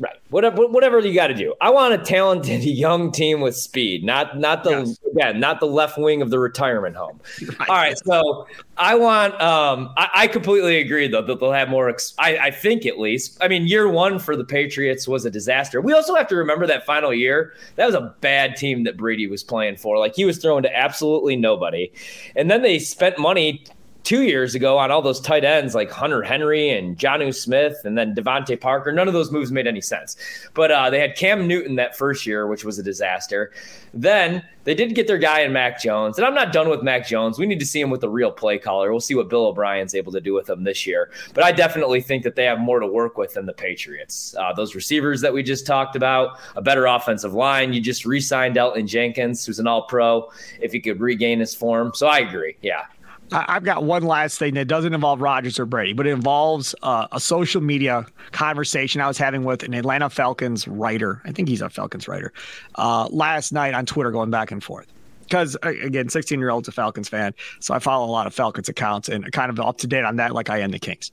Right. 0.00 0.16
Whatever, 0.30 0.66
whatever 0.66 0.98
you 0.98 1.14
got 1.14 1.28
to 1.28 1.34
do. 1.34 1.54
I 1.60 1.70
want 1.70 1.94
a 1.94 1.98
talented 1.98 2.64
young 2.64 3.12
team 3.12 3.40
with 3.40 3.56
speed, 3.56 4.02
not 4.02 4.38
not 4.38 4.64
the 4.64 4.70
yes. 4.70 4.98
again, 5.12 5.38
not 5.38 5.60
the 5.60 5.66
left 5.66 5.98
wing 5.98 6.20
of 6.20 6.30
the 6.30 6.38
retirement 6.38 6.96
home. 6.96 7.20
Right. 7.60 7.68
All 7.68 7.76
right. 7.76 7.98
So 7.98 8.48
I 8.76 8.96
want. 8.96 9.40
Um, 9.40 9.92
I, 9.96 10.08
I, 10.14 10.26
completely 10.26 10.78
agree 10.78 11.06
though 11.06 11.22
that 11.22 11.38
they'll 11.38 11.52
have 11.52 11.68
more. 11.68 11.88
Ex- 11.88 12.14
I, 12.18 12.38
I 12.38 12.50
think 12.50 12.84
at 12.84 12.98
least. 12.98 13.38
I 13.40 13.48
mean, 13.48 13.66
year 13.68 13.88
one 13.88 14.18
for 14.18 14.34
the 14.34 14.44
Patriots 14.44 15.06
was 15.06 15.24
a 15.24 15.30
disaster. 15.30 15.80
We 15.80 15.92
also 15.92 16.14
have 16.16 16.26
to 16.28 16.36
remember 16.36 16.66
that 16.66 16.84
final 16.84 17.14
year. 17.14 17.54
That 17.76 17.86
was 17.86 17.94
a 17.94 18.14
bad 18.20 18.56
team 18.56 18.84
that 18.84 18.96
Brady 18.96 19.28
was 19.28 19.44
playing 19.44 19.76
for. 19.76 19.98
Like 19.98 20.16
he 20.16 20.24
was 20.24 20.38
throwing 20.38 20.64
to 20.64 20.76
absolutely 20.76 21.36
nobody, 21.36 21.92
and 22.34 22.50
then 22.50 22.62
they 22.62 22.78
spent 22.80 23.18
money 23.18 23.64
two 24.04 24.22
years 24.22 24.54
ago 24.54 24.76
on 24.76 24.90
all 24.90 25.02
those 25.02 25.18
tight 25.18 25.44
ends 25.44 25.74
like 25.74 25.90
Hunter 25.90 26.22
Henry 26.22 26.70
and 26.70 26.96
Jonnu 26.96 27.34
Smith 27.34 27.78
and 27.84 27.96
then 27.96 28.14
DeVante 28.14 28.60
Parker. 28.60 28.92
None 28.92 29.08
of 29.08 29.14
those 29.14 29.32
moves 29.32 29.50
made 29.50 29.66
any 29.66 29.80
sense. 29.80 30.16
But 30.52 30.70
uh, 30.70 30.90
they 30.90 31.00
had 31.00 31.16
Cam 31.16 31.48
Newton 31.48 31.76
that 31.76 31.96
first 31.96 32.26
year, 32.26 32.46
which 32.46 32.64
was 32.64 32.78
a 32.78 32.82
disaster. 32.82 33.50
Then 33.94 34.44
they 34.64 34.74
did 34.74 34.94
get 34.94 35.06
their 35.06 35.18
guy 35.18 35.40
in 35.40 35.52
Mac 35.52 35.80
Jones. 35.80 36.18
And 36.18 36.26
I'm 36.26 36.34
not 36.34 36.52
done 36.52 36.68
with 36.68 36.82
Mac 36.82 37.06
Jones. 37.06 37.38
We 37.38 37.46
need 37.46 37.60
to 37.60 37.66
see 37.66 37.80
him 37.80 37.90
with 37.90 38.02
the 38.02 38.08
real 38.08 38.30
play 38.30 38.58
caller. 38.58 38.90
We'll 38.90 39.00
see 39.00 39.14
what 39.14 39.28
Bill 39.28 39.46
O'Brien's 39.46 39.94
able 39.94 40.12
to 40.12 40.20
do 40.20 40.34
with 40.34 40.50
him 40.50 40.64
this 40.64 40.86
year. 40.86 41.10
But 41.32 41.44
I 41.44 41.52
definitely 41.52 42.02
think 42.02 42.24
that 42.24 42.34
they 42.34 42.44
have 42.44 42.60
more 42.60 42.80
to 42.80 42.86
work 42.86 43.16
with 43.16 43.34
than 43.34 43.46
the 43.46 43.52
Patriots. 43.54 44.34
Uh, 44.38 44.52
those 44.52 44.74
receivers 44.74 45.22
that 45.22 45.32
we 45.32 45.42
just 45.42 45.66
talked 45.66 45.96
about, 45.96 46.38
a 46.56 46.62
better 46.62 46.84
offensive 46.86 47.32
line. 47.32 47.72
You 47.72 47.80
just 47.80 48.04
re 48.04 48.20
signed 48.20 48.56
Elgton 48.56 48.86
Jenkins, 48.86 49.46
who's 49.46 49.58
an 49.58 49.66
all 49.66 49.86
pro, 49.86 50.30
if 50.60 50.72
he 50.72 50.80
could 50.80 51.00
regain 51.00 51.40
his 51.40 51.54
form. 51.54 51.92
So 51.94 52.06
I 52.06 52.18
agree. 52.18 52.56
Yeah. 52.60 52.84
I've 53.32 53.64
got 53.64 53.84
one 53.84 54.02
last 54.02 54.38
thing 54.38 54.54
that 54.54 54.68
doesn't 54.68 54.92
involve 54.92 55.20
Rodgers 55.20 55.58
or 55.58 55.66
Brady, 55.66 55.92
but 55.92 56.06
it 56.06 56.10
involves 56.10 56.74
uh, 56.82 57.08
a 57.10 57.18
social 57.18 57.60
media 57.60 58.06
conversation 58.32 59.00
I 59.00 59.08
was 59.08 59.18
having 59.18 59.44
with 59.44 59.62
an 59.62 59.74
Atlanta 59.74 60.10
Falcons 60.10 60.68
writer. 60.68 61.20
I 61.24 61.32
think 61.32 61.48
he's 61.48 61.62
a 61.62 61.70
Falcons 61.70 62.06
writer 62.06 62.32
uh, 62.76 63.08
last 63.10 63.52
night 63.52 63.74
on 63.74 63.86
Twitter, 63.86 64.10
going 64.10 64.30
back 64.30 64.50
and 64.50 64.62
forth. 64.62 64.86
Because 65.22 65.56
again, 65.62 66.10
16 66.10 66.38
year 66.38 66.50
old's 66.50 66.68
a 66.68 66.72
Falcons 66.72 67.08
fan, 67.08 67.34
so 67.60 67.74
I 67.74 67.78
follow 67.78 68.06
a 68.06 68.12
lot 68.12 68.26
of 68.26 68.34
Falcons 68.34 68.68
accounts 68.68 69.08
and 69.08 69.30
kind 69.32 69.50
of 69.50 69.58
up 69.58 69.78
to 69.78 69.86
date 69.86 70.04
on 70.04 70.16
that, 70.16 70.34
like 70.34 70.50
I 70.50 70.58
am 70.58 70.70
the 70.70 70.78
Kings, 70.78 71.10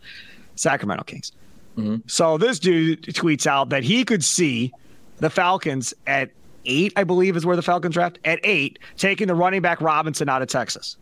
Sacramento 0.56 1.06
Kings. 1.06 1.32
Mm-hmm. 1.78 2.08
So 2.08 2.38
this 2.38 2.60
dude 2.60 3.04
tweets 3.04 3.48
out 3.48 3.70
that 3.70 3.84
he 3.84 4.04
could 4.04 4.24
see 4.24 4.74
the 5.18 5.30
Falcons 5.30 5.94
at 6.08 6.30
eight, 6.66 6.92
I 6.98 7.06
believe, 7.06 7.38
is 7.38 7.46
where 7.46 7.56
the 7.56 7.62
Falcons 7.62 7.94
draft 7.94 8.20
at 8.26 8.40
eight, 8.44 8.80
taking 8.98 9.28
the 9.28 9.36
running 9.36 9.62
back 9.62 9.80
Robinson 9.82 10.28
out 10.28 10.42
of 10.42 10.50
Texas. 10.50 10.98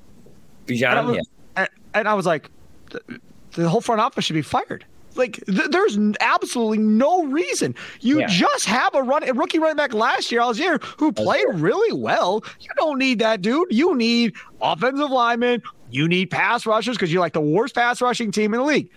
Bijan, 0.69 0.97
and, 0.97 1.07
was, 1.07 1.27
yeah. 1.57 1.67
and 1.93 2.07
I 2.07 2.13
was 2.13 2.25
like, 2.25 2.49
the 3.53 3.69
whole 3.69 3.81
front 3.81 4.01
office 4.01 4.25
should 4.25 4.33
be 4.33 4.41
fired. 4.41 4.85
Like, 5.15 5.43
th- 5.47 5.69
there's 5.69 5.97
absolutely 6.19 6.77
no 6.77 7.25
reason. 7.25 7.75
You 7.99 8.19
yeah. 8.19 8.27
just 8.27 8.65
have 8.65 8.93
a 8.93 9.01
run 9.01 9.27
a 9.27 9.33
rookie 9.33 9.59
running 9.59 9.75
back 9.75 9.93
last 9.93 10.31
year, 10.31 10.41
Allgeier, 10.41 10.81
who 10.97 11.11
played 11.11 11.45
really 11.53 11.93
well. 11.93 12.43
You 12.61 12.69
don't 12.77 12.99
need 12.99 13.19
that 13.19 13.41
dude. 13.41 13.67
You 13.71 13.95
need 13.95 14.35
offensive 14.61 15.09
linemen. 15.09 15.61
You 15.89 16.07
need 16.07 16.29
pass 16.29 16.65
rushers 16.65 16.95
because 16.95 17.11
you're 17.11 17.21
like 17.21 17.33
the 17.33 17.41
worst 17.41 17.75
pass 17.75 18.01
rushing 18.01 18.31
team 18.31 18.53
in 18.53 18.59
the 18.59 18.65
league. 18.65 18.89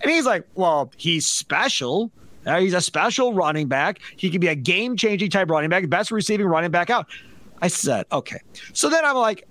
And 0.00 0.10
he's 0.10 0.26
like, 0.26 0.46
well, 0.54 0.90
he's 0.96 1.26
special. 1.26 2.10
Uh, 2.46 2.60
he's 2.60 2.74
a 2.74 2.80
special 2.80 3.34
running 3.34 3.68
back. 3.68 4.00
He 4.16 4.30
can 4.30 4.40
be 4.40 4.48
a 4.48 4.54
game 4.54 4.96
changing 4.96 5.30
type 5.30 5.50
running 5.50 5.68
back, 5.68 5.88
best 5.88 6.10
receiving 6.10 6.46
running 6.46 6.70
back 6.70 6.88
out. 6.88 7.06
I 7.60 7.68
said, 7.68 8.06
okay. 8.10 8.38
So 8.72 8.88
then 8.88 9.04
I'm 9.04 9.16
like, 9.16 9.46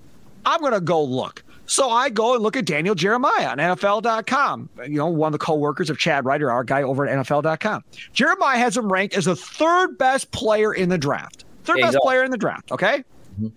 I'm 0.45 0.61
going 0.61 0.73
to 0.73 0.81
go 0.81 1.03
look. 1.03 1.43
So 1.67 1.89
I 1.89 2.09
go 2.09 2.33
and 2.33 2.41
look 2.41 2.55
at 2.55 2.65
Daniel 2.65 2.95
Jeremiah 2.95 3.49
on 3.49 3.57
NFL.com. 3.57 4.69
You 4.87 4.97
know, 4.97 5.07
one 5.07 5.27
of 5.27 5.33
the 5.33 5.45
co-workers 5.45 5.89
of 5.89 5.97
Chad 5.99 6.25
Reuter, 6.25 6.49
our 6.49 6.63
guy 6.63 6.81
over 6.81 7.05
at 7.05 7.25
NFL.com. 7.25 7.83
Jeremiah 8.13 8.57
has 8.57 8.75
him 8.75 8.91
ranked 8.91 9.15
as 9.15 9.25
the 9.25 9.35
third 9.35 9.97
best 9.97 10.31
player 10.31 10.73
in 10.73 10.89
the 10.89 10.97
draft. 10.97 11.45
Third 11.65 11.79
best 11.81 11.97
player 11.97 12.23
in 12.23 12.31
the 12.31 12.37
draft. 12.37 12.71
Okay. 12.71 13.03
Mm-hmm. 13.39 13.47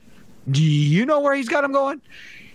Do 0.51 0.62
you 0.62 1.07
know 1.07 1.20
where 1.20 1.35
he's 1.35 1.49
got 1.49 1.62
him 1.62 1.73
going? 1.73 2.03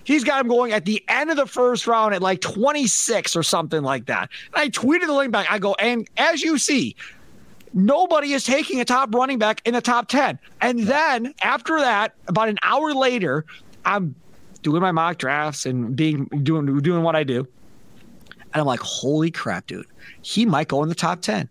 He's 0.03 0.23
got 0.23 0.41
him 0.41 0.49
going 0.49 0.73
at 0.73 0.85
the 0.85 1.03
end 1.07 1.31
of 1.31 1.37
the 1.37 1.47
first 1.47 1.87
round 1.87 2.13
at 2.13 2.21
like 2.21 2.41
26 2.41 3.35
or 3.35 3.41
something 3.41 3.81
like 3.81 4.05
that. 4.05 4.29
And 4.53 4.61
I 4.61 4.69
tweeted 4.69 5.07
the 5.07 5.13
link 5.13 5.31
back. 5.31 5.49
I 5.49 5.57
go, 5.57 5.73
and 5.75 6.07
as 6.17 6.43
you 6.43 6.57
see, 6.57 6.95
nobody 7.73 8.33
is 8.33 8.43
taking 8.43 8.79
a 8.81 8.85
top 8.85 9.15
running 9.15 9.39
back 9.39 9.61
in 9.65 9.73
the 9.73 9.81
top 9.81 10.07
10. 10.09 10.37
And 10.61 10.79
then 10.81 11.33
after 11.41 11.79
that, 11.79 12.13
about 12.27 12.49
an 12.49 12.59
hour 12.61 12.93
later, 12.93 13.45
I'm 13.85 14.13
doing 14.65 14.81
my 14.81 14.91
mock 14.91 15.19
drafts 15.19 15.67
and 15.67 15.95
being 15.95 16.25
doing 16.41 16.79
doing 16.79 17.03
what 17.03 17.15
I 17.15 17.23
do. 17.23 17.47
And 18.53 18.61
I'm 18.61 18.65
like, 18.65 18.79
holy 18.79 19.29
crap, 19.29 19.67
dude. 19.67 19.85
He 20.21 20.45
might 20.45 20.67
go 20.67 20.81
in 20.81 20.89
the 20.89 20.95
top 20.95 21.21
10. 21.21 21.47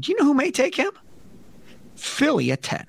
Do 0.00 0.10
you 0.10 0.18
know 0.18 0.24
who 0.24 0.34
may 0.34 0.50
take 0.50 0.74
him? 0.74 0.90
Philly 1.94 2.50
at 2.50 2.62
10. 2.62 2.84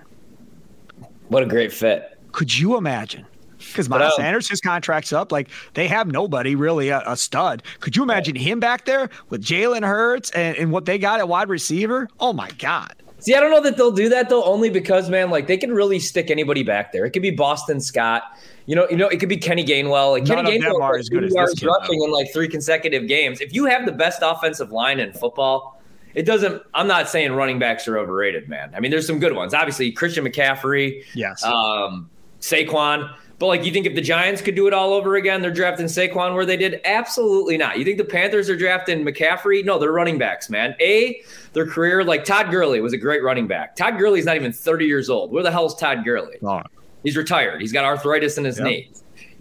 What 1.28 1.44
a 1.44 1.46
great 1.46 1.72
fit. 1.72 2.18
Could 2.32 2.58
you 2.58 2.78
imagine? 2.78 3.26
Because 3.60 3.90
Miles 3.90 4.14
um, 4.14 4.24
Sanders, 4.24 4.50
his 4.50 4.60
contract's 4.60 5.14
up. 5.14 5.32
Like 5.32 5.50
they 5.76 5.88
have 5.88 6.08
nobody 6.08 6.56
really 6.56 6.90
a, 6.90 7.04
a 7.06 7.16
stud. 7.16 7.62
Could 7.80 7.96
you 7.96 8.02
imagine 8.02 8.36
him 8.36 8.60
back 8.60 8.86
there 8.86 9.10
with 9.30 9.44
Jalen 9.44 9.86
Hurts 9.86 10.32
and, 10.32 10.58
and 10.58 10.72
what 10.72 10.86
they 10.86 10.98
got 10.98 11.20
at 11.20 11.28
wide 11.28 11.50
receiver? 11.50 12.08
Oh 12.20 12.34
my 12.34 12.50
God. 12.58 12.96
See, 13.20 13.36
I 13.36 13.42
don't 13.42 13.52
know 13.52 13.62
that 13.62 13.76
they'll 13.76 13.92
do 13.92 14.10
that 14.10 14.30
though, 14.30 14.44
only 14.46 14.70
because 14.70 15.10
man, 15.10 15.30
like 15.30 15.46
they 15.46 15.58
can 15.58 15.74
really 15.74 16.00
stick 16.00 16.32
anybody 16.32 16.64
back 16.64 16.92
there. 16.92 17.06
It 17.06 17.12
could 17.12 17.22
be 17.22 17.32
Boston 17.32 17.82
Scott. 17.82 18.24
You 18.70 18.76
know, 18.76 18.88
you 18.88 18.98
know, 18.98 19.08
it 19.08 19.20
could 19.20 19.30
be 19.30 19.38
Kenny 19.38 19.66
Gainwell. 19.66 20.12
Like 20.12 20.28
None 20.28 20.46
Kenny 20.46 20.60
Gainwell 20.60 20.80
are 20.80 20.96
as 20.96 21.10
good 21.10 21.24
as 21.24 21.34
this 21.34 21.64
rushing 21.64 22.04
in 22.04 22.12
like 22.12 22.32
three 22.32 22.48
consecutive 22.48 23.08
games. 23.08 23.42
If 23.42 23.52
you 23.52 23.66
have 23.66 23.88
the 23.88 23.92
best 23.92 24.20
offensive 24.22 24.72
line 24.72 25.00
in 25.00 25.12
football, 25.12 25.82
it 26.14 26.28
doesn't. 26.28 26.62
I'm 26.76 26.86
not 26.86 27.10
saying 27.10 27.32
running 27.32 27.58
backs 27.58 27.88
are 27.88 27.98
overrated, 27.98 28.48
man. 28.48 28.72
I 28.76 28.80
mean, 28.80 28.92
there's 28.92 29.08
some 29.08 29.18
good 29.18 29.34
ones. 29.34 29.56
Obviously, 29.56 29.92
Christian 29.92 30.24
McCaffrey. 30.24 31.04
Yes. 31.16 31.44
Um, 31.44 32.12
Saquon. 32.42 33.12
But 33.40 33.48
like, 33.48 33.66
you 33.66 33.72
think 33.72 33.88
if 33.88 33.96
the 33.96 34.02
Giants 34.02 34.40
could 34.40 34.54
do 34.54 34.68
it 34.68 34.74
all 34.74 34.94
over 34.94 35.16
again, 35.16 35.42
they're 35.42 35.50
drafting 35.50 35.88
Saquon 35.88 36.36
where 36.36 36.46
they 36.46 36.58
did? 36.58 36.80
Absolutely 36.86 37.58
not. 37.58 37.80
You 37.80 37.86
think 37.86 37.98
the 37.98 38.06
Panthers 38.06 38.52
are 38.52 38.56
drafting 38.56 39.04
McCaffrey? 39.04 39.66
No, 39.66 39.80
they're 39.80 39.92
running 39.92 40.20
backs, 40.20 40.48
man. 40.48 40.76
A, 40.80 41.24
their 41.54 41.66
career, 41.66 42.04
like 42.04 42.24
Todd 42.24 42.52
Gurley 42.52 42.82
was 42.82 42.94
a 42.94 42.98
great 42.98 43.24
running 43.24 43.48
back. 43.48 43.76
Todd 43.76 43.98
Gurley's 43.98 44.26
not 44.26 44.36
even 44.36 44.54
30 44.54 44.86
years 44.86 45.10
old. 45.10 45.32
Where 45.32 45.42
the 45.42 45.50
hell 45.50 45.66
is 45.66 45.74
Todd 45.74 46.06
Gurley? 46.06 46.36
Oh. 46.44 46.62
He's 47.04 47.18
retired. 47.18 47.62
He's 47.62 47.72
got 47.72 47.86
arthritis 47.86 48.38
in 48.38 48.44
his 48.44 48.58
yep. 48.58 48.66
knee. 48.66 48.92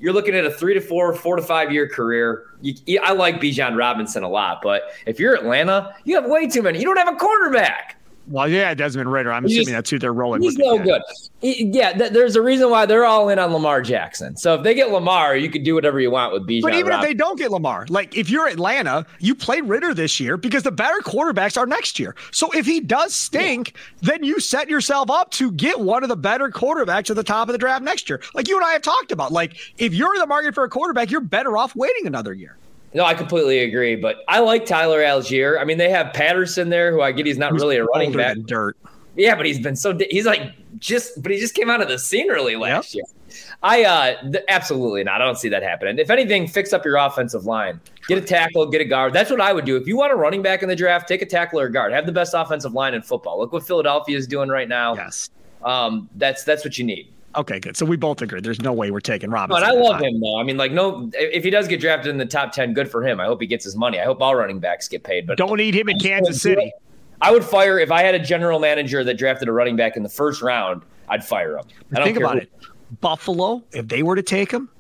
You're 0.01 0.13
looking 0.13 0.35
at 0.35 0.45
a 0.45 0.51
three 0.51 0.75
to 0.75 0.81
four, 0.81 1.13
four 1.15 1.37
to 1.37 1.43
five 1.43 1.73
year 1.73 1.89
career. 1.89 2.47
You, 2.61 3.01
I 3.03 3.13
like 3.13 3.41
Bijan 3.41 3.77
Robinson 3.77 4.23
a 4.23 4.29
lot, 4.29 4.61
but 4.63 4.83
if 5.07 5.19
you're 5.19 5.35
Atlanta, 5.35 5.95
you 6.05 6.15
have 6.15 6.31
way 6.31 6.47
too 6.47 6.63
many. 6.63 6.79
You 6.79 6.85
don't 6.85 6.97
have 6.99 7.13
a 7.13 7.17
quarterback. 7.17 7.98
Well, 8.29 8.49
yeah, 8.49 8.75
Desmond 8.75 9.11
Ridder. 9.11 9.33
I'm 9.33 9.45
he's, 9.45 9.59
assuming 9.59 9.75
that's 9.75 9.89
who 9.89 9.99
they're 9.99 10.13
rolling. 10.13 10.43
He's 10.43 10.57
no 10.59 10.79
good. 10.79 11.03
Yeah, 11.41 11.93
th- 11.93 12.13
there's 12.13 12.37
a 12.37 12.43
reason 12.43 12.71
why 12.71 12.85
they're 12.85 13.05
all 13.05 13.29
in 13.31 13.39
on 13.39 13.53
Lamar 13.53 13.81
Jackson. 13.81 14.37
So 14.37 14.55
if 14.55 14.63
they 14.63 14.75
get 14.75 14.91
Lamar, 14.91 15.37
you 15.37 15.51
can 15.51 15.63
do 15.63 15.75
whatever 15.75 15.99
you 15.99 16.11
want 16.11 16.33
with 16.33 16.47
Bijan. 16.47 16.63
But 16.63 16.75
even 16.75 16.93
if 16.93 17.01
they 17.01 17.15
don't 17.15 17.39
get 17.39 17.51
Lamar, 17.51 17.87
like 17.89 18.17
if 18.17 18.29
you're 18.29 18.47
Atlanta, 18.47 19.07
you 19.19 19.35
play 19.35 19.61
Ridder 19.61 19.95
this 19.95 20.21
year 20.21 20.37
because 20.37 20.63
the 20.63 20.73
better 20.73 21.01
quarterbacks 21.01 21.57
are 21.57 21.67
next 21.67 21.99
year. 21.99 22.15
So 22.31 22.51
if 22.53 22.67
he 22.67 22.81
does 22.81 23.15
stink, 23.15 23.73
yeah. 23.75 24.11
then 24.13 24.25
you 24.25 24.41
set 24.41 24.69
yourself 24.69 25.11
up 25.11 25.31
to 25.33 25.51
get 25.53 25.81
one 25.81 26.03
of 26.03 26.09
the 26.09 26.17
better 26.17 26.51
quarterbacks 26.51 27.09
at 27.09 27.17
the 27.17 27.25
top 27.25 27.49
of 27.49 27.53
the 27.53 27.59
draft 27.59 27.83
next 27.83 28.09
year. 28.09 28.21
Like 28.35 28.49
you 28.49 28.57
and 28.57 28.65
I 28.65 28.73
have 28.73 28.83
talked 28.83 29.13
about. 29.13 29.33
Like 29.33 29.57
if 29.79 29.95
you're 29.95 30.15
in 30.15 30.21
the 30.21 30.27
market 30.27 30.55
for 30.55 30.65
a 30.65 30.69
quarterback, 30.69 31.11
you're 31.11 31.21
better 31.21 31.57
off 31.57 31.75
waiting 31.75 32.07
another 32.07 32.35
year. 32.35 32.57
No, 32.95 33.05
I 33.05 33.15
completely 33.15 33.61
agree. 33.61 33.97
But 33.97 34.25
I 34.29 34.41
like 34.41 34.65
Tyler 34.65 35.01
Allgeier. 35.01 35.61
I 35.61 35.65
mean, 35.65 35.79
they 35.79 35.91
have 35.91 36.13
Patterson 36.13 36.69
there, 36.69 36.93
who 36.93 37.03
I 37.03 37.13
get 37.13 37.27
he's 37.27 37.39
not 37.39 37.53
really 37.53 37.77
a 37.77 37.85
running 37.85 38.13
back. 38.13 38.39
Dirt. 38.47 38.77
Yeah, 39.15 39.35
but 39.35 39.47
he's 39.47 39.59
been 39.59 39.77
so 39.77 39.99
he's 40.11 40.27
like 40.27 40.53
just 40.79 41.21
but 41.23 41.33
he 41.33 41.39
just 41.39 41.55
came 41.55 41.69
out 41.69 41.83
of 41.83 41.89
the 41.89 41.99
scene 41.99 42.31
early 42.31 42.57
last 42.57 42.95
yep. 42.95 43.05
year. 43.05 43.15
I 43.63 43.85
uh 43.85 44.31
th- 44.31 44.45
absolutely 44.49 45.03
not. 45.03 45.21
I 45.21 45.25
don't 45.25 45.39
see 45.39 45.49
that 45.49 45.63
happening. 45.63 45.99
If 45.99 46.09
anything, 46.09 46.47
fix 46.47 46.73
up 46.73 46.85
your 46.85 46.97
offensive 46.97 47.45
line. 47.45 47.81
Get 48.07 48.19
a 48.19 48.21
tackle, 48.21 48.65
get 48.67 48.81
a 48.81 48.85
guard. 48.85 49.13
That's 49.13 49.31
what 49.31 49.41
I 49.41 49.53
would 49.53 49.65
do. 49.65 49.77
If 49.77 49.87
you 49.87 49.97
want 49.97 50.13
a 50.13 50.17
running 50.17 50.41
back 50.41 50.63
in 50.63 50.69
the 50.69 50.77
draft, 50.77 51.09
take 51.09 51.21
a 51.21 51.27
tackle 51.27 51.61
or 51.61 51.67
a 51.67 51.73
guard. 51.73 51.93
Have 51.93 52.07
the 52.07 52.13
best 52.13 52.33
offensive 52.33 52.73
line 52.73 52.95
in 52.95 53.03
football. 53.03 53.39
Look 53.39 53.53
what 53.53 53.67
Philadelphia 53.67 54.17
is 54.17 54.27
doing 54.27 54.49
right 54.49 54.69
now. 54.69 54.95
Yes. 54.95 55.31
Um, 55.65 56.09
that's 56.15 56.45
that's 56.45 56.65
what 56.65 56.79
you 56.79 56.85
need. 56.85 57.13
Okay, 57.37 57.61
good. 57.61 57.77
So 57.77 57.85
we 57.87 57.97
both 57.97 58.23
agree. 58.23 58.41
There's 58.41 58.63
no 58.63 58.73
way 58.73 58.91
we're 58.91 59.01
taking 59.01 59.31
Robinson. 59.31 59.63
But 59.63 59.69
I 59.69 59.79
love 59.79 60.01
him 60.01 60.21
though. 60.21 60.41
I 60.41 60.43
mean, 60.43 60.57
like, 60.57 60.73
no, 60.73 61.11
if 61.15 61.45
he 61.45 61.51
does 61.51 61.69
get 61.69 61.81
drafted 61.81 62.11
in 62.11 62.17
the 62.17 62.27
top 62.27 62.53
ten, 62.53 62.73
good 62.73 62.91
for 62.91 63.07
him. 63.07 63.21
I 63.21 63.27
hope 63.27 63.41
he 63.41 63.47
gets 63.47 63.65
his 63.65 63.77
money. 63.77 64.01
I 64.01 64.05
hope 64.05 64.21
all 64.21 64.35
running 64.35 64.59
backs 64.59 64.89
get 64.89 65.05
paid. 65.05 65.27
But 65.27 65.39
don't 65.39 65.57
need 65.57 65.75
him 65.75 65.89
in 65.89 65.99
Kansas 65.99 66.41
City. 66.41 66.73
I 67.21 67.31
would 67.31 67.45
fire 67.45 67.79
if 67.79 67.91
I 67.91 68.03
had 68.03 68.15
a 68.15 68.19
general 68.19 68.59
manager 68.59 69.05
that 69.05 69.15
drafted 69.15 69.49
a 69.49 69.53
running 69.53 69.77
back 69.77 69.97
in 69.97 70.03
the 70.03 70.09
first 70.09 70.41
round. 70.41 70.83
I'd 71.09 71.25
fire 71.25 71.59
him. 71.59 71.65
Think 71.93 72.17
about 72.17 72.35
who. 72.35 72.41
it. 72.41 72.53
Buffalo, 73.01 73.63
if 73.73 73.89
they 73.89 74.03
were 74.03 74.17
to 74.17 74.23
take 74.23 74.51
him, 74.51 74.71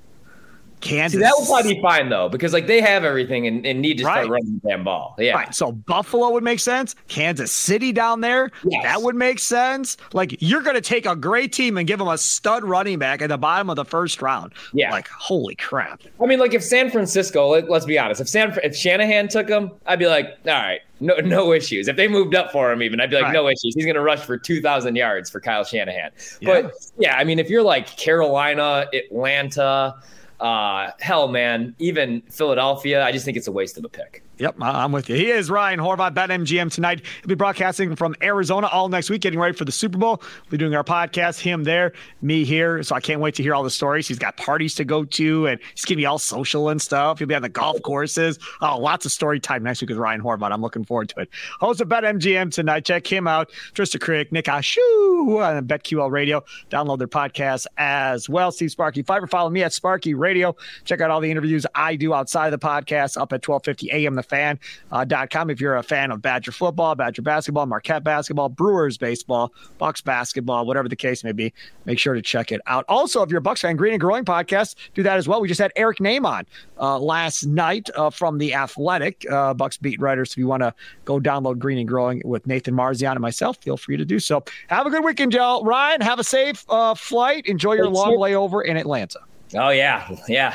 Kansas. 0.81 1.18
See, 1.18 1.22
that 1.22 1.35
would 1.39 1.47
probably 1.47 1.74
be 1.74 1.83
fine 1.83 2.09
though, 2.09 2.29
because 2.29 2.53
like 2.53 2.66
they 2.66 2.81
have 2.81 3.05
everything 3.05 3.47
and, 3.47 3.66
and 3.66 3.81
need 3.81 3.99
to 3.99 4.05
start 4.05 4.29
running 4.29 4.61
the 4.62 4.68
damn 4.68 4.85
ball. 4.85 5.14
Yeah. 5.18 5.33
Right. 5.35 5.55
So 5.55 5.72
Buffalo 5.72 6.31
would 6.31 6.45
make 6.45 6.61
sense. 6.61 6.95
Kansas 7.09 7.53
City 7.53 7.93
down 7.93 8.20
there, 8.20 8.51
Yes. 8.64 8.83
that 8.85 9.03
would 9.03 9.16
make 9.16 9.39
sense. 9.39 9.97
Like 10.12 10.37
you're 10.41 10.62
going 10.62 10.76
to 10.76 10.81
take 10.81 11.07
a 11.07 11.16
great 11.16 11.53
team 11.53 11.76
and 11.79 11.87
give 11.87 11.99
them 11.99 12.09
a 12.09 12.18
stud 12.18 12.64
running 12.64 12.99
back 12.99 13.22
at 13.22 13.29
the 13.29 13.39
bottom 13.39 13.70
of 13.70 13.76
the 13.76 13.85
first 13.85 14.22
round. 14.22 14.53
Yeah. 14.72 14.91
Like 14.91 15.09
holy 15.09 15.55
crap. 15.57 16.03
I 16.22 16.26
mean, 16.26 16.39
like 16.39 16.55
if 16.55 16.62
San 16.62 16.91
Francisco, 16.91 17.49
let, 17.49 17.68
us 17.70 17.85
be 17.85 17.99
honest, 17.99 18.20
if 18.20 18.29
San 18.29 18.57
if 18.62 18.76
Shanahan 18.76 19.29
took 19.29 19.49
him, 19.49 19.72
I'd 19.87 19.99
be 19.99 20.07
like, 20.07 20.26
all 20.47 20.53
right, 20.53 20.81
no 21.01 21.14
no 21.16 21.53
issues. 21.53 21.89
If 21.89 21.97
they 21.97 22.09
moved 22.09 22.35
up 22.35 22.51
for 22.53 22.72
him, 22.72 22.83
even 22.83 23.01
I'd 23.01 23.11
be 23.11 23.16
like, 23.16 23.24
Right. 23.26 23.33
no 23.33 23.49
issues. 23.49 23.74
He's 23.74 23.85
going 23.85 23.95
to 23.95 24.01
rush 24.01 24.20
for 24.20 24.37
two 24.39 24.61
thousand 24.61 24.97
yards 24.97 25.31
for 25.31 25.41
Kyle 25.41 25.64
Shanahan. 25.64 26.11
Yeah. 26.41 26.62
But 26.62 26.72
yeah, 26.99 27.16
I 27.16 27.24
mean, 27.24 27.39
if 27.39 27.49
you're 27.51 27.62
like 27.62 27.97
Carolina, 27.97 28.87
Atlanta, 28.93 29.97
uh, 30.41 30.91
hell, 31.01 31.28
man, 31.28 31.74
even 31.78 32.22
Philadelphia, 32.30 33.05
I 33.05 33.12
just 33.12 33.24
think 33.24 33.36
it's 33.36 33.49
a 33.49 33.53
waste 33.53 33.76
of 33.78 33.84
a 33.84 33.89
pick. 33.89 34.22
Yep, 34.39 34.55
I'm 34.61 34.93
with 34.93 35.09
you. 35.09 35.16
He 35.16 35.30
is 35.30 35.51
Ryan 35.51 35.80
Horvat, 35.80 36.14
BetMGM 36.14 36.72
tonight. 36.72 37.03
He'll 37.20 37.28
be 37.28 37.34
broadcasting 37.34 37.97
from 37.97 38.14
Arizona 38.22 38.68
all 38.68 38.89
next 38.89 39.11
week, 39.11 39.20
getting 39.20 39.41
ready 39.41 39.57
for 39.57 39.64
the 39.64 39.72
Super 39.72 39.99
Bowl. 39.99 40.18
We'll 40.20 40.51
be 40.51 40.59
doing 40.59 40.76
our 40.76 40.84
podcast, 40.84 41.41
him 41.41 41.64
there, 41.64 41.93
me 42.22 42.45
here. 42.45 42.84
So 42.84 42.95
I 42.95 43.01
can't 43.01 43.20
wait 43.20 43.34
to 43.34 43.43
hear 43.43 43.53
all 43.53 43.64
the 43.64 43.70
stories. 43.70 44.07
He's 44.07 44.18
got 44.18 44.36
parties 44.36 44.76
to 44.76 44.84
go 44.84 45.05
to, 45.05 45.49
and 45.49 45.59
he's 45.74 45.84
to 45.86 45.97
be 45.97 46.07
all 46.07 46.20
social 46.20 46.68
and 46.68 46.80
stuff. 46.80 47.18
He'll 47.18 47.26
be 47.26 47.34
on 47.34 47.43
the 47.43 47.49
golf 47.49 47.82
courses. 47.82 48.39
Oh, 48.61 48.78
lots 48.78 49.05
of 49.05 49.11
story 49.11 49.41
time 49.41 49.64
next 49.64 49.80
week 49.80 49.91
with 49.91 49.99
Ryan 49.99 50.22
Horvat. 50.22 50.53
I'm 50.53 50.62
looking 50.62 50.84
forward 50.84 51.09
to 51.09 51.20
it. 51.22 51.30
Host 51.59 51.80
of 51.80 51.89
BetMGM 51.89 52.55
tonight. 52.55 52.84
Check 52.84 53.11
him 53.11 53.26
out. 53.26 53.51
Trista 53.74 54.01
Crick, 54.01 54.30
Nick 54.30 54.45
Ashu 54.45 54.78
on 55.43 55.66
BetQL 55.66 56.12
Radio. 56.12 56.45
Download 56.70 56.99
their 56.99 57.09
podcast 57.09 57.66
as 57.76 58.28
well. 58.28 58.53
Steve 58.53 58.70
Sparky 58.70 59.03
Fifer. 59.03 59.26
Follow 59.26 59.51
me 59.51 59.64
at 59.64 59.72
Sparky 59.72 60.14
Radio. 60.14 60.28
Check 60.85 61.01
out 61.01 61.11
all 61.11 61.20
the 61.20 61.31
interviews 61.31 61.66
I 61.74 61.97
do 61.97 62.14
outside 62.14 62.53
of 62.53 62.61
the 62.61 62.66
podcast 62.66 63.16
up 63.16 63.33
at 63.33 63.47
1250 63.47 63.91
AM 63.93 64.14
The 64.14 64.22
Fan 64.22 64.59
uh, 64.93 65.05
dot 65.05 65.31
com. 65.31 65.51
If 65.51 65.61
you're 65.61 65.76
a 65.76 65.83
fan 65.83 66.11
of 66.11 66.22
Badger 66.22 66.53
football, 66.53 66.95
Badger 66.95 67.22
basketball, 67.22 67.66
Marquette 67.66 68.05
basketball, 68.05 68.49
Brewers 68.49 68.97
baseball, 68.99 69.53
Bucks 69.79 70.01
basketball, 70.01 70.66
whatever 70.66 70.89
the 70.89 70.97
case 70.97 71.24
may 71.24 71.33
be, 71.33 71.53
make 71.85 71.99
sure 71.99 72.14
to 72.14 72.22
check 72.22 72.53
it 72.53 72.61
out. 72.66 72.85
Also, 72.89 73.22
if 73.22 73.31
you're 73.31 73.39
a 73.39 73.43
Bucks 73.43 73.61
fan, 73.62 73.76
Green 73.76 73.93
and 73.95 74.01
Growing 74.01 74.24
podcast, 74.24 74.74
do 74.95 75.03
that 75.03 75.16
as 75.16 75.26
well. 75.29 75.41
We 75.41 75.49
just 75.49 75.61
had 75.61 75.72
Eric 75.76 75.99
Nehm 75.99 76.24
on 76.26 76.45
uh, 76.81 76.99
last 76.99 77.45
night 77.47 77.89
uh, 77.97 78.11
from 78.11 78.39
the 78.39 78.55
Athletic 78.55 79.24
uh, 79.31 79.55
Bucks 79.55 79.76
beat 79.76 80.01
writers. 80.01 80.31
If 80.33 80.37
you 80.39 80.47
want 80.47 80.62
to 80.62 80.74
go 81.05 81.18
download 81.20 81.59
Green 81.59 81.79
and 81.79 81.89
Growing 81.89 82.22
with 82.24 82.47
Nathan 82.47 82.74
Marzion 82.74 83.12
and 83.12 83.20
myself, 83.20 83.57
feel 83.59 83.76
free 83.76 83.97
to 83.97 84.05
do 84.05 84.18
so. 84.18 84.43
Have 84.68 84.87
a 84.87 84.91
good 84.91 85.05
weekend, 85.05 85.33
y'all. 85.35 85.64
Ryan, 85.64 86.01
have 86.01 86.18
a 86.18 86.24
safe 86.24 86.64
uh, 86.68 86.95
flight. 86.95 87.47
Enjoy 87.47 87.74
your 87.74 87.87
Thanks, 87.87 87.99
long 87.99 88.12
sir. 88.12 88.16
layover 88.18 88.64
in 88.64 88.76
Atlanta. 88.76 89.20
Oh 89.55 89.70
yeah, 89.70 90.09
yeah. 90.28 90.55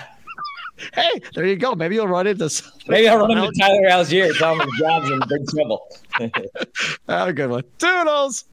Hey, 0.93 1.21
there 1.35 1.45
you 1.45 1.55
go. 1.55 1.75
Maybe 1.75 1.95
you'll 1.95 2.07
run 2.07 2.27
into. 2.27 2.49
some- 2.49 2.71
Maybe 2.87 3.07
I'll 3.07 3.19
run 3.19 3.31
into 3.31 3.51
Tyler 3.59 3.87
Allgeier, 3.89 4.37
tell 4.37 4.53
him 4.53 4.67
his 4.67 4.79
job's 4.79 5.09
in 5.09 5.19
big 5.29 5.47
trouble. 5.47 5.87
Have 7.07 7.27
a 7.29 7.33
good 7.33 7.49
one. 7.49 7.63
Toodles. 7.77 8.45